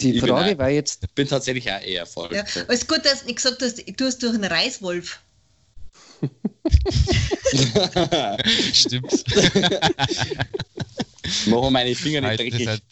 Die 0.00 0.14
Ich 0.14 0.20
bin 0.20 0.28
Frage 0.30 0.54
auch- 0.54 0.58
war 0.58 0.70
jetzt, 0.70 1.02
ich 1.04 1.10
bin 1.14 1.26
tatsächlich 1.28 1.70
auch 1.70 1.80
eher 1.80 2.06
Falter. 2.06 2.34
Ja. 2.36 2.42
Aber 2.62 2.72
es 2.72 2.80
ist 2.82 2.88
gut, 2.88 3.04
dass 3.04 3.20
du 3.20 3.26
nicht 3.26 3.36
gesagt 3.36 3.62
hast, 3.62 3.78
du 3.86 4.04
hast 4.04 4.22
durch 4.22 4.34
einen 4.34 4.44
Reiswolf. 4.44 5.20
Stimmt. 8.72 9.12
Machen 11.46 11.72
meine 11.72 11.94
Finger 11.94 12.20
nicht 12.22 12.38
dreckig. 12.40 12.66
halt- 12.66 12.82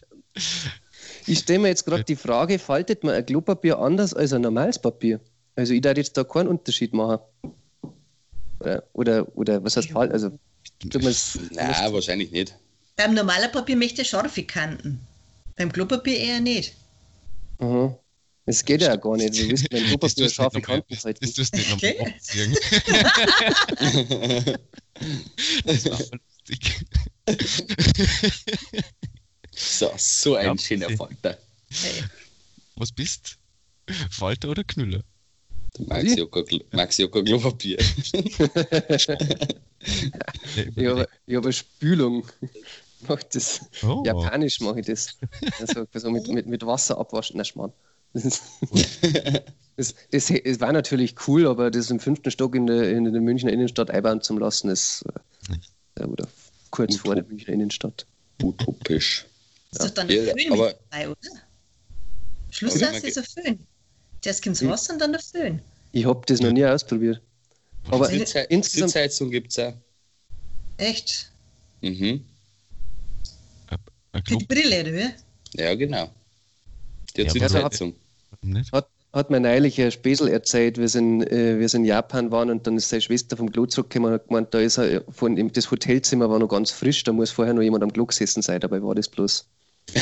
ich 1.26 1.38
stelle 1.40 1.58
mir 1.60 1.68
jetzt 1.68 1.84
gerade 1.84 2.04
die 2.04 2.16
Frage, 2.16 2.58
faltet 2.58 3.02
man 3.04 3.14
ein 3.14 3.24
Klopapier 3.26 3.78
anders 3.78 4.14
als 4.14 4.32
ein 4.32 4.42
normales 4.42 4.78
Papier? 4.78 5.20
Also 5.56 5.72
ich 5.72 5.80
darf 5.80 5.96
jetzt 5.96 6.16
da 6.16 6.24
keinen 6.24 6.48
Unterschied 6.48 6.92
machen. 6.92 7.18
Oder, 8.60 8.84
oder, 8.92 9.36
oder 9.36 9.64
was 9.64 9.76
heißt 9.76 9.90
falten? 9.90 10.12
Also, 10.12 10.30
Nein, 11.52 11.92
wahrscheinlich 11.92 12.30
nicht. 12.30 12.54
Beim 12.96 13.14
normalen 13.14 13.50
Papier 13.50 13.76
möchte 13.76 14.02
ich 14.02 14.08
scharfe 14.08 14.42
Kanten. 14.44 15.00
Beim 15.56 15.72
Klopapier 15.72 16.18
eher 16.18 16.40
nicht. 16.40 16.74
Aha. 17.58 17.98
Das 18.46 18.64
geht 18.64 18.80
ja 18.80 18.94
auch 18.94 19.00
gar 19.00 19.16
nicht. 19.16 19.34
Wir 19.34 19.50
wissen, 19.50 19.66
wenn 19.70 19.84
tust 20.00 20.18
du 20.20 20.30
scharfe 20.30 20.60
Kanten 20.60 20.96
halten. 20.96 21.18
das 21.20 21.32
tust 21.34 21.52
du 21.52 21.58
nicht 21.58 21.70
nochmal 21.70 22.14
Okay. 22.30 22.54
Das 25.66 25.84
war 25.90 25.98
voll 25.98 26.20
lustig. 26.48 26.86
So, 29.54 29.90
so 29.96 30.34
ein 30.36 30.46
Ja, 30.46 30.58
schöner 30.58 30.90
Falter. 30.90 31.38
Hey. 31.70 32.04
Was 32.76 32.92
bist 32.92 33.38
Falter 34.10 34.50
oder 34.50 34.64
Knüller? 34.64 35.02
Maxi 35.78 37.08
kein 37.08 37.24
Klopapier. 37.24 37.78
Ich 40.74 40.86
habe, 40.86 41.06
ich 41.26 41.36
habe 41.36 41.46
eine 41.46 41.52
Spülung. 41.52 42.26
Ich 42.40 43.08
mach 43.08 43.22
das. 43.22 43.60
Oh. 43.82 44.02
Japanisch 44.04 44.60
mache 44.60 44.80
ich 44.80 44.86
das. 44.86 45.16
Also, 45.60 45.86
also 45.92 46.10
mit, 46.10 46.26
mit, 46.28 46.46
mit 46.46 46.66
Wasser 46.66 46.98
abwaschen. 46.98 47.36
Nein, 47.36 47.44
Schmarrn. 47.44 47.72
Das, 48.16 48.24
ist- 48.24 48.42
das, 49.76 49.94
das, 50.10 50.60
war 50.60 50.72
natürlich 50.72 51.14
cool, 51.28 51.46
aber 51.46 51.70
das 51.70 51.90
im 51.90 52.00
fünften 52.00 52.30
Stock 52.30 52.54
in 52.54 52.66
der, 52.66 52.90
in 52.90 53.04
der 53.04 53.20
Münchner 53.20 53.52
Innenstadt 53.52 53.90
einbauen 53.90 54.22
zu 54.22 54.38
lassen, 54.38 54.70
ist 54.70 55.04
äh, 55.98 56.04
oder 56.04 56.26
kurz 56.70 56.96
vor 56.96 57.14
der 57.14 57.24
Münchner 57.24 57.52
Innenstadt. 57.52 58.06
Utopisch. 58.42 59.26
Das 59.72 59.84
ist 59.84 59.90
doch 59.90 59.94
dann 60.02 60.08
Ja, 60.08 60.24
der 60.24 60.34
Föhn 60.34 60.52
aber- 60.52 60.66
mit 60.68 60.76
dabei, 60.90 61.08
oder? 61.10 61.18
Schluss 62.50 62.82
Aber 62.82 62.96
ist 62.96 63.04
ist 63.04 63.18
ein 63.18 63.24
Föhn. 63.44 63.58
Zuerst 64.22 64.42
kommt 64.42 64.56
das 64.62 64.66
Wasser 64.68 64.92
und 64.94 64.98
dann 65.00 65.12
der 65.12 65.20
Föhn. 65.20 65.60
Ich 65.92 66.06
habe 66.06 66.22
das 66.26 66.40
noch 66.40 66.52
nie 66.52 66.64
ausprobiert. 66.64 67.20
Aber 67.90 68.06
Sitzhe 68.06 68.40
insgesamt, 68.48 68.92
Sitzheizung 68.92 69.30
gibt 69.30 69.50
es 69.52 69.58
auch. 69.58 69.74
Echt? 70.78 71.30
Mhm. 71.82 72.24
Für 74.26 74.36
die 74.38 74.44
Brille, 74.46 74.80
oder 74.80 74.92
wie? 74.94 75.60
Ja, 75.60 75.74
genau. 75.74 76.10
Die 77.14 77.26
hat 77.26 77.34
Ja, 77.34 77.42
aber- 77.42 77.48
Sitzheizung. 77.50 77.94
Nicht? 78.42 78.72
hat, 78.72 78.88
hat 79.12 79.30
mir 79.30 79.40
neulich 79.40 79.80
ein 79.80 79.90
Spesel 79.90 80.28
erzählt, 80.28 80.78
wir 80.78 80.88
sind, 80.88 81.22
äh, 81.22 81.58
wir 81.58 81.68
sind 81.68 81.82
in 81.82 81.86
Japan 81.88 82.30
waren 82.30 82.50
und 82.50 82.66
dann 82.66 82.76
ist 82.76 82.88
seine 82.88 83.00
Schwester 83.02 83.36
vom 83.36 83.50
Klo 83.50 83.66
zurückgekommen 83.66 84.12
und 84.12 84.14
hat 84.20 84.28
gemeint, 84.28 84.52
da 84.54 84.60
ist 84.60 84.78
er 84.78 85.04
von 85.10 85.36
dem, 85.36 85.52
das 85.52 85.70
Hotelzimmer 85.70 86.28
war 86.28 86.38
noch 86.38 86.48
ganz 86.48 86.70
frisch, 86.70 87.02
da 87.04 87.12
muss 87.12 87.30
vorher 87.30 87.54
noch 87.54 87.62
jemand 87.62 87.82
am 87.84 87.92
Klo 87.92 88.06
gesessen 88.06 88.42
sein, 88.42 88.60
dabei 88.60 88.82
war 88.82 88.94
das 88.94 89.08
bloß. 89.08 89.48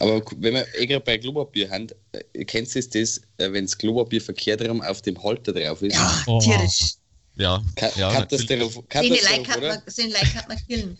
Aber 0.00 0.22
wenn 0.36 0.54
wir 0.54 0.66
eh 0.78 0.86
gerade 0.86 1.04
bei 1.04 1.18
Klopapier 1.18 1.70
haben, 1.70 1.86
äh, 2.12 2.44
kennst 2.44 2.74
du 2.74 2.80
das, 2.80 3.18
äh, 3.38 3.52
wenn 3.52 3.64
das 3.64 3.78
Klopapier 3.78 4.20
verkehrt 4.20 4.60
rum 4.68 4.82
auf 4.82 5.02
dem 5.02 5.22
Halter 5.22 5.52
drauf 5.52 5.82
ist? 5.82 5.94
Ja, 5.94 6.24
Oh. 6.26 6.40
tierisch. 6.40 6.94
Ja, 7.36 7.62
Ka 7.76 7.90
ja 7.96 8.12
natürlich. 8.12 8.46
Katastroph 8.48 8.84
Seine 8.92 9.08
Katastroph, 9.08 9.30
Like 9.30 9.48
hat 9.48 9.58
oder? 9.58 9.68
man, 9.68 9.82
seine 9.86 10.08
like 10.10 10.34
hat 10.34 10.48
man 10.48 10.58
killen. 10.66 10.98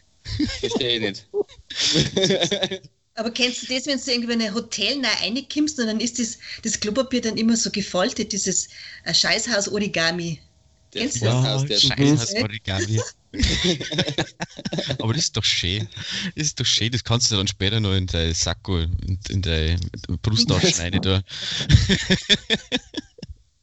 Verstehe 0.61 0.97
ich 0.97 1.01
nicht. 1.01 1.29
Aber 3.17 3.31
kennst 3.31 3.63
du 3.63 3.75
das, 3.75 3.87
wenn 3.87 3.99
du 3.99 4.11
irgendwie 4.13 4.33
in 4.35 4.43
ein 4.43 4.55
Hotel 4.55 4.97
neu 4.97 5.09
reinkommst 5.23 5.79
und 5.79 5.87
dann 5.87 6.01
ist 6.01 6.19
das, 6.19 6.39
das 6.63 6.79
Klopapier 6.81 7.21
dann 7.21 7.37
immer 7.37 7.57
so 7.57 7.71
gefaltet, 7.71 8.33
dieses 8.33 8.69
äh, 9.05 9.15
Scheißhaus-Origami. 9.15 10.41
Kennst 10.91 11.21
du 11.21 11.27
Ja, 11.27 11.33
Vorhaus, 11.43 11.65
der 11.67 11.79
Scheiß 11.79 12.35
Origami. 12.43 13.01
Aber 14.99 15.13
das 15.13 15.25
ist 15.25 15.37
doch 15.37 15.45
schön. 15.45 15.89
Das 16.37 16.47
ist 16.47 16.61
doch 16.61 16.67
schön. 16.67 16.91
Das 16.93 17.03
kannst 17.03 17.31
du 17.31 17.37
dann 17.37 17.49
später 17.49 17.81
noch 17.81 17.95
in 17.95 18.07
dein 18.07 18.33
Sakko, 18.35 18.79
in, 18.79 19.19
in 19.29 19.43
deine 19.43 19.77
Brusttasche 20.23 20.69
schneiden. 20.73 21.03
Da. 21.03 21.23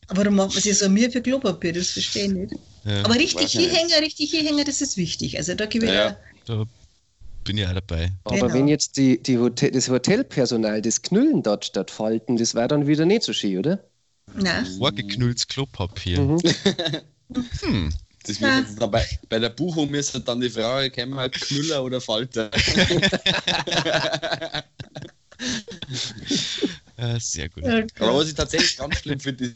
Aber 0.07 0.21
warum 0.23 0.35
macht 0.35 0.53
man 0.53 0.61
sich 0.61 0.77
so 0.77 0.89
Mühe 0.89 1.09
für 1.09 1.21
Klopapier? 1.21 1.71
Das 1.73 1.91
verstehe 1.91 2.25
ich 2.25 2.31
nicht. 2.33 2.53
Ja, 2.83 3.05
Aber 3.05 3.15
richtig 3.15 3.53
nicht. 3.53 3.69
hinhängen, 3.69 3.93
richtig 4.03 4.31
hinhängen, 4.31 4.65
das 4.65 4.81
ist 4.81 4.97
wichtig. 4.97 5.37
Also 5.37 5.55
da 5.55 5.65
gebe 5.65 5.85
ich 5.85 5.91
Ja. 5.91 6.09
ja. 6.09 6.17
da 6.45 6.65
bin 7.43 7.57
ich 7.57 7.65
auch 7.67 7.73
dabei. 7.73 8.11
Aber 8.23 8.35
Genau. 8.37 8.53
wenn 8.53 8.67
jetzt 8.67 8.97
die, 8.97 9.21
die 9.21 9.37
Hotel, 9.37 9.71
das 9.71 9.89
Hotelpersonal 9.89 10.81
das 10.81 11.01
Knüllen 11.01 11.43
dort 11.43 11.65
stattfalten, 11.65 12.37
das 12.37 12.55
war 12.55 12.67
dann 12.67 12.87
wieder 12.87 13.05
nicht 13.05 13.23
so 13.23 13.33
schön, 13.33 13.57
oder? 13.59 13.83
Nein. 14.35 14.65
Vorgeknülltes 14.77 15.47
Klopapier. 15.47 16.21
Mhm. 16.21 16.39
Hm. 17.61 17.93
Das 18.23 18.39
Ja. 18.39 18.55
wird 18.57 18.67
jetzt 18.69 18.79
dabei, 18.81 19.05
bei 19.29 19.39
der 19.39 19.49
Buchung 19.49 19.89
müsste 19.89 20.19
dann 20.21 20.39
die 20.41 20.49
Frage 20.49 20.91
kommen, 20.91 21.15
halt 21.15 21.33
Knüller 21.33 21.83
oder 21.83 21.99
Falter. 21.99 22.51
Äh, 26.97 27.19
sehr 27.19 27.49
gut. 27.49 27.63
Aber 27.65 28.15
was 28.15 28.27
ich 28.27 28.35
tatsächlich 28.35 28.77
ganz 28.77 28.97
schlimm 28.97 29.19
finde, 29.19 29.45
ist, 29.45 29.55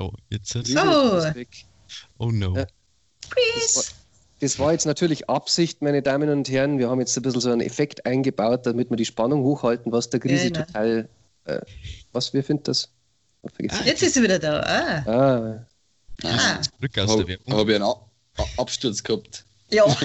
Oh, 0.00 0.12
jetzt. 0.30 0.54
Oh. 0.54 0.60
Ist 0.60 1.34
weg. 1.34 1.48
Oh 2.18 2.30
no. 2.30 2.54
Ja. 2.56 2.66
Please. 3.30 3.90
Das 4.40 4.58
war 4.58 4.72
jetzt 4.72 4.86
natürlich 4.86 5.28
Absicht, 5.28 5.82
meine 5.82 6.00
Damen 6.02 6.28
und 6.30 6.48
Herren. 6.48 6.78
Wir 6.78 6.88
haben 6.90 7.00
jetzt 7.00 7.16
ein 7.16 7.22
bisschen 7.22 7.40
so 7.40 7.50
einen 7.50 7.60
Effekt 7.60 8.06
eingebaut, 8.06 8.66
damit 8.66 8.88
wir 8.90 8.96
die 8.96 9.04
Spannung 9.04 9.42
hochhalten, 9.42 9.90
was 9.90 10.10
der 10.10 10.20
Grisi 10.20 10.50
Genau. 10.50 10.64
total. 10.64 11.08
Äh, 11.44 11.60
was, 12.12 12.32
wir 12.32 12.44
finden 12.44 12.62
das? 12.64 12.88
Vergessen. 13.54 13.86
Jetzt 13.86 14.02
ist 14.02 14.14
sie 14.14 14.22
wieder 14.22 14.38
da. 14.38 14.60
Ah. 14.60 15.10
Ah, 15.10 15.64
Ah. 16.24 16.60
Zurück 16.60 16.98
aus 16.98 17.06
der 17.06 17.08
habe 17.08 17.28
Werbung. 17.28 17.54
hab 17.54 17.68
ich 17.68 17.74
einen 17.76 17.84
A 17.84 17.94
Absturz 18.58 19.02
gehabt. 19.02 19.44
Ja. 19.70 19.84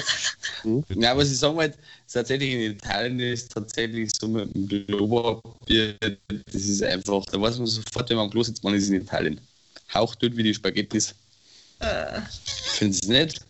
Ja, 0.95 1.17
was 1.17 1.29
ich 1.29 1.37
sagen 1.39 1.57
wollte, 1.57 1.77
ist 2.07 2.13
tatsächlich 2.13 2.53
in 2.53 2.59
Italien 2.71 3.19
ist 3.19 3.51
tatsächlich 3.51 4.11
so 4.17 4.29
mit 4.29 4.49
dem 4.55 4.87
Klopapier, 4.87 5.95
das 5.99 6.61
ist 6.61 6.81
einfach, 6.83 7.25
da 7.25 7.41
weiß 7.41 7.57
man 7.57 7.67
sofort, 7.67 8.09
wenn 8.09 8.15
man 8.15 8.25
am 8.27 8.31
Klo 8.31 8.43
sitzt, 8.43 8.63
man 8.63 8.73
ist 8.73 8.87
in 8.87 8.95
Italien. 9.01 9.41
Hauchdünn 9.93 10.37
wie 10.37 10.43
die 10.43 10.53
Spaghettis. 10.53 11.13
Äh, 11.79 12.21
Findest 12.45 13.03
du 13.05 13.11
nicht? 13.11 13.41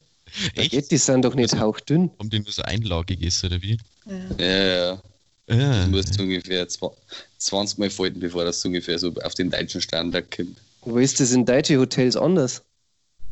Echt? 0.55 0.71
Spaghetti 0.71 0.97
sind 0.97 1.23
doch 1.25 1.36
nicht 1.36 1.59
hauchdünn. 1.59 2.11
Haben 2.19 2.29
die 2.29 2.39
nur 2.39 2.51
so 2.51 2.61
einlagig 2.63 3.21
ist, 3.21 3.43
oder 3.43 3.61
wie? 3.61 3.77
ja. 4.05 4.15
Ja, 4.38 4.45
ja, 4.45 4.75
ja. 4.86 5.01
Ah, 5.49 5.86
Du 5.86 5.91
musst 5.91 6.19
ungefähr 6.19 6.67
zwa- 6.67 6.93
20 7.38 7.77
Mal 7.77 7.89
falten, 7.89 8.19
bevor 8.19 8.45
das 8.45 8.63
ungefähr 8.65 8.97
so 8.97 9.13
auf 9.23 9.34
den 9.36 9.51
deutschen 9.51 9.81
Standard 9.81 10.31
kommt. 10.36 10.57
Wo 10.81 10.97
ist 10.97 11.19
das 11.19 11.31
in 11.31 11.45
deutschen 11.45 11.79
Hotels 11.79 12.15
anders? 12.15 12.61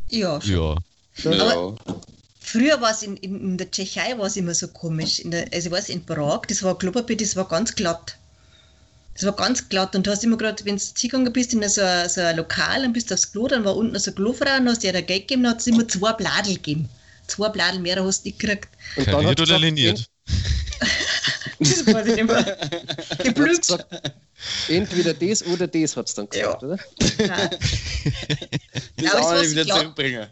ja. 0.10 0.40
schon. 0.42 0.78
ja. 1.24 1.32
Ja, 1.32 1.76
Früher 2.44 2.82
war 2.82 2.92
es 2.92 3.04
in, 3.04 3.16
in, 3.18 3.40
in 3.40 3.58
der 3.58 3.70
Tschechei 3.72 4.18
war 4.18 4.26
es 4.26 4.36
immer 4.36 4.54
so 4.54 4.68
komisch. 4.68 5.20
In 5.20 5.32
der, 5.32 5.46
also 5.54 5.70
ich 5.70 5.72
weiß, 5.72 5.90
in 5.90 6.04
Prag, 6.06 6.42
das 6.48 6.64
war 6.64 6.78
Klopapier, 6.78 7.16
das 7.16 7.36
war 7.36 7.48
ganz 7.48 7.74
glatt. 7.76 8.18
Das 9.14 9.26
war 9.26 9.36
ganz 9.36 9.68
glatt 9.68 9.96
und 9.96 10.08
du 10.08 10.12
hast 10.12 10.24
immer 10.24 10.38
gerade, 10.38 10.64
wenn 10.66 10.78
du 10.78 10.84
hingegangen 10.84 11.34
bist 11.34 11.54
in 11.54 11.68
so 11.68 11.82
ein, 11.82 12.10
so 12.10 12.22
ein 12.22 12.38
Lokal 12.38 12.86
und 12.86 12.94
bist 12.94 13.12
aufs 13.12 13.32
Klo, 13.32 13.48
dann 13.48 13.66
war 13.66 13.76
unten 13.76 13.98
so 14.00 14.12
eine 14.12 14.16
Klofrau 14.16 14.58
und 14.58 14.70
hast 14.70 14.84
dir 14.84 14.94
da 14.94 15.02
Geld 15.02 15.28
gegeben, 15.28 15.44
dann 15.44 15.54
hat 15.54 15.60
es 15.60 15.68
immer 15.68 15.88
zwei 15.88 16.14
Bladel 16.14 16.56
gegeben. 16.56 16.90
Zwei 17.28 17.50
Bladel 17.50 17.80
mehr 17.80 18.04
hast 18.04 18.24
du 18.24 18.30
nicht 18.30 18.40
gekriegt. 18.40 18.70
Und 18.96 19.06
Kariert 19.06 19.40
hat's 19.40 19.50
oder 19.50 19.60
liniert? 19.60 20.06
Das 21.60 21.86
weiß 21.86 22.08
ich 22.08 22.16
nicht 22.16 22.26
mehr. 22.26 22.58
Geblüht. 23.24 23.68
Entweder 24.68 25.14
das 25.14 25.46
oder 25.46 25.68
das, 25.68 25.96
hat 25.96 26.08
es 26.08 26.16
dann 26.16 26.28
gesagt, 26.28 26.62
Ja. 26.62 26.68
oder? 26.68 26.80
Nein. 27.20 27.50
das 28.98 29.12
aber 29.12 29.20
es 29.20 29.26
auch 29.26 29.32
war 29.32 29.50
wieder 29.50 29.66
glatt. 29.66 30.30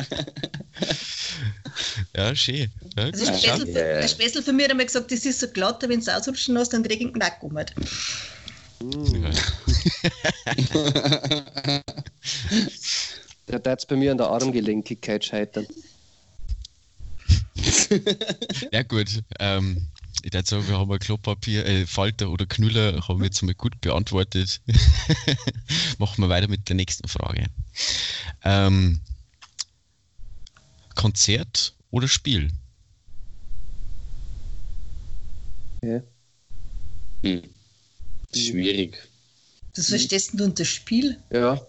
Ja, 2.16 2.34
schön. 2.34 2.70
Ja, 2.96 3.04
Also 3.04 3.24
Ja, 3.24 3.64
ja. 3.64 3.98
ein 3.98 4.08
Spätzl 4.08 4.42
von 4.42 4.56
mir 4.56 4.64
hat 4.64 4.70
einmal 4.70 4.86
gesagt, 4.86 5.10
das 5.10 5.24
ist 5.24 5.40
so 5.40 5.48
glatt, 5.48 5.82
wenn 5.82 5.90
du 5.90 5.98
es 5.98 6.08
ausrutschen 6.08 6.54
lässt, 6.54 6.72
dann 6.72 6.82
krieg 6.82 7.00
ich 7.00 7.06
einen 7.06 7.14
Knack 7.14 7.42
um. 7.42 7.54
Da 13.46 13.58
darf 13.58 13.78
es 13.80 13.86
bei 13.86 13.96
mir 13.96 14.12
an 14.12 14.18
der 14.18 14.28
Armgelenkigkeit 14.28 15.24
scheitern. 15.24 15.66
Ja 18.72 18.82
gut, 18.84 19.22
ähm, 19.38 19.88
ich 20.22 20.32
würde 20.32 20.48
sagen, 20.48 20.68
wir 20.68 20.78
haben 20.78 20.92
ein 20.92 20.98
Klopapier, 20.98 21.66
äh, 21.66 21.86
Falter 21.86 22.30
oder 22.30 22.46
Knüller 22.46 23.06
haben 23.08 23.20
wir 23.20 23.26
jetzt 23.26 23.42
mal 23.42 23.54
gut 23.54 23.80
beantwortet. 23.80 24.60
Machen 25.98 26.22
wir 26.22 26.28
weiter 26.28 26.48
mit 26.48 26.68
der 26.68 26.76
nächsten 26.76 27.08
Frage. 27.08 27.46
Ähm, 28.44 29.00
Konzert 30.94 31.74
oder 31.90 32.08
Spiel? 32.08 32.50
Ja. 35.82 36.02
Hm. 37.22 37.42
Schwierig. 38.34 38.98
Das 39.74 39.88
verstehst 39.88 40.30
du 40.34 40.44
unter 40.44 40.64
Spiel? 40.64 41.18
ja. 41.30 41.60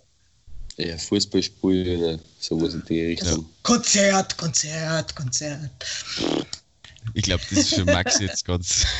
Ja, 0.78 0.98
Fußballspiel 0.98 1.98
oder 1.98 2.20
sowas 2.40 2.74
in 2.74 2.84
die 2.86 3.02
Richtung. 3.02 3.46
Konzert, 3.62 4.36
Konzert, 4.38 5.16
Konzert. 5.16 5.70
Ich 7.14 7.24
glaube, 7.24 7.44
das 7.50 7.60
ist 7.60 7.76
für 7.76 7.86
Max 7.86 8.20
jetzt 8.20 8.46
ganz. 8.46 8.86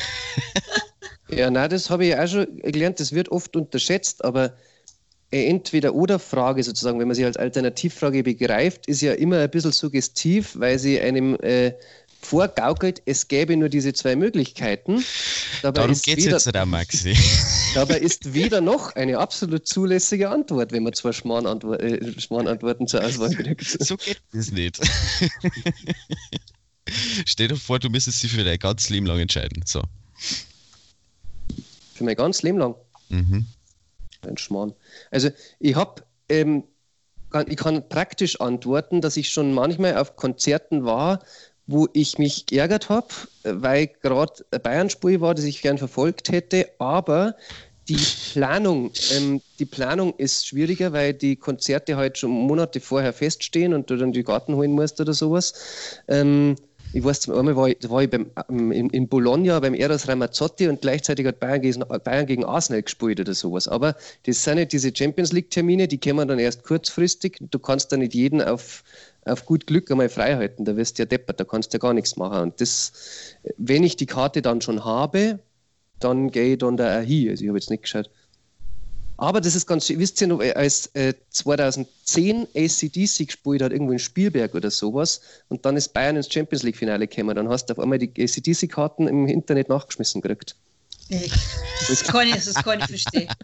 Ja, 1.30 1.50
nein, 1.50 1.70
das 1.70 1.88
habe 1.88 2.04
ich 2.04 2.14
auch 2.14 2.28
schon 2.28 2.58
gelernt. 2.58 3.00
Das 3.00 3.12
wird 3.12 3.30
oft 3.30 3.56
unterschätzt, 3.56 4.22
aber 4.22 4.54
Entweder-Oder-Frage 5.32 6.62
sozusagen, 6.62 7.00
wenn 7.00 7.08
man 7.08 7.14
sie 7.14 7.24
als 7.24 7.36
Alternativfrage 7.36 8.22
begreift, 8.22 8.86
ist 8.86 9.00
ja 9.00 9.12
immer 9.12 9.38
ein 9.38 9.50
bisschen 9.50 9.72
suggestiv, 9.72 10.54
weil 10.58 10.78
sie 10.78 11.00
einem 11.00 11.36
äh, 11.40 11.72
vorgaukelt, 12.20 13.02
es 13.04 13.28
gäbe 13.28 13.56
nur 13.56 13.68
diese 13.68 13.92
zwei 13.92 14.16
Möglichkeiten. 14.16 15.04
Dabei 15.62 15.82
Darum 15.82 16.00
geht 16.00 16.18
es 16.18 16.24
jetzt 16.24 16.46
nicht 16.46 16.66
Maxi. 16.66 17.16
Dabei 17.74 17.98
ist 17.98 18.34
weder 18.34 18.60
noch 18.60 18.94
eine 18.94 19.18
absolut 19.18 19.66
zulässige 19.66 20.30
Antwort, 20.30 20.72
wenn 20.72 20.82
man 20.82 20.92
zwei 20.92 21.12
Schmarrn-Antwort, 21.12 21.82
äh, 21.82 22.20
Schmarrn-Antworten 22.20 22.86
zur 22.86 23.04
Auswahl 23.04 23.30
kriegt. 23.34 23.64
so 23.64 23.96
geht 23.96 24.20
das 24.32 24.52
nicht. 24.52 24.80
Stell 27.24 27.48
dir 27.48 27.56
vor, 27.56 27.78
du 27.78 27.88
müsstest 27.88 28.22
dich 28.22 28.32
für 28.32 28.44
dein 28.44 28.58
ganzes 28.58 28.90
Leben 28.90 29.06
lang 29.06 29.18
entscheiden. 29.18 29.62
So. 29.66 29.82
Für 31.94 32.04
mein 32.04 32.16
ganzes 32.16 32.42
Leben 32.42 32.58
lang. 32.58 32.74
Mhm. 33.08 33.46
Ein 34.26 34.36
Schmarrn. 34.36 34.74
Also 35.10 35.30
ich 35.58 35.74
habe, 35.74 36.02
ähm, 36.28 36.64
kann- 37.30 37.46
ich 37.50 37.56
kann 37.56 37.88
praktisch 37.88 38.40
antworten, 38.40 39.00
dass 39.00 39.16
ich 39.16 39.30
schon 39.30 39.52
manchmal 39.54 39.96
auf 39.96 40.16
Konzerten 40.16 40.84
war, 40.84 41.20
wo 41.66 41.88
ich 41.92 42.18
mich 42.18 42.46
geärgert 42.46 42.88
habe, 42.88 43.08
weil 43.44 43.86
gerade 43.88 44.44
Bayern-Spiel 44.62 45.20
war, 45.20 45.34
das 45.34 45.44
ich 45.44 45.62
gern 45.62 45.78
verfolgt 45.78 46.30
hätte, 46.30 46.68
aber 46.78 47.36
die 47.88 47.98
Planung, 48.32 48.92
ähm, 49.10 49.42
die 49.58 49.66
Planung 49.66 50.14
ist 50.16 50.46
schwieriger, 50.46 50.92
weil 50.92 51.14
die 51.14 51.36
Konzerte 51.36 51.96
halt 51.96 52.18
schon 52.18 52.30
Monate 52.30 52.80
vorher 52.80 53.12
feststehen 53.12 53.74
und 53.74 53.90
du 53.90 53.96
dann 53.96 54.12
die 54.12 54.22
Garten 54.22 54.54
holen 54.54 54.72
musst 54.72 55.00
oder 55.00 55.14
sowas. 55.14 55.52
Ähm, 56.08 56.54
ich 56.92 57.02
weiß, 57.02 57.28
einmal 57.30 57.56
war 57.56 57.68
ich, 57.68 57.78
war 57.88 58.02
ich 58.02 58.10
beim, 58.10 58.30
ähm, 58.48 58.70
in, 58.70 58.90
in 58.90 59.08
Bologna 59.08 59.58
beim 59.60 59.74
Eros 59.74 60.08
Ramazzotti 60.08 60.68
und 60.68 60.82
gleichzeitig 60.82 61.26
hat 61.26 61.40
Bayern 61.40 61.62
gegen, 61.62 61.80
Bayern 61.80 62.26
gegen 62.26 62.44
Arsenal 62.44 62.82
gespielt 62.82 63.18
oder 63.18 63.34
sowas. 63.34 63.66
Aber 63.66 63.96
das 64.24 64.44
sind 64.44 64.56
nicht 64.56 64.72
diese 64.72 64.94
Champions 64.94 65.32
League-Termine, 65.32 65.88
die 65.88 65.98
kommen 65.98 66.28
dann 66.28 66.38
erst 66.38 66.64
kurzfristig. 66.64 67.38
Du 67.40 67.58
kannst 67.58 67.92
da 67.92 67.96
nicht 67.96 68.14
jeden 68.14 68.42
auf, 68.42 68.84
auf 69.24 69.46
gut 69.46 69.66
Glück 69.66 69.90
einmal 69.90 70.10
frei 70.10 70.36
halten. 70.36 70.64
Da 70.64 70.76
wirst 70.76 70.98
du 70.98 71.02
ja 71.02 71.06
deppert, 71.06 71.40
da 71.40 71.44
kannst 71.44 71.72
du 71.72 71.76
ja 71.76 71.80
gar 71.80 71.94
nichts 71.94 72.16
machen. 72.16 72.42
Und 72.42 72.60
das, 72.60 72.92
wenn 73.56 73.84
ich 73.84 73.96
die 73.96 74.06
Karte 74.06 74.42
dann 74.42 74.60
schon 74.60 74.84
habe, 74.84 75.38
dann 75.98 76.30
gehe 76.30 76.52
ich 76.52 76.58
dann 76.58 76.76
da 76.76 77.00
auch 77.00 77.04
hin. 77.04 77.30
Also 77.30 77.42
ich 77.42 77.48
habe 77.48 77.58
jetzt 77.58 77.70
nicht 77.70 77.82
geschaut. 77.82 78.10
Aber 79.16 79.40
das 79.40 79.54
ist 79.54 79.66
ganz 79.66 79.86
schön. 79.86 79.98
Wisst 79.98 80.20
ihr 80.20 80.26
noch, 80.26 80.40
als 80.40 80.86
äh, 80.94 81.14
2010 81.30 82.48
ACDC 82.54 83.26
gespielt 83.26 83.62
hat, 83.62 83.72
irgendwo 83.72 83.92
in 83.92 83.98
Spielberg 83.98 84.54
oder 84.54 84.70
sowas, 84.70 85.20
und 85.48 85.64
dann 85.64 85.76
ist 85.76 85.92
Bayern 85.92 86.16
ins 86.16 86.32
Champions 86.32 86.62
League-Finale 86.62 87.06
gekommen, 87.06 87.36
dann 87.36 87.48
hast 87.48 87.66
du 87.66 87.74
auf 87.74 87.78
einmal 87.78 87.98
die 87.98 88.08
ACDC-Karten 88.08 89.06
im 89.06 89.26
Internet 89.28 89.68
nachgeschmissen 89.68 90.20
gekriegt. 90.20 90.56
Das, 91.88 92.04
kann 92.04 92.26
ich, 92.28 92.34
das 92.44 92.54
kann 92.54 92.80
ich 92.80 92.86
verstehen. 92.86 93.28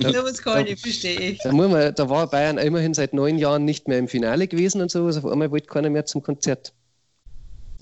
Das 0.00 0.38
kann 0.38 0.66
ich 0.66 0.80
verstehen. 0.80 1.38
Da, 1.44 1.52
muss 1.52 1.70
man, 1.70 1.94
da 1.94 2.08
war 2.08 2.28
Bayern 2.28 2.58
immerhin 2.58 2.94
seit 2.94 3.12
neun 3.12 3.38
Jahren 3.38 3.64
nicht 3.64 3.86
mehr 3.86 3.98
im 3.98 4.08
Finale 4.08 4.48
gewesen 4.48 4.80
und 4.80 4.90
sowas. 4.90 5.16
Auf 5.16 5.26
einmal 5.26 5.50
wollte 5.52 5.68
keiner 5.68 5.90
mehr 5.90 6.04
zum 6.04 6.22
Konzert. 6.22 6.72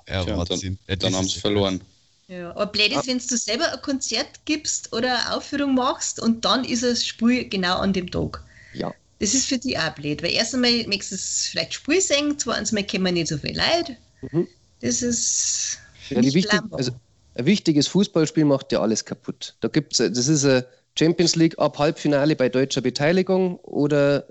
Ja, 0.08 0.24
Tja, 0.24 0.44
dann 0.44 0.98
dann 0.98 1.14
haben 1.14 1.28
sie 1.28 1.40
verloren. 1.40 1.80
Ja, 2.32 2.50
aber 2.50 2.66
blöd 2.66 2.92
ist, 2.92 3.06
wenn 3.06 3.18
du 3.18 3.36
selber 3.36 3.72
ein 3.72 3.82
Konzert 3.82 4.46
gibst 4.46 4.92
oder 4.92 5.18
eine 5.26 5.36
Aufführung 5.36 5.74
machst 5.74 6.18
und 6.18 6.44
dann 6.44 6.64
ist 6.64 6.82
das 6.82 7.04
Spiel 7.04 7.46
genau 7.48 7.76
an 7.76 7.92
dem 7.92 8.10
Tag. 8.10 8.42
Ja. 8.72 8.94
Das 9.18 9.34
ist 9.34 9.46
für 9.46 9.58
die 9.58 9.76
auch 9.76 9.90
blöd, 9.90 10.22
weil 10.22 10.32
erst 10.32 10.54
einmal 10.54 10.86
möchtest 10.86 11.10
du 11.12 11.16
es 11.16 11.46
vielleicht 11.50 11.74
Spiel 11.74 12.00
singen, 12.00 12.38
zweitens 12.38 12.72
mal 12.72 12.86
kommen 12.86 13.14
nicht 13.14 13.28
so 13.28 13.36
viel 13.36 13.56
Leute. 13.56 13.96
Mhm. 14.22 14.48
Das 14.80 15.02
ist 15.02 15.78
Ja, 16.08 16.20
nicht 16.20 16.34
wichtig, 16.34 16.60
also 16.70 16.92
ein 17.34 17.46
wichtiges 17.46 17.86
Fußballspiel 17.88 18.44
macht 18.46 18.72
ja 18.72 18.80
alles 18.80 19.04
kaputt. 19.04 19.54
Da 19.60 19.68
gibt's, 19.68 19.98
das 19.98 20.26
ist 20.26 20.44
eine 20.44 20.66
Champions 20.98 21.36
League 21.36 21.58
ab 21.58 21.78
Halbfinale 21.78 22.34
bei 22.34 22.48
deutscher 22.48 22.80
Beteiligung 22.80 23.56
oder 23.56 24.26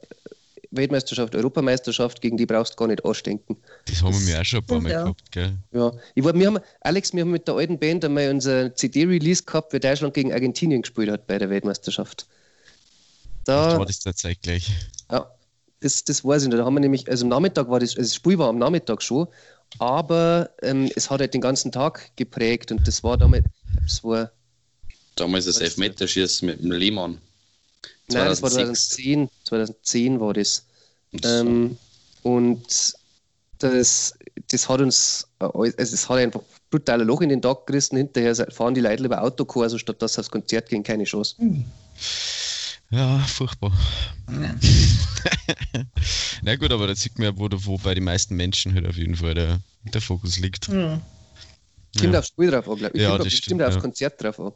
Weltmeisterschaft, 0.71 1.35
Europameisterschaft, 1.35 2.21
gegen 2.21 2.37
die 2.37 2.45
brauchst 2.45 2.73
du 2.73 2.77
gar 2.77 2.87
nicht 2.87 3.03
anstenken. 3.05 3.57
Das 3.85 4.01
haben 4.01 4.25
wir 4.25 4.39
auch 4.39 4.45
schon 4.45 4.59
ein 4.59 4.65
paar 4.65 4.81
Mal 4.81 4.91
Ja. 4.91 5.03
gehabt, 5.03 5.31
gell? 5.31 5.57
Ja, 5.73 5.91
ich 6.15 6.23
war, 6.23 6.33
wir 6.33 6.47
haben, 6.47 6.59
Alex, 6.81 7.13
wir 7.13 7.21
haben 7.21 7.31
mit 7.31 7.47
der 7.47 7.55
alten 7.55 7.77
Band 7.79 8.05
einmal 8.05 8.29
unser 8.29 8.73
CD-Release 8.75 9.43
gehabt, 9.43 9.73
wie 9.73 9.79
Deutschland 9.79 10.13
gegen 10.13 10.31
Argentinien 10.33 10.81
gespielt 10.81 11.09
hat 11.11 11.27
bei 11.27 11.37
der 11.37 11.49
Weltmeisterschaft. 11.49 12.27
Da 13.45 13.73
Da, 13.73 13.79
war 13.79 13.85
das 13.85 13.99
tatsächlich. 13.99 14.69
ja, 15.11 15.29
das, 15.81 16.03
das 16.03 16.23
weiß 16.23 16.43
ich 16.43 16.49
nicht. 16.49 16.59
Da 16.59 16.65
haben 16.65 16.75
wir 16.75 16.79
nämlich, 16.79 17.09
also 17.09 17.25
am 17.25 17.29
Nachmittag 17.29 17.69
war 17.69 17.79
das, 17.79 17.91
also 17.97 18.01
das 18.07 18.15
Spiel 18.15 18.37
war 18.37 18.49
am 18.49 18.57
Nachmittag 18.59 19.01
schon, 19.01 19.27
aber 19.79 20.49
ähm, 20.61 20.89
es 20.95 21.09
hat 21.09 21.21
halt 21.21 21.33
den 21.33 21.41
ganzen 21.41 21.71
Tag 21.71 22.15
geprägt 22.15 22.71
und 22.71 22.87
das 22.87 23.03
war 23.03 23.17
damit, 23.17 23.45
das 23.83 24.03
war, 24.03 24.31
Damals 25.15 25.45
das 25.45 25.57
Elfmeterschießen 25.59 26.45
mit 26.45 26.61
dem 26.63 26.71
Lehmann. 26.71 27.19
Nein, 28.09 28.25
das 28.25 28.41
war 28.41 28.49
2006. 28.49 28.89
2010, 28.89 29.29
2010 29.45 30.19
war 30.19 30.33
das. 30.33 30.65
Ähm, 31.23 31.77
und 32.23 32.93
das, 33.59 34.13
das 34.49 34.69
hat 34.69 34.81
uns, 34.81 35.27
äh, 35.39 35.45
also 35.45 35.73
es 35.77 36.09
hat 36.09 36.17
einfach 36.17 36.41
brutaler 36.69 37.03
Loch 37.05 37.21
in 37.21 37.29
den 37.29 37.41
Tag 37.41 37.67
gerissen. 37.67 37.97
Hinterher 37.97 38.35
fahren 38.51 38.73
die 38.73 38.81
Leute 38.81 39.03
lieber 39.03 39.21
Autokurs, 39.21 39.63
also 39.65 39.77
statt 39.77 40.01
dass 40.01 40.13
sie 40.13 40.19
aufs 40.21 40.31
Konzert 40.31 40.69
gehen, 40.69 40.83
keine 40.83 41.03
Chance. 41.03 41.35
Ja, 42.89 43.19
furchtbar. 43.19 43.71
Ja. 44.29 44.55
Na 46.41 46.55
gut, 46.55 46.71
aber 46.71 46.87
da 46.87 46.95
sieht 46.95 47.17
man 47.17 47.25
ja, 47.27 47.37
wo, 47.37 47.47
wo 47.51 47.77
bei 47.77 47.93
den 47.95 48.03
meisten 48.03 48.35
Menschen 48.35 48.73
halt 48.73 48.87
auf 48.87 48.97
jeden 48.97 49.15
Fall 49.15 49.33
der, 49.33 49.59
der 49.83 50.01
Fokus 50.01 50.39
liegt. 50.39 50.67
Hm. 50.67 51.01
Kommt 51.99 52.13
Ja. 52.13 52.19
aufs 52.19 52.29
Spiel 52.29 52.51
drauf 52.51 52.69
an, 52.69 52.77
glaube 52.77 52.97
ich. 52.97 53.03
Ja, 53.03 53.15
stimmt, 53.15 53.31
stimmt 53.33 53.63
aufs 53.63 53.75
ja. 53.75 53.81
Konzert 53.81 54.21
drauf 54.21 54.39
an. 54.39 54.51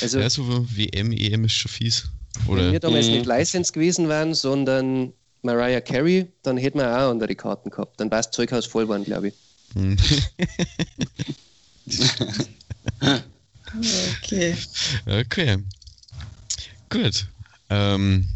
Also, 0.00 0.18
Ja, 0.20 0.30
so 0.30 0.66
WM, 0.76 1.12
EM 1.12 1.44
ist 1.44 1.52
schon 1.52 1.70
fies. 1.70 2.08
Wenn 2.46 2.52
Oder 2.54 2.72
wir 2.72 2.80
damals 2.80 3.06
Mhm. 3.06 3.12
nicht 3.12 3.26
License 3.26 3.72
gewesen 3.72 4.08
wären, 4.08 4.34
sondern 4.34 5.12
Mariah 5.42 5.80
Carey, 5.80 6.30
dann 6.42 6.56
hätten 6.56 6.78
wir 6.78 6.88
auch 6.88 7.10
andere 7.10 7.34
Karten 7.34 7.70
gehabt. 7.70 8.00
Dann 8.00 8.10
wäre 8.10 8.20
das 8.22 8.30
Zeughaus 8.30 8.66
voll 8.66 8.88
waren, 8.88 9.04
glaube 9.04 9.28
ich. 9.28 9.34
Hm. 9.74 9.96
Okay. 14.22 14.56
Okay. 15.06 15.58
Gut. 16.88 17.26
Ähm, 17.70 18.26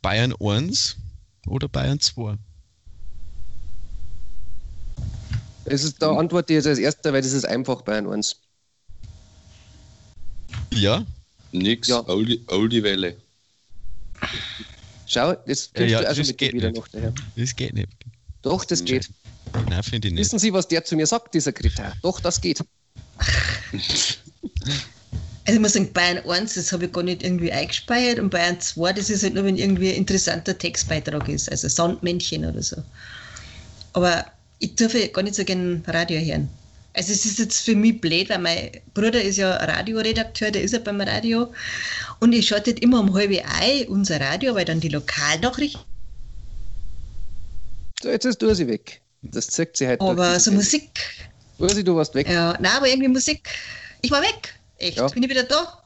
Bayern 0.00 0.34
1 0.40 0.96
oder 1.46 1.68
Bayern 1.68 2.00
2? 2.00 2.36
Es 5.64 5.84
ist, 5.84 6.02
da 6.02 6.16
antworte 6.16 6.52
ich 6.52 6.56
jetzt 6.56 6.66
als 6.66 6.78
erster, 6.78 7.12
weil 7.12 7.22
das 7.22 7.32
ist 7.32 7.44
einfach 7.44 7.82
Bayern 7.82 8.12
1. 8.12 8.36
Ja? 10.72 11.04
Nix, 11.52 11.88
Ja. 11.88 12.06
Oldie, 12.08 12.42
Oldie 12.48 12.82
Welle. 12.82 13.16
Schau, 15.06 15.34
das 15.46 15.70
Ja, 15.76 15.84
ja, 15.84 16.00
du 16.00 16.06
auch 16.06 16.14
schon 16.14 16.18
das 16.18 16.28
mit 16.28 16.38
geht 16.38 16.52
wieder 16.54 16.68
nicht. 16.70 16.76
noch 16.78 16.88
daher. 16.88 17.12
Das 17.36 17.54
geht 17.54 17.74
nicht. 17.74 17.88
Doch, 18.42 18.64
das 18.64 18.84
geht. 18.84 19.10
Nein, 19.68 19.82
finde 19.82 20.08
ich 20.08 20.14
nicht. 20.14 20.20
Wissen 20.24 20.38
Sie, 20.38 20.52
was 20.52 20.66
der 20.68 20.84
zu 20.84 20.96
mir 20.96 21.06
sagt, 21.06 21.34
dieser 21.34 21.52
Kritar? 21.52 21.94
Doch, 22.02 22.20
das 22.20 22.40
geht. 22.40 22.60
Also 25.44 25.56
ich 25.56 25.60
muss 25.60 25.72
sagen, 25.72 25.92
Bayern 25.92 26.18
1, 26.18 26.54
das 26.54 26.70
habe 26.72 26.84
ich 26.84 26.92
gar 26.92 27.02
nicht 27.02 27.24
irgendwie 27.24 27.50
eingespeichert 27.50 28.20
und 28.20 28.30
Bayern 28.30 28.60
2, 28.60 28.92
das 28.92 29.10
ist 29.10 29.24
halt 29.24 29.34
nur, 29.34 29.44
wenn 29.44 29.56
irgendwie 29.56 29.88
ein 29.90 29.96
interessanter 29.96 30.56
Textbeitrag 30.56 31.28
ist, 31.28 31.50
also 31.50 31.66
Sandmännchen 31.66 32.44
oder 32.44 32.62
so. 32.62 32.76
Aber 33.92 34.24
ich 34.60 34.76
darf 34.76 34.94
ja 34.94 35.08
gar 35.08 35.22
nicht 35.22 35.34
so 35.34 35.44
gerne 35.44 35.82
Radio 35.88 36.20
hören. 36.20 36.48
Also 36.94 37.12
es 37.12 37.24
ist 37.24 37.38
jetzt 37.38 37.60
für 37.64 37.74
mich 37.74 38.00
blöd, 38.00 38.28
weil 38.28 38.38
mein 38.38 38.70
Bruder 38.92 39.22
ist 39.22 39.36
ja 39.38 39.56
Radioredakteur, 39.56 40.50
der 40.50 40.62
ist 40.62 40.72
ja 40.72 40.78
beim 40.78 41.00
Radio 41.00 41.52
und 42.20 42.32
ich 42.34 42.46
schalte 42.48 42.70
immer 42.72 43.00
um 43.00 43.14
halb 43.14 43.30
ein 43.30 43.88
unser 43.88 44.20
Radio, 44.20 44.54
weil 44.54 44.66
dann 44.66 44.80
die 44.80 44.88
Lokalnachrichten 44.90 45.80
So, 48.02 48.10
jetzt 48.10 48.26
ist 48.26 48.42
Ursi 48.42 48.66
weg. 48.66 49.00
Das 49.22 49.46
zeigt 49.46 49.76
sie 49.78 49.86
halt. 49.86 50.00
Aber 50.00 50.38
so 50.38 50.50
Musik. 50.52 50.90
Ursi, 51.58 51.82
du 51.82 51.96
warst 51.96 52.14
weg. 52.14 52.28
Ja, 52.28 52.52
nein, 52.60 52.72
aber 52.76 52.88
irgendwie 52.88 53.08
Musik. 53.08 53.48
Ich 54.02 54.10
war 54.10 54.20
weg. 54.20 54.54
Echt. 54.78 54.98
Ja. 54.98 55.06
Bin 55.08 55.22
ich 55.22 55.30
wieder 55.30 55.44
da? 55.44 55.84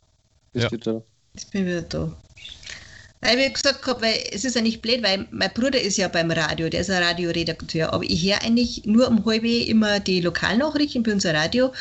Bist 0.53 0.65
Ja. 0.65 0.69
du 0.71 0.77
da? 0.79 1.03
Jetzt 1.35 1.51
bin 1.53 1.63
ich 1.63 1.69
wieder 1.69 1.83
da. 1.83 2.17
Weil 3.27 3.41
ich 3.41 3.55
gesagt 3.55 3.85
habe, 3.89 4.03
weil 4.03 4.15
es 4.31 4.45
ist 4.45 4.55
ja 4.55 4.63
nicht 4.63 4.83
blöd, 4.83 5.03
weil 5.03 5.27
mein 5.33 5.51
Bruder 5.53 5.81
ist 5.81 5.97
ja 5.97 6.07
beim 6.07 6.31
Radio, 6.31 6.69
der 6.69 6.83
ist 6.83 6.91
ein 6.91 7.03
Radioredakteur, 7.03 7.93
aber 7.93 8.05
ich 8.05 8.25
höre 8.25 8.41
eigentlich 8.43 8.83
nur 8.85 9.09
um 9.09 9.25
halb 9.25 9.43
immer 9.43 9.99
die 9.99 10.21
Lokalnachrichten 10.21 11.03
bei 11.03 11.13
unser 11.13 11.35
Radio 11.35 11.73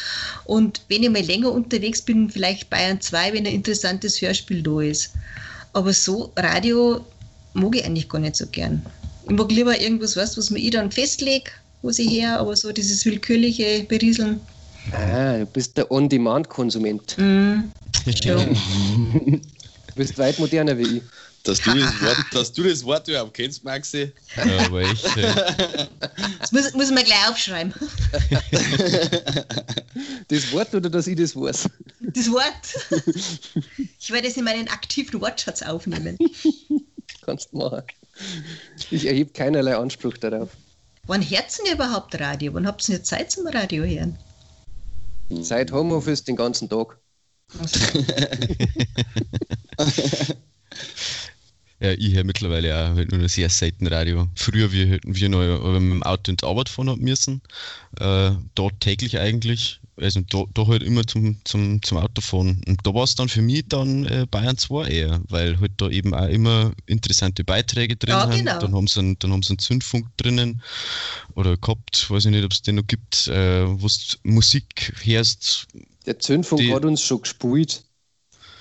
und 0.45 0.81
wenn 0.87 1.03
ich 1.03 1.09
mal 1.11 1.21
länger 1.21 1.51
unterwegs 1.51 2.01
bin, 2.01 2.31
vielleicht 2.31 2.71
Bayern 2.71 2.99
2, 2.99 3.33
wenn 3.33 3.45
ein 3.45 3.53
interessantes 3.53 4.19
Hörspiel 4.19 4.63
da 4.63 4.81
ist. 4.81 5.11
Aber 5.73 5.93
so 5.93 6.31
Radio 6.35 7.05
mag 7.53 7.75
ich 7.75 7.85
eigentlich 7.85 8.09
gar 8.09 8.19
nicht 8.19 8.37
so 8.37 8.47
gern. 8.47 8.83
Ich 9.29 9.35
mag 9.35 9.51
lieber 9.51 9.79
irgendwas, 9.79 10.17
weißt, 10.17 10.39
was 10.39 10.49
mir 10.49 10.57
ich 10.57 10.71
dann 10.71 10.91
festlege, 10.91 11.51
was 11.83 11.99
ich 11.99 12.09
her, 12.09 12.39
aber 12.39 12.55
so 12.55 12.71
dieses 12.71 13.05
willkürliche 13.05 13.85
Berieseln. 13.87 14.39
Ah, 14.93 15.37
du 15.37 15.45
bist 15.45 15.77
der 15.77 15.91
On-Demand-Konsument. 15.91 17.17
Mm, 17.19 17.55
ja. 18.05 18.35
Du 19.95 20.01
bist 20.01 20.17
weit 20.17 20.39
moderner 20.39 20.77
wie 20.77 20.97
ich. 20.97 21.01
Dass 21.45 21.61
du 21.61 21.79
das 21.79 22.01
Wort, 22.01 22.17
dass 22.31 22.51
du 22.51 22.63
das 22.63 22.83
Wort 22.83 23.07
überhaupt 23.07 23.35
kennst, 23.35 23.63
Maxi. 23.63 24.11
Ja, 24.35 24.65
aber 24.65 24.81
echt. 24.81 25.15
Ja. 25.15 25.87
Das 26.39 26.51
muss, 26.51 26.73
muss 26.73 26.91
man 26.91 27.03
gleich 27.03 27.29
aufschreiben. 27.29 27.73
Das 30.27 30.51
Wort 30.51 30.73
oder 30.73 30.89
dass 30.89 31.05
ich 31.05 31.15
das 31.15 31.35
weiß? 31.35 31.69
Das 31.99 32.31
Wort. 32.31 33.13
Ich 33.99 34.09
werde 34.09 34.27
es 34.27 34.35
in 34.35 34.43
meinen 34.43 34.67
aktiven 34.69 35.21
Wortschatz 35.21 35.61
aufnehmen. 35.61 36.17
Kannst 37.21 37.53
du 37.53 37.57
machen. 37.57 37.83
Ich 38.89 39.05
erhebe 39.05 39.31
keinerlei 39.31 39.77
Anspruch 39.77 40.17
darauf. 40.17 40.49
Wann 41.05 41.21
hört 41.21 41.59
ihr 41.63 41.73
überhaupt 41.73 42.19
Radio? 42.19 42.55
Wann 42.55 42.65
habt 42.65 42.89
ihr 42.89 43.03
Zeit 43.03 43.31
zum 43.31 43.45
Radio 43.47 43.83
hören? 43.83 44.17
Seit 45.29 45.71
Homeoffice 45.71 46.23
den 46.23 46.35
ganzen 46.35 46.69
Tag. 46.69 46.97
Ja, 51.85 51.91
ich 51.91 52.15
höre 52.15 52.23
mittlerweile 52.23 52.73
auch 52.75 52.95
halt 52.95 53.11
nur 53.11 53.21
noch 53.21 53.29
sehr 53.29 53.47
selten 53.47 53.85
Radio. 53.85 54.27
Früher, 54.33 54.71
wir 54.71 54.87
hätten 54.87 55.15
wir 55.15 55.29
noch 55.29 55.41
äh, 55.43 55.79
mit 55.79 55.91
dem 55.93 56.01
Auto 56.03 56.31
in 56.31 56.37
die 56.37 56.43
Arbeit 56.43 56.67
fahren 56.67 56.89
haben 56.89 57.03
müssen. 57.03 57.41
Äh, 57.99 58.31
dort 58.55 58.79
täglich 58.79 59.19
eigentlich. 59.19 59.79
Also 59.97 60.21
da, 60.21 60.45
da 60.55 60.65
halt 60.65 60.81
immer 60.81 61.05
zum, 61.05 61.37
zum, 61.45 61.83
zum 61.83 61.97
Autofahren. 61.99 62.59
Und 62.67 62.79
da 62.83 62.93
war 62.95 63.03
es 63.03 63.13
dann 63.13 63.29
für 63.29 63.43
mich 63.43 63.65
dann 63.67 64.05
äh, 64.07 64.25
Bayern 64.29 64.57
2 64.57 64.87
eher, 64.87 65.21
weil 65.29 65.59
halt 65.59 65.73
da 65.77 65.87
eben 65.89 66.15
auch 66.15 66.27
immer 66.27 66.71
interessante 66.87 67.43
Beiträge 67.43 67.95
drin 67.97 68.09
Ja, 68.15 68.21
haben. 68.21 68.35
genau. 68.35 68.59
Dann 68.59 68.73
haben 68.73 68.87
sie 68.87 68.99
einen, 69.01 69.19
dann 69.19 69.31
haben 69.31 69.43
sie 69.43 69.51
einen 69.51 69.59
Zündfunk 69.59 70.07
drinnen 70.17 70.63
oder 71.35 71.55
gehabt, 71.55 72.09
weiß 72.09 72.25
ich 72.25 72.31
nicht, 72.31 72.43
ob 72.45 72.51
es 72.51 72.63
den 72.63 72.75
noch 72.75 72.87
gibt, 72.87 73.27
äh, 73.27 73.67
wo 73.67 73.85
du 73.87 74.17
Musik 74.23 74.91
hörst. 75.03 75.67
Der 76.07 76.17
Zündfunk 76.17 76.61
Die- 76.61 76.73
hat 76.73 76.83
uns 76.83 77.01
schon 77.01 77.21
gespielt. 77.21 77.83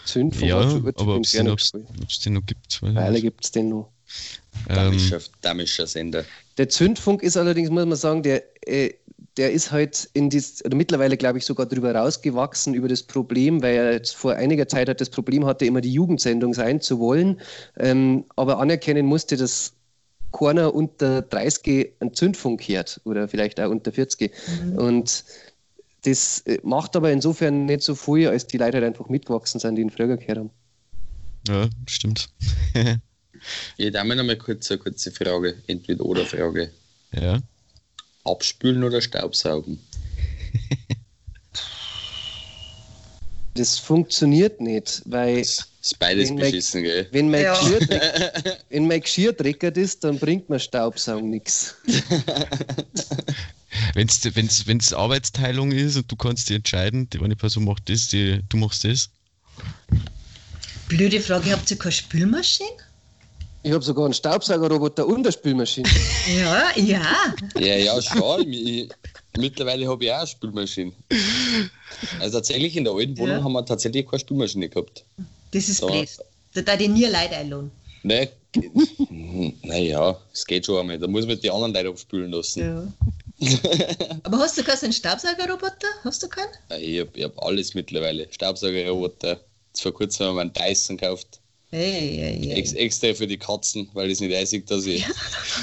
Zündfunk 0.05 0.49
ja, 0.49 0.63
schon 0.63 0.83
gut 0.83 0.99
aber 0.99 1.17
ob 1.17 1.25
es 1.25 1.33
den, 1.33 1.47
den 1.47 2.33
noch 2.35 2.47
gibt, 2.47 2.83
nicht. 2.83 3.23
gibt 3.23 3.45
es 3.45 3.51
den 3.53 3.69
noch. 3.69 3.91
Ähm, 4.69 4.77
Damischer, 4.77 5.21
damischer 5.41 5.87
Sender. 5.87 6.25
Der 6.59 6.69
Zündfunk 6.69 7.23
ist 7.23 7.37
allerdings, 7.37 7.71
muss 7.71 7.87
man 7.87 7.97
sagen, 7.97 8.23
der, 8.23 8.43
äh, 8.69 8.95
der 9.37 9.53
ist 9.53 9.73
halt 9.73 10.09
in 10.13 10.31
dies, 10.31 10.65
oder 10.65 10.77
mittlerweile, 10.77 11.17
glaube 11.17 11.39
ich, 11.39 11.45
sogar 11.45 11.67
drüber 11.67 11.95
rausgewachsen 11.95 12.75
über 12.75 12.89
das 12.89 13.03
Problem, 13.03 13.63
weil 13.63 13.75
er 13.75 13.93
jetzt 13.93 14.15
vor 14.15 14.35
einiger 14.35 14.69
Zeit 14.69 14.89
halt 14.89 15.01
das 15.01 15.11
Problem 15.11 15.45
hatte, 15.45 15.67
immer 15.67 15.81
die 15.81 15.93
Jugendsendung 15.93 16.55
sein 16.55 16.81
zu 16.81 17.01
wollen, 17.01 17.41
ähm, 17.79 18.25
aber 18.37 18.59
anerkennen 18.59 19.07
musste, 19.07 19.37
dass 19.37 19.73
keiner 20.33 20.75
unter 20.75 21.23
30 21.23 21.93
einen 22.01 22.15
Zündfunk 22.15 22.63
hört 22.69 23.01
oder 23.05 23.29
vielleicht 23.29 23.61
auch 23.61 23.71
unter 23.71 23.93
40. 23.93 24.33
Und 24.77 25.25
das 26.05 26.41
äh, 26.47 26.59
macht 26.63 26.97
aber 26.97 27.11
insofern 27.13 27.67
nicht 27.67 27.83
so 27.83 27.95
viel, 27.95 28.29
als 28.29 28.47
die 28.47 28.57
Leute 28.59 28.79
halt 28.79 28.85
einfach 28.87 29.09
mitgewachsen 29.09 29.59
sind, 29.61 29.75
die 29.77 29.83
ihn 29.83 29.91
früher 29.91 30.17
gehört 30.17 30.39
haben. 30.39 30.51
ja, 31.49 31.69
stimmt. 31.87 32.29
Ja, 33.77 33.91
da 33.91 34.01
haben 34.01 34.09
wir 34.09 34.15
noch 34.15 34.25
mal 34.25 34.39
kurz 34.39 34.71
eine 34.71 34.79
kurze 34.79 35.11
Frage. 35.11 35.57
Entweder-oder-Frage. 35.67 36.71
ja. 37.13 37.41
Abspülen 38.25 38.83
oder 38.85 39.03
Staubsaugen? 39.03 39.79
Das 43.57 43.79
funktioniert 43.79 44.61
nicht, 44.61 45.03
weil 45.05 45.39
Ist 45.39 45.69
beides 46.01 46.29
Wenn 46.31 46.35
mein- 46.37 46.45
beschissen, 46.51 46.83
gell? 46.83 47.07
wenn 47.13 47.31
mein, 47.31 47.43
Ja. 47.43 47.55
Wenn 48.71 48.89
mein 48.89 49.01
Geschirr 49.01 49.33
dreckert 49.33 49.77
ist, 49.77 50.03
dann 50.03 50.19
bringt 50.19 50.49
mir 50.51 50.59
Staubsaugen 50.59 51.31
nichts. 51.31 51.77
Wenn 53.95 54.07
es 54.09 54.67
wenn's 54.67 54.93
Arbeitsteilung 54.93 55.73
ist 55.73 55.97
und 55.97 56.11
du 56.11 56.17
kannst 56.17 56.49
dir 56.49 56.57
entscheiden, 56.57 57.09
die 57.11 57.21
eine 57.21 57.37
Person 57.37 57.65
macht 57.65 57.89
das, 57.89 58.09
die, 58.09 58.41
du 58.49 58.57
machst 58.57 58.85
das. 58.85 59.09
Blöde 60.89 61.21
Frage, 61.21 61.53
habt 61.53 61.71
ihr 61.71 61.79
keine 61.79 61.93
Spülmaschine? 61.93 62.69
Ich 63.63 63.73
habe 63.73 63.83
sogar 63.83 64.05
einen 64.05 64.15
Staubsaugerroboter 64.15 65.07
und 65.07 65.21
eine 65.25 65.33
Spülmaschine. 65.33 65.89
Ja, 66.29 66.71
ja. 66.77 67.35
Ja, 67.59 67.77
ja, 67.77 68.01
schon. 68.03 68.51
Ich, 68.53 68.89
mittlerweile 69.39 69.89
habe 69.89 70.05
ich 70.05 70.11
auch 70.13 70.19
eine 70.19 70.27
Spülmaschine. 70.27 70.93
Also 72.21 72.39
tatsächlich 72.39 72.77
in 72.77 72.85
der 72.85 72.93
alten 72.93 73.17
Wohnung 73.19 73.37
Ja. 73.39 73.45
haben 73.45 73.53
wir 73.53 73.65
tatsächlich 73.65 74.07
keine 74.07 74.21
Spülmaschine 74.21 74.69
gehabt. 74.69 75.05
Das 75.53 75.69
ist 75.69 75.83
Da- 75.83 75.87
blöd. 75.87 76.09
Da 76.55 76.63
darf 76.63 76.81
ich 76.81 76.89
nie 76.89 77.05
Leute 77.07 77.37
einladen. 77.37 77.71
Ne, 78.03 78.29
naja, 79.63 80.17
es 80.33 80.47
geht 80.47 80.67
schon 80.67 80.79
einmal. 80.81 80.99
Da 80.99 81.07
muss 81.07 81.27
man 81.27 81.41
die 81.41 81.51
anderen 81.51 81.73
Leute 81.73 81.89
abspülen 81.89 82.31
lassen. 82.31 82.61
Ja. 82.61 82.87
Aber 84.23 84.39
hast 84.39 84.59
du 84.59 84.65
keinen 84.65 84.93
Staubsaugerroboter? 84.93 85.89
Hast 86.03 86.23
du 86.23 86.29
keinen? 86.29 86.49
Ich 86.81 87.01
habe 87.01 87.25
hab 87.25 87.43
alles 87.43 87.75
mittlerweile. 87.75 88.29
Staubsaugerroboter. 88.31 89.41
Jetzt 89.69 89.83
vor 89.83 89.95
kurzem 89.95 90.27
haben 90.27 90.37
wir 90.37 90.43
einen 90.43 90.53
Dyson 90.53 90.97
gekauft. 90.97 91.41
Hey, 91.71 92.17
hey, 92.17 92.39
hey. 92.41 92.53
Ex 92.53 92.73
extra 92.73 93.15
für 93.15 93.27
die 93.27 93.39
Katzen, 93.39 93.91
weil 93.95 94.09
das 94.09 94.21
nicht 94.21 94.35
einsieht, 94.35 94.71
dass 94.71 94.87
ich 94.87 95.05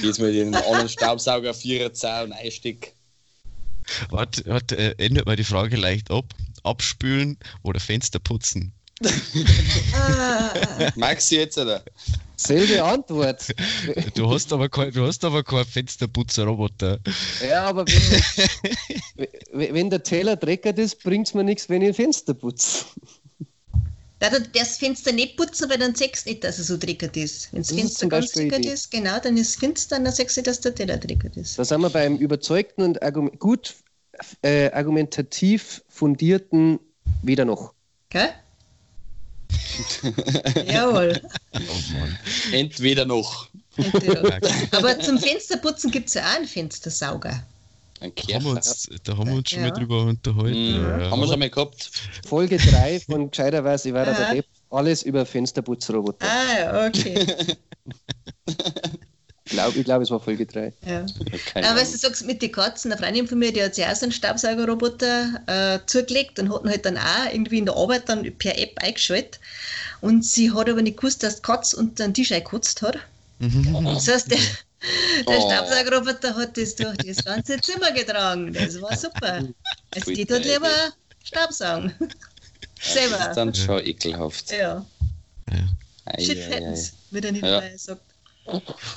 jetzt 0.03 0.19
mal 0.19 0.33
den 0.33 0.53
anderen 0.53 0.89
Staubsauger 0.89 1.53
vierer 1.53 1.93
Zau 1.93 2.23
und 2.25 2.33
einstick. 2.33 2.93
Warte, 4.09 4.43
warte 4.45 4.77
äh, 4.77 4.95
ändert 4.97 5.25
mal 5.25 5.35
die 5.35 5.43
Frage 5.43 5.77
leicht 5.77 6.11
ab. 6.11 6.25
Abspülen 6.63 7.37
oder 7.63 7.79
Fenster 7.79 8.19
putzen? 8.19 8.73
Ah, 9.93 10.53
Maxi 10.95 11.37
jetzt, 11.37 11.57
oder? 11.57 11.83
Selbe 12.47 12.83
Antwort. 12.83 13.53
Du 14.15 14.29
hast 14.29 14.51
aber 14.51 14.69
kein, 14.69 14.91
du 14.91 15.05
hast 15.05 15.23
aber 15.23 15.43
keinen 15.43 15.65
Fensterputzerroboter. 15.65 16.99
Ja, 17.47 17.63
aber 17.65 17.85
wenn, 19.51 19.73
wenn 19.73 19.89
der 19.89 20.03
Teller 20.03 20.35
dreckert 20.35 20.79
ist, 20.79 21.03
bringt 21.03 21.27
es 21.27 21.33
mir 21.33 21.43
nichts, 21.43 21.69
wenn 21.69 21.81
ich 21.81 21.89
ein 21.89 21.93
Fenster 21.93 22.33
putze. 22.33 22.85
da 24.19 24.29
du 24.29 24.41
das 24.53 24.77
Fenster 24.77 25.11
nicht 25.11 25.37
putzen, 25.37 25.69
weil 25.69 25.77
dann 25.77 25.95
siehst 25.95 26.25
du 26.25 26.29
nicht, 26.31 26.43
dass 26.43 26.59
es 26.59 26.67
so 26.67 26.77
dreckig 26.77 27.15
ist. 27.17 27.53
Wenn 27.53 27.61
das 27.61 27.69
Das 27.69 27.77
ist 27.77 27.99
Fenster 27.99 28.07
ganz 28.07 28.35
Idee. 28.35 28.73
ist, 28.73 28.91
genau, 28.91 29.19
dann 29.19 29.37
ist 29.37 29.49
es 29.49 29.55
finster, 29.55 29.99
dann 29.99 30.11
siehst 30.11 30.37
du, 30.37 30.41
dass 30.41 30.61
der 30.61 30.75
Teller 30.75 30.97
dreckig 30.97 31.37
ist. 31.37 31.59
Da 31.59 31.65
sind 31.65 31.81
wir 31.81 31.89
beim 31.89 32.17
überzeugten 32.17 32.83
und 32.83 33.01
argum 33.03 33.31
gut 33.39 33.75
äh, 34.41 34.71
argumentativ 34.71 35.83
fundierten 35.89 36.79
weder 37.23 37.45
noch. 37.45 37.73
Gell? 38.09 38.29
Jawohl. 40.67 41.21
Oh 41.53 41.59
Mann. 41.93 42.17
Entweder 42.51 43.05
noch. 43.05 43.47
Entweder. 43.77 44.39
Aber 44.71 44.99
zum 44.99 45.17
Fensterputzen 45.17 45.91
gibt 45.91 46.07
es 46.09 46.15
ja 46.15 46.23
auch 46.23 46.35
einen 46.37 46.47
Fenstersauger. 46.47 47.43
Ein 47.99 48.11
Da 48.27 48.33
haben 48.35 48.45
wir 48.45 48.51
uns, 48.51 48.89
da 49.03 49.15
haben 49.15 49.29
wir 49.29 49.35
uns 49.37 49.49
schon 49.49 49.59
Ja. 49.61 49.69
mal 49.69 49.73
drüber 49.77 50.01
unterhalten. 50.03 50.79
Mhm. 50.79 51.01
Ja. 51.01 51.11
Haben 51.11 51.19
wir 51.19 51.27
schon 51.27 51.39
mal 51.39 51.49
gehabt. 51.49 51.91
Folge 52.27 52.57
3 52.57 52.99
von 53.01 53.29
Gescheiterweise, 53.29 53.89
ich 53.89 53.93
war 53.93 54.05
der 54.05 54.33
Depp. 54.33 54.45
Alles 54.71 55.03
über 55.03 55.25
Fensterputzroboter. 55.25 56.25
Ah, 56.25 56.59
ja, 56.59 56.87
okay. 56.87 57.25
Ich 59.51 59.57
glaube, 59.57 59.77
ich 59.79 59.83
glaub, 59.85 60.01
es 60.01 60.09
war 60.09 60.19
Folge 60.21 60.45
3. 60.45 60.71
Ja. 60.85 61.05
Keine 61.53 61.69
Aber 61.69 61.81
was 61.81 61.91
du 61.91 61.97
sagst 61.97 62.25
mit 62.25 62.41
den 62.41 62.53
Katzen, 62.53 62.89
eine 62.89 63.01
Freundin 63.01 63.27
von 63.27 63.37
mir, 63.37 63.51
die 63.51 63.61
hat 63.61 63.75
sich 63.75 63.85
auch 63.85 63.93
so 63.95 64.05
einen 64.05 64.13
Staubsaugerroboter 64.13 65.41
äh, 65.47 65.79
zugelegt 65.87 66.39
und 66.39 66.53
hat 66.53 66.63
ihn 66.63 66.69
halt 66.69 66.85
dann 66.85 66.97
auch 66.97 67.25
irgendwie 67.33 67.57
in 67.57 67.65
der 67.65 67.75
Arbeit 67.75 68.07
dann 68.07 68.23
per 68.37 68.57
App 68.57 68.77
eingeschaltet. 68.81 69.41
Und 69.99 70.25
sie 70.25 70.51
hat 70.53 70.69
aber 70.69 70.81
nicht 70.81 70.97
gewusst, 70.97 71.21
dass 71.23 71.35
die 71.37 71.41
Katze 71.41 71.75
unter 71.75 72.05
den 72.07 72.13
Tisch 72.13 72.31
eingekotzt 72.31 72.81
hat. 72.81 72.97
Das 73.39 74.07
heißt, 74.07 74.31
der, 74.31 74.37
der 75.27 75.37
Oh. 75.37 75.49
Staubsaugerroboter 75.51 76.33
hat 76.35 76.57
das 76.57 76.73
durch 76.75 76.97
das 76.97 77.23
ganze 77.25 77.59
Zimmer 77.59 77.91
getragen. 77.91 78.53
Das 78.53 78.81
war 78.81 78.95
super. 78.95 79.41
Die 79.93 80.25
tut 80.25 80.29
Teufel. 80.29 80.51
lieber 80.53 80.69
Staubsaugen. 81.25 81.93
Das 81.99 82.87
ist 82.87 82.93
Selber. 82.93 83.31
dann 83.35 83.53
schon 83.53 83.85
ekelhaft. 83.85 84.51
Ja, 84.53 84.83
Ei, 86.05 86.23
shit 86.23 86.49
happens, 86.49 86.93
wie 87.11 87.21
der 87.21 87.29
Ja. 87.31 87.35
Niederlei 87.35 87.77
sagt. 87.77 88.01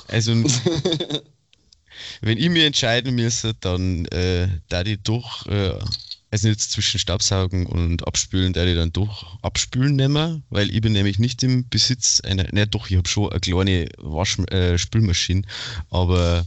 Also, 0.07 0.33
wenn 2.21 2.37
ich 2.37 2.49
mir 2.49 2.65
entscheiden 2.65 3.15
müsste, 3.15 3.53
dann 3.55 4.05
äh, 4.05 4.47
da 4.69 4.83
die 4.83 5.01
doch, 5.01 5.45
äh, 5.47 5.79
also 6.31 6.47
jetzt 6.47 6.71
zwischen 6.71 6.99
Staubsaugen 6.99 7.65
und 7.65 8.05
Abspülen, 8.07 8.53
da 8.53 8.65
ich 8.65 8.75
dann 8.75 8.91
doch 8.91 9.41
Abspülen 9.41 9.95
nehmen, 9.95 10.43
weil 10.49 10.69
ich 10.69 10.81
bin 10.81 10.93
nämlich 10.93 11.19
nicht 11.19 11.43
im 11.43 11.69
Besitz 11.69 12.21
einer, 12.21 12.45
ne 12.51 12.67
doch, 12.67 12.89
ich 12.89 12.97
habe 12.97 13.07
schon 13.07 13.31
eine 13.31 13.39
kleine 13.39 13.89
Wasch 13.97 14.39
äh, 14.49 14.77
Spülmaschine, 14.77 15.43
aber 15.89 16.45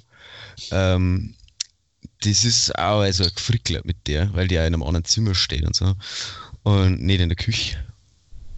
Ähm, 0.70 1.34
das 2.20 2.44
ist 2.44 2.76
auch 2.78 3.00
also 3.00 3.24
ein 3.24 3.30
Gefrickler 3.34 3.80
mit 3.84 4.06
der, 4.06 4.32
weil 4.34 4.48
die 4.48 4.58
auch 4.58 4.66
in 4.66 4.74
einem 4.74 4.82
anderen 4.82 5.04
Zimmer 5.04 5.34
steht 5.34 5.64
und 5.64 5.76
so. 5.76 5.94
Und 6.62 7.02
nicht 7.02 7.20
in 7.20 7.28
der 7.28 7.36
Küche. 7.36 7.78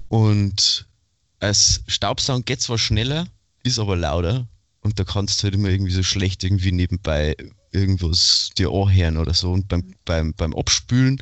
Und 0.08 0.86
als 1.40 1.82
Staubsaugen 1.86 2.44
geht 2.44 2.60
zwar 2.62 2.78
schneller, 2.78 3.26
ist 3.62 3.78
aber 3.78 3.96
lauter. 3.96 4.48
Und 4.82 4.98
da 4.98 5.04
kannst 5.04 5.40
du 5.40 5.44
halt 5.44 5.54
immer 5.54 5.68
irgendwie 5.68 5.92
so 5.92 6.02
schlecht 6.02 6.42
irgendwie 6.42 6.72
nebenbei 6.72 7.36
irgendwas 7.72 8.50
dir 8.56 8.70
anhören 8.70 9.18
oder 9.18 9.34
so. 9.34 9.52
Und 9.52 9.68
beim, 9.68 9.94
beim, 10.04 10.32
beim 10.34 10.54
Abspülen, 10.54 11.20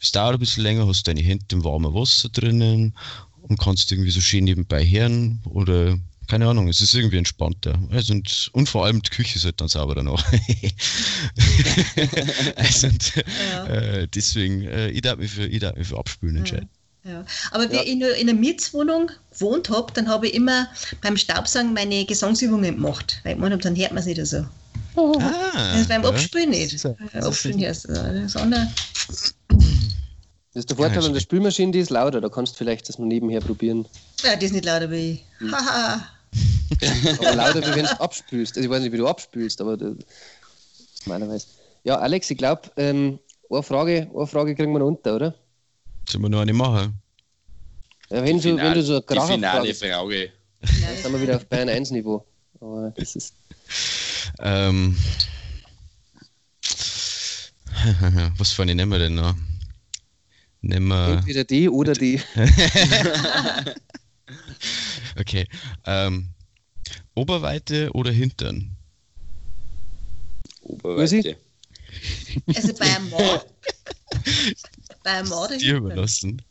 es 0.00 0.12
dauert 0.12 0.34
ein 0.34 0.40
bisschen 0.40 0.62
länger, 0.62 0.86
hast 0.86 1.06
deine 1.06 1.20
Hände 1.20 1.44
im 1.52 1.64
warmen 1.64 1.92
Wasser 1.94 2.28
drinnen 2.30 2.96
und 3.42 3.58
kannst 3.58 3.92
irgendwie 3.92 4.10
so 4.10 4.20
schön 4.20 4.44
nebenbei 4.44 4.84
hören 4.84 5.40
oder 5.44 5.98
keine 6.26 6.48
Ahnung, 6.48 6.68
es 6.68 6.80
ist 6.80 6.94
irgendwie 6.94 7.18
entspannter. 7.18 7.78
Also 7.90 8.14
und, 8.14 8.48
und 8.52 8.68
vor 8.68 8.86
allem 8.86 9.02
die 9.02 9.10
Küche 9.10 9.36
ist 9.36 9.44
halt 9.44 9.60
dann 9.60 9.68
sauber 9.68 9.94
danach. 9.94 10.24
also 12.56 12.86
und, 12.86 13.12
ja. 13.52 13.66
äh, 13.66 14.08
deswegen, 14.08 14.62
äh, 14.62 14.88
ich 14.88 15.02
darf 15.02 15.18
mich 15.18 15.30
für, 15.30 15.46
ich 15.46 15.60
darf 15.60 15.76
mich 15.76 15.86
für 15.86 15.98
Abspülen 15.98 16.36
entscheiden. 16.36 16.70
Ja. 17.04 17.24
Aber 17.50 17.64
wenn 17.64 17.76
ja. 17.76 17.82
ich 17.82 18.20
in 18.20 18.28
einer 18.28 18.38
Mietswohnung 18.38 19.10
gewohnt 19.30 19.68
habe, 19.68 19.92
dann 19.92 20.08
habe 20.08 20.26
ich 20.26 20.34
immer 20.34 20.68
beim 21.02 21.16
Staubsaugen 21.16 21.74
meine 21.74 22.04
Gesangsübungen 22.06 22.76
gemacht. 22.76 23.20
Weil 23.24 23.36
man, 23.36 23.58
dann 23.60 23.76
hört 23.76 23.90
man 23.90 23.98
es 23.98 24.06
nicht 24.06 24.24
so. 24.26 24.44
Ah, 24.96 25.76
das 25.76 25.88
beim 25.88 26.04
Abspülen 26.04 26.50
nicht. 26.50 26.78
So, 26.78 26.96
Abspülen 27.12 27.60
hörst 27.60 27.88
Das 27.88 28.36
andere. 28.36 28.68
Das 30.54 30.60
ist 30.60 30.70
der 30.70 30.76
Vorteil 30.76 31.00
ja, 31.00 31.06
an 31.08 31.12
der 31.12 31.20
Spülmaschine, 31.20 31.72
die 31.72 31.80
ist 31.80 31.90
lauter. 31.90 32.20
Da 32.20 32.28
kannst 32.28 32.54
du 32.54 32.58
vielleicht 32.58 32.88
das 32.88 32.98
mal 32.98 33.06
nebenher 33.06 33.40
probieren. 33.40 33.86
Ja, 34.22 34.36
die 34.36 34.46
ist 34.46 34.52
nicht 34.52 34.64
lauter 34.64 34.90
wie 34.90 35.12
ich. 35.12 35.24
Hm. 35.38 35.52
Haha. 35.52 36.06
aber 37.18 37.34
lauter, 37.34 37.60
wie 37.60 37.74
wenn 37.74 37.86
du 37.86 38.00
abspülst. 38.00 38.56
Also 38.56 38.64
ich 38.64 38.70
weiß 38.70 38.82
nicht, 38.82 38.92
wie 38.92 38.98
du 38.98 39.08
abspülst, 39.08 39.60
aber 39.60 39.76
das 39.76 39.94
ist 39.94 41.06
meiner 41.06 41.28
Weise. 41.28 41.46
Ja, 41.82 41.98
Alex, 41.98 42.30
ich 42.30 42.38
glaube, 42.38 42.70
ähm, 42.76 43.18
eine, 43.50 43.62
Frage, 43.62 44.08
eine 44.14 44.26
Frage 44.26 44.54
kriegen 44.54 44.72
wir 44.72 44.78
noch 44.78 44.86
unter, 44.86 45.16
oder? 45.16 45.34
Sollen 46.08 46.22
wir 46.22 46.28
noch 46.28 46.40
eine 46.40 46.52
machen? 46.52 47.00
Ja, 48.10 48.22
wenn, 48.22 48.40
du, 48.40 48.56
wenn 48.56 48.74
du 48.74 48.82
so 48.82 49.04
eine 49.06 49.20
Die 49.20 49.32
finale 49.32 49.74
Frage. 49.74 50.30
Dann 50.60 50.96
sind 51.02 51.12
wir 51.12 51.20
wieder 51.20 51.36
auf 51.36 51.46
Bayern 51.46 51.68
1 51.68 51.90
Niveau. 51.90 52.24
Aber 52.60 52.92
das 52.96 53.16
ist. 53.16 53.34
Ähm. 54.40 54.96
Was 58.38 58.52
für 58.52 58.62
eine 58.62 58.74
nehmen 58.74 58.92
wir 58.92 58.98
denn 58.98 59.14
noch? 59.14 59.34
Nehmen 60.60 60.88
wir. 60.88 61.18
Entweder 61.18 61.44
die 61.44 61.68
oder 61.68 61.92
die. 61.92 62.20
okay. 65.18 65.46
Ähm, 65.84 66.28
Oberweite 67.14 67.90
oder 67.92 68.10
Hintern? 68.10 68.76
Oberweite. 70.62 71.36
Also 72.54 72.74
bei 72.74 72.96
einem 72.96 73.10
Mord. 73.10 73.46
Bei 75.04 75.10
einem 75.10 75.28
Mord 75.28 75.60
Dir 75.60 75.76
überlassen. 75.76 76.42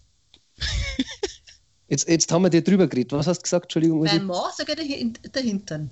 Jetzt, 1.89 2.10
jetzt 2.10 2.32
haben 2.32 2.41
wir 2.41 2.49
dir 2.49 2.64
drüber 2.64 2.88
geredet. 2.88 3.12
Was 3.12 3.28
hast 3.28 3.39
du 3.39 3.43
gesagt? 3.43 3.66
Entschuldigung. 3.66 4.04
Bei 4.04 4.12
einem 4.12 4.26
Mord 4.26 4.56
sogar 4.58 4.76
der, 4.76 4.86
der 4.86 5.41
Hintern. 5.43 5.91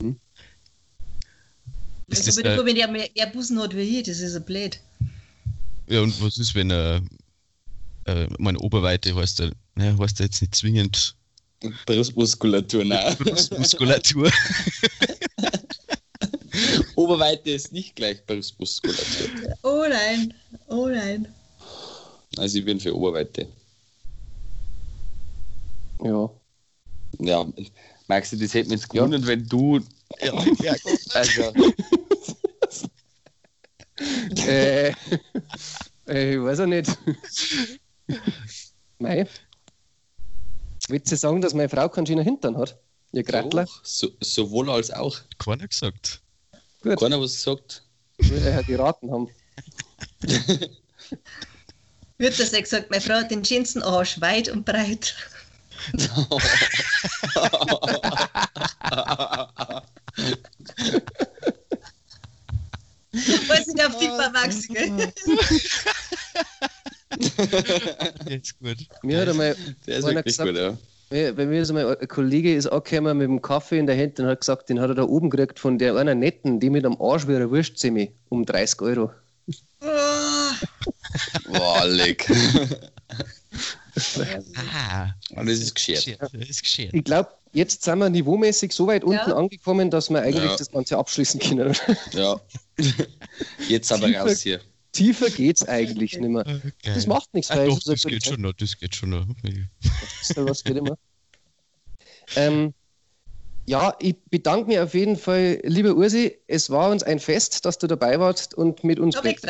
Hm? 0.00 0.18
Also, 2.10 2.24
das, 2.24 2.36
wenn 2.38 2.76
er 2.76 2.88
mehr, 2.88 3.10
mehr 3.14 3.26
Busen 3.26 3.60
hat 3.60 3.76
wie 3.76 3.98
ich, 3.98 4.06
das 4.06 4.20
ist 4.20 4.34
ein 4.34 4.44
blöd. 4.46 4.80
Ja, 5.88 6.00
und 6.00 6.18
was 6.22 6.38
ist, 6.38 6.54
wenn 6.54 6.70
er 6.70 7.02
äh, 8.04 8.28
meine 8.38 8.58
Oberweite 8.60 9.14
heißt 9.14 9.40
er, 9.40 9.52
naja, 9.74 9.98
heißt 9.98 10.20
er 10.20 10.26
jetzt 10.26 10.40
nicht 10.40 10.54
zwingend 10.54 11.16
Brustmuskulatur, 11.84 12.84
nein. 12.84 13.14
Brustmuskulatur. 13.18 14.30
Oberweite 16.94 17.50
ist 17.50 17.72
nicht 17.72 17.96
gleich 17.96 18.24
Brustmuskulatur. 18.24 19.58
Oh 19.62 19.84
nein, 19.88 20.32
oh 20.68 20.88
nein. 20.88 21.28
Also 22.38 22.58
ich 22.58 22.64
bin 22.64 22.80
für 22.80 22.94
Oberweite. 22.94 23.48
Ja. 26.02 26.30
Ja, 27.18 27.46
magst 28.06 28.32
du, 28.32 28.36
das 28.36 28.54
hätte 28.54 28.70
mich 28.70 28.80
jetzt 28.80 28.90
gewundert, 28.90 29.22
ja. 29.22 29.26
wenn 29.26 29.46
du. 29.46 29.80
Ja, 30.20 30.44
ja 30.62 30.74
also. 31.14 31.42
äh, 34.46 34.92
äh, 36.06 36.34
ich 36.34 36.40
weiß 36.40 36.60
auch 36.60 36.66
nicht. 36.66 36.96
Mei. 38.98 39.26
Willst 40.88 41.12
du 41.12 41.16
sagen, 41.16 41.40
dass 41.40 41.54
meine 41.54 41.68
Frau 41.68 41.88
keinen 41.88 42.06
schönen 42.06 42.24
Hintern 42.24 42.56
hat? 42.56 42.78
Ihr 43.12 43.22
Gratler? 43.22 43.66
So, 43.82 44.08
sowohl 44.20 44.70
als 44.70 44.90
auch. 44.90 45.18
Keiner 45.38 45.68
gesagt. 45.68 46.20
Gut. 46.82 46.98
Keiner 46.98 47.20
was 47.20 47.34
gesagt. 47.34 47.82
Will 48.18 48.38
er 48.38 48.54
ja 48.54 48.62
geraten 48.62 49.10
haben. 49.10 49.28
Wird 52.18 52.38
das 52.38 52.52
nicht 52.52 52.64
gesagt, 52.64 52.90
meine 52.90 53.00
Frau 53.00 53.14
hat 53.14 53.30
den 53.30 53.44
schönsten 53.44 53.82
Arsch, 53.82 54.20
weit 54.20 54.48
und 54.48 54.64
breit. 54.64 55.14
Weiß 63.12 63.66
nicht, 63.66 63.86
auf 63.86 63.98
die 63.98 64.08
Maxi, 64.08 64.68
gell? 64.68 65.12
Jetzt 68.28 68.58
gut. 68.58 68.76
Mir 69.02 69.20
hat 69.20 69.28
einmal 69.28 69.56
Der 69.86 69.98
ist 69.98 70.04
wirklich 70.04 70.24
gesagt, 70.24 70.50
gut, 70.50 70.58
ja. 70.58 70.76
Bei 71.32 71.46
mir 71.46 71.62
ist 71.62 71.70
einmal 71.70 71.96
ein 71.96 72.08
Kollege 72.08 72.54
ist 72.54 72.66
angekommen 72.66 73.16
mit 73.16 73.28
dem 73.28 73.40
Kaffee 73.40 73.78
in 73.78 73.86
der 73.86 73.96
Hand 73.96 74.20
und 74.20 74.26
hat 74.26 74.40
gesagt, 74.40 74.68
den 74.68 74.80
hat 74.80 74.90
er 74.90 74.94
da 74.94 75.04
oben 75.04 75.30
gekriegt 75.30 75.58
von 75.58 75.78
der 75.78 75.96
einer 75.96 76.14
netten, 76.14 76.60
die 76.60 76.68
mit 76.68 76.84
am 76.84 77.00
Arsch 77.00 77.26
wie 77.28 77.36
eine 77.36 77.50
Wurstsemi 77.50 78.12
um 78.28 78.44
30 78.44 78.82
Euro. 78.82 79.10
Boah, 81.46 81.84
leck. 81.86 82.28
ah, 84.54 85.14
das 85.34 85.58
ist 85.58 85.74
geschert. 85.74 86.18
Das 86.20 86.48
ist 86.48 86.62
geschert. 86.62 86.94
Ich 86.94 87.04
glaube, 87.04 87.30
jetzt 87.52 87.82
sind 87.82 87.98
wir 87.98 88.08
niveaumäßig 88.10 88.72
so 88.72 88.86
weit 88.86 89.04
unten 89.04 89.30
ja. 89.30 89.36
angekommen, 89.36 89.90
dass 89.90 90.10
wir 90.10 90.22
eigentlich 90.22 90.44
ja. 90.50 90.56
das 90.56 90.70
Ganze 90.70 90.98
abschließen 90.98 91.40
können. 91.40 91.76
Ja. 92.12 92.40
Jetzt 93.68 93.92
aber 93.92 94.12
raus 94.14 94.40
hier. 94.42 94.60
Tiefer 94.92 95.30
geht's 95.30 95.66
eigentlich 95.66 96.18
nicht 96.18 96.30
mehr. 96.30 96.46
Okay. 96.46 96.72
Das 96.82 97.06
macht 97.06 97.32
nichts. 97.34 97.50
Ach, 97.50 97.56
doch, 97.56 97.78
das 97.84 98.02
geht 98.02 98.24
schon 98.24 98.40
noch, 98.40 98.52
das 98.52 98.78
geht 98.78 98.94
schon 98.94 99.10
noch. 99.10 99.26
Was 100.36 100.64
geht 100.64 100.76
immer? 100.76 100.96
ähm, 102.36 102.74
ja, 103.66 103.94
ich 104.00 104.16
bedanke 104.30 104.66
mich 104.66 104.78
auf 104.78 104.94
jeden 104.94 105.16
Fall, 105.16 105.60
lieber 105.62 105.94
Ursi. 105.94 106.38
Es 106.46 106.70
war 106.70 106.90
uns 106.90 107.02
ein 107.02 107.18
Fest, 107.18 107.64
dass 107.66 107.76
du 107.78 107.86
dabei 107.86 108.18
warst 108.18 108.54
und 108.54 108.82
mit 108.82 108.98
uns. 108.98 109.16
Hab 109.16 109.24
mich 109.24 109.40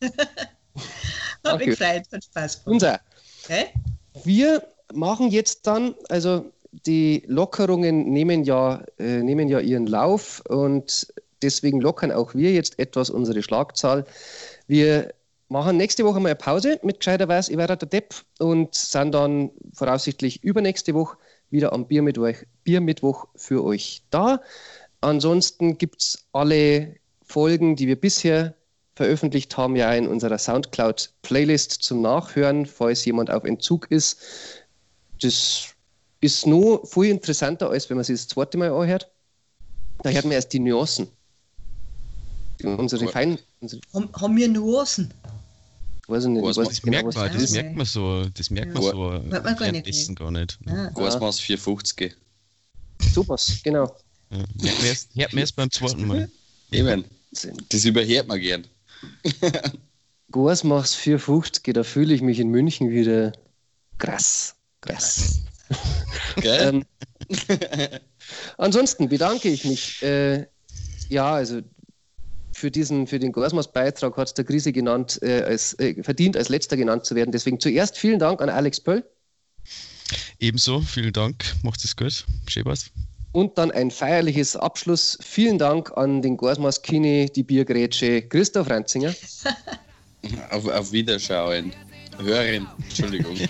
gefreut. 0.00 0.48
Hab 1.44 1.58
mich 1.58 1.66
gefreut, 1.68 2.02
hat 2.12 2.24
Spaß 2.24 2.64
gemacht. 2.64 2.66
Unser. 2.66 3.00
Okay. 3.44 3.66
Wir 4.24 4.62
machen 4.92 5.30
jetzt 5.30 5.66
dann, 5.66 5.94
also 6.08 6.52
die 6.86 7.22
Lockerungen 7.26 8.10
nehmen 8.12 8.44
ja, 8.44 8.82
äh, 8.98 9.22
nehmen 9.22 9.48
ja 9.48 9.60
ihren 9.60 9.86
Lauf 9.86 10.42
und 10.48 11.12
deswegen 11.42 11.80
lockern 11.80 12.12
auch 12.12 12.34
wir 12.34 12.52
jetzt 12.52 12.78
etwas 12.78 13.10
unsere 13.10 13.42
Schlagzahl. 13.42 14.04
Wir 14.66 15.14
machen 15.48 15.76
nächste 15.76 16.04
Woche 16.04 16.20
mal 16.20 16.28
eine 16.28 16.36
Pause 16.36 16.78
mit 16.82 17.00
gescheiterweise 17.00 17.52
Ich 17.52 17.58
werde 17.58 17.76
der 17.76 17.88
Depp 17.88 18.14
und 18.38 18.74
sind 18.74 19.12
dann 19.14 19.50
voraussichtlich 19.72 20.42
übernächste 20.44 20.94
Woche 20.94 21.16
wieder 21.50 21.72
am 21.72 21.86
Biermittwoch, 21.86 22.34
Biermittwoch 22.64 23.28
für 23.34 23.64
euch 23.64 24.02
da. 24.10 24.42
Ansonsten 25.00 25.78
gibt 25.78 26.02
es 26.02 26.26
alle 26.32 26.96
Folgen, 27.22 27.76
die 27.76 27.86
wir 27.86 27.96
bisher 27.98 28.54
veröffentlicht 28.98 29.56
haben, 29.56 29.76
ja 29.76 29.92
in 29.94 30.08
unserer 30.08 30.38
Soundcloud-Playlist 30.38 31.70
zum 31.70 32.02
Nachhören, 32.02 32.66
falls 32.66 33.04
jemand 33.04 33.30
auf 33.30 33.44
Entzug 33.44 33.90
ist. 33.90 34.18
Das 35.22 35.68
ist 36.20 36.46
nur 36.46 36.84
viel 36.84 37.04
interessanter, 37.04 37.70
als 37.70 37.88
wenn 37.88 37.96
man 37.96 38.04
sich 38.04 38.16
das 38.16 38.26
zweite 38.26 38.58
Mal 38.58 38.72
anhört. 38.72 39.08
Da 40.02 40.10
hört 40.10 40.24
man 40.24 40.32
erst 40.32 40.52
die 40.52 40.58
Nuancen. 40.58 41.06
Unsere 42.62 43.06
Fein. 43.06 43.38
Unsere 43.60 43.80
haben, 43.94 44.08
haben 44.20 44.36
wir 44.36 44.48
Nuancen? 44.48 45.14
Weiß 46.08 46.24
ich 46.24 46.30
nicht. 46.30 46.42
Was 46.42 46.56
das, 46.56 46.82
genau, 46.82 47.02
merkt 47.02 47.14
man, 47.14 47.32
das 47.32 47.50
merkt 47.52 47.76
man 47.76 47.86
so, 47.86 48.24
das 48.34 48.50
merkt 48.50 48.74
man 48.74 48.82
so 48.82 49.12
ja. 49.12 49.20
man 49.20 49.56
gar 49.56 49.70
nicht. 49.70 50.16
Gar 50.16 50.30
nicht. 50.32 50.58
Ah. 50.66 50.90
Gasmaß 50.94 51.38
450. 51.38 52.16
Sowas, 53.14 53.60
genau. 53.62 53.94
Ja, 54.30 54.38
hört 55.14 55.32
man 55.32 55.40
erst 55.40 55.54
beim 55.54 55.70
zweiten 55.70 56.04
Mal. 56.04 56.28
Eben. 56.72 57.04
Das 57.68 57.84
überhört 57.84 58.26
man 58.26 58.40
gern. 58.40 58.66
Gasmaß 60.32 60.94
450, 60.94 61.74
da 61.74 61.82
fühle 61.82 62.14
ich 62.14 62.22
mich 62.22 62.38
in 62.38 62.48
München 62.48 62.90
wieder 62.90 63.32
krass. 63.98 64.56
Krass. 64.80 65.40
Ähm, 66.42 66.84
ansonsten 68.56 69.08
bedanke 69.08 69.48
ich 69.50 69.64
mich. 69.64 70.02
Äh, 70.02 70.46
ja, 71.08 71.34
also 71.34 71.60
für, 72.52 72.70
diesen, 72.70 73.06
für 73.06 73.18
den 73.18 73.32
Gorsmas-Beitrag 73.32 74.16
hat 74.16 74.28
es 74.28 74.34
der 74.34 74.44
Krise 74.44 74.72
genannt, 74.72 75.18
äh, 75.22 75.42
als, 75.42 75.78
äh, 75.78 76.02
verdient, 76.02 76.36
als 76.36 76.48
letzter 76.48 76.76
genannt 76.76 77.04
zu 77.04 77.14
werden. 77.14 77.32
Deswegen 77.32 77.60
zuerst 77.60 77.98
vielen 77.98 78.18
Dank 78.18 78.40
an 78.40 78.48
Alex 78.48 78.80
Pöll. 78.80 79.04
Ebenso, 80.38 80.80
vielen 80.80 81.12
Dank. 81.12 81.44
Macht 81.62 81.84
es 81.84 81.96
gut. 81.96 82.24
Schön 82.46 82.64
was. 82.64 82.90
Und 83.32 83.58
dann 83.58 83.70
ein 83.70 83.90
feierliches 83.90 84.56
Abschluss. 84.56 85.18
Vielen 85.20 85.58
Dank 85.58 85.96
an 85.96 86.22
den 86.22 86.36
Gorsmas 86.36 86.80
Kini, 86.82 87.30
die 87.34 87.42
Biergrätsche 87.42 88.22
Christoph 88.22 88.70
Ranzinger. 88.70 89.14
Auf, 90.50 90.66
auf 90.66 90.90
Wiederschauen. 90.90 91.72
Hören, 92.18 92.66
Entschuldigung. 92.82 93.36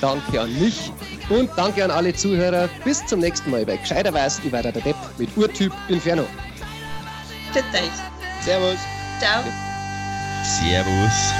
danke 0.00 0.40
an 0.40 0.60
mich 0.60 0.92
und 1.30 1.50
danke 1.56 1.82
an 1.84 1.90
alle 1.90 2.14
Zuhörer. 2.14 2.68
Bis 2.84 3.04
zum 3.06 3.20
nächsten 3.20 3.50
Mal 3.50 3.64
bei 3.64 3.76
Gescheiter 3.76 4.12
Weiß, 4.12 4.40
ich 4.44 4.52
war 4.52 4.62
der 4.62 4.72
Depp 4.72 4.96
mit 5.18 5.34
Urtyp 5.36 5.72
Inferno. 5.88 6.26
Tschüss. 7.52 7.64
Servus. 8.44 8.78
Ciao. 9.18 9.42
Servus. 10.44 11.32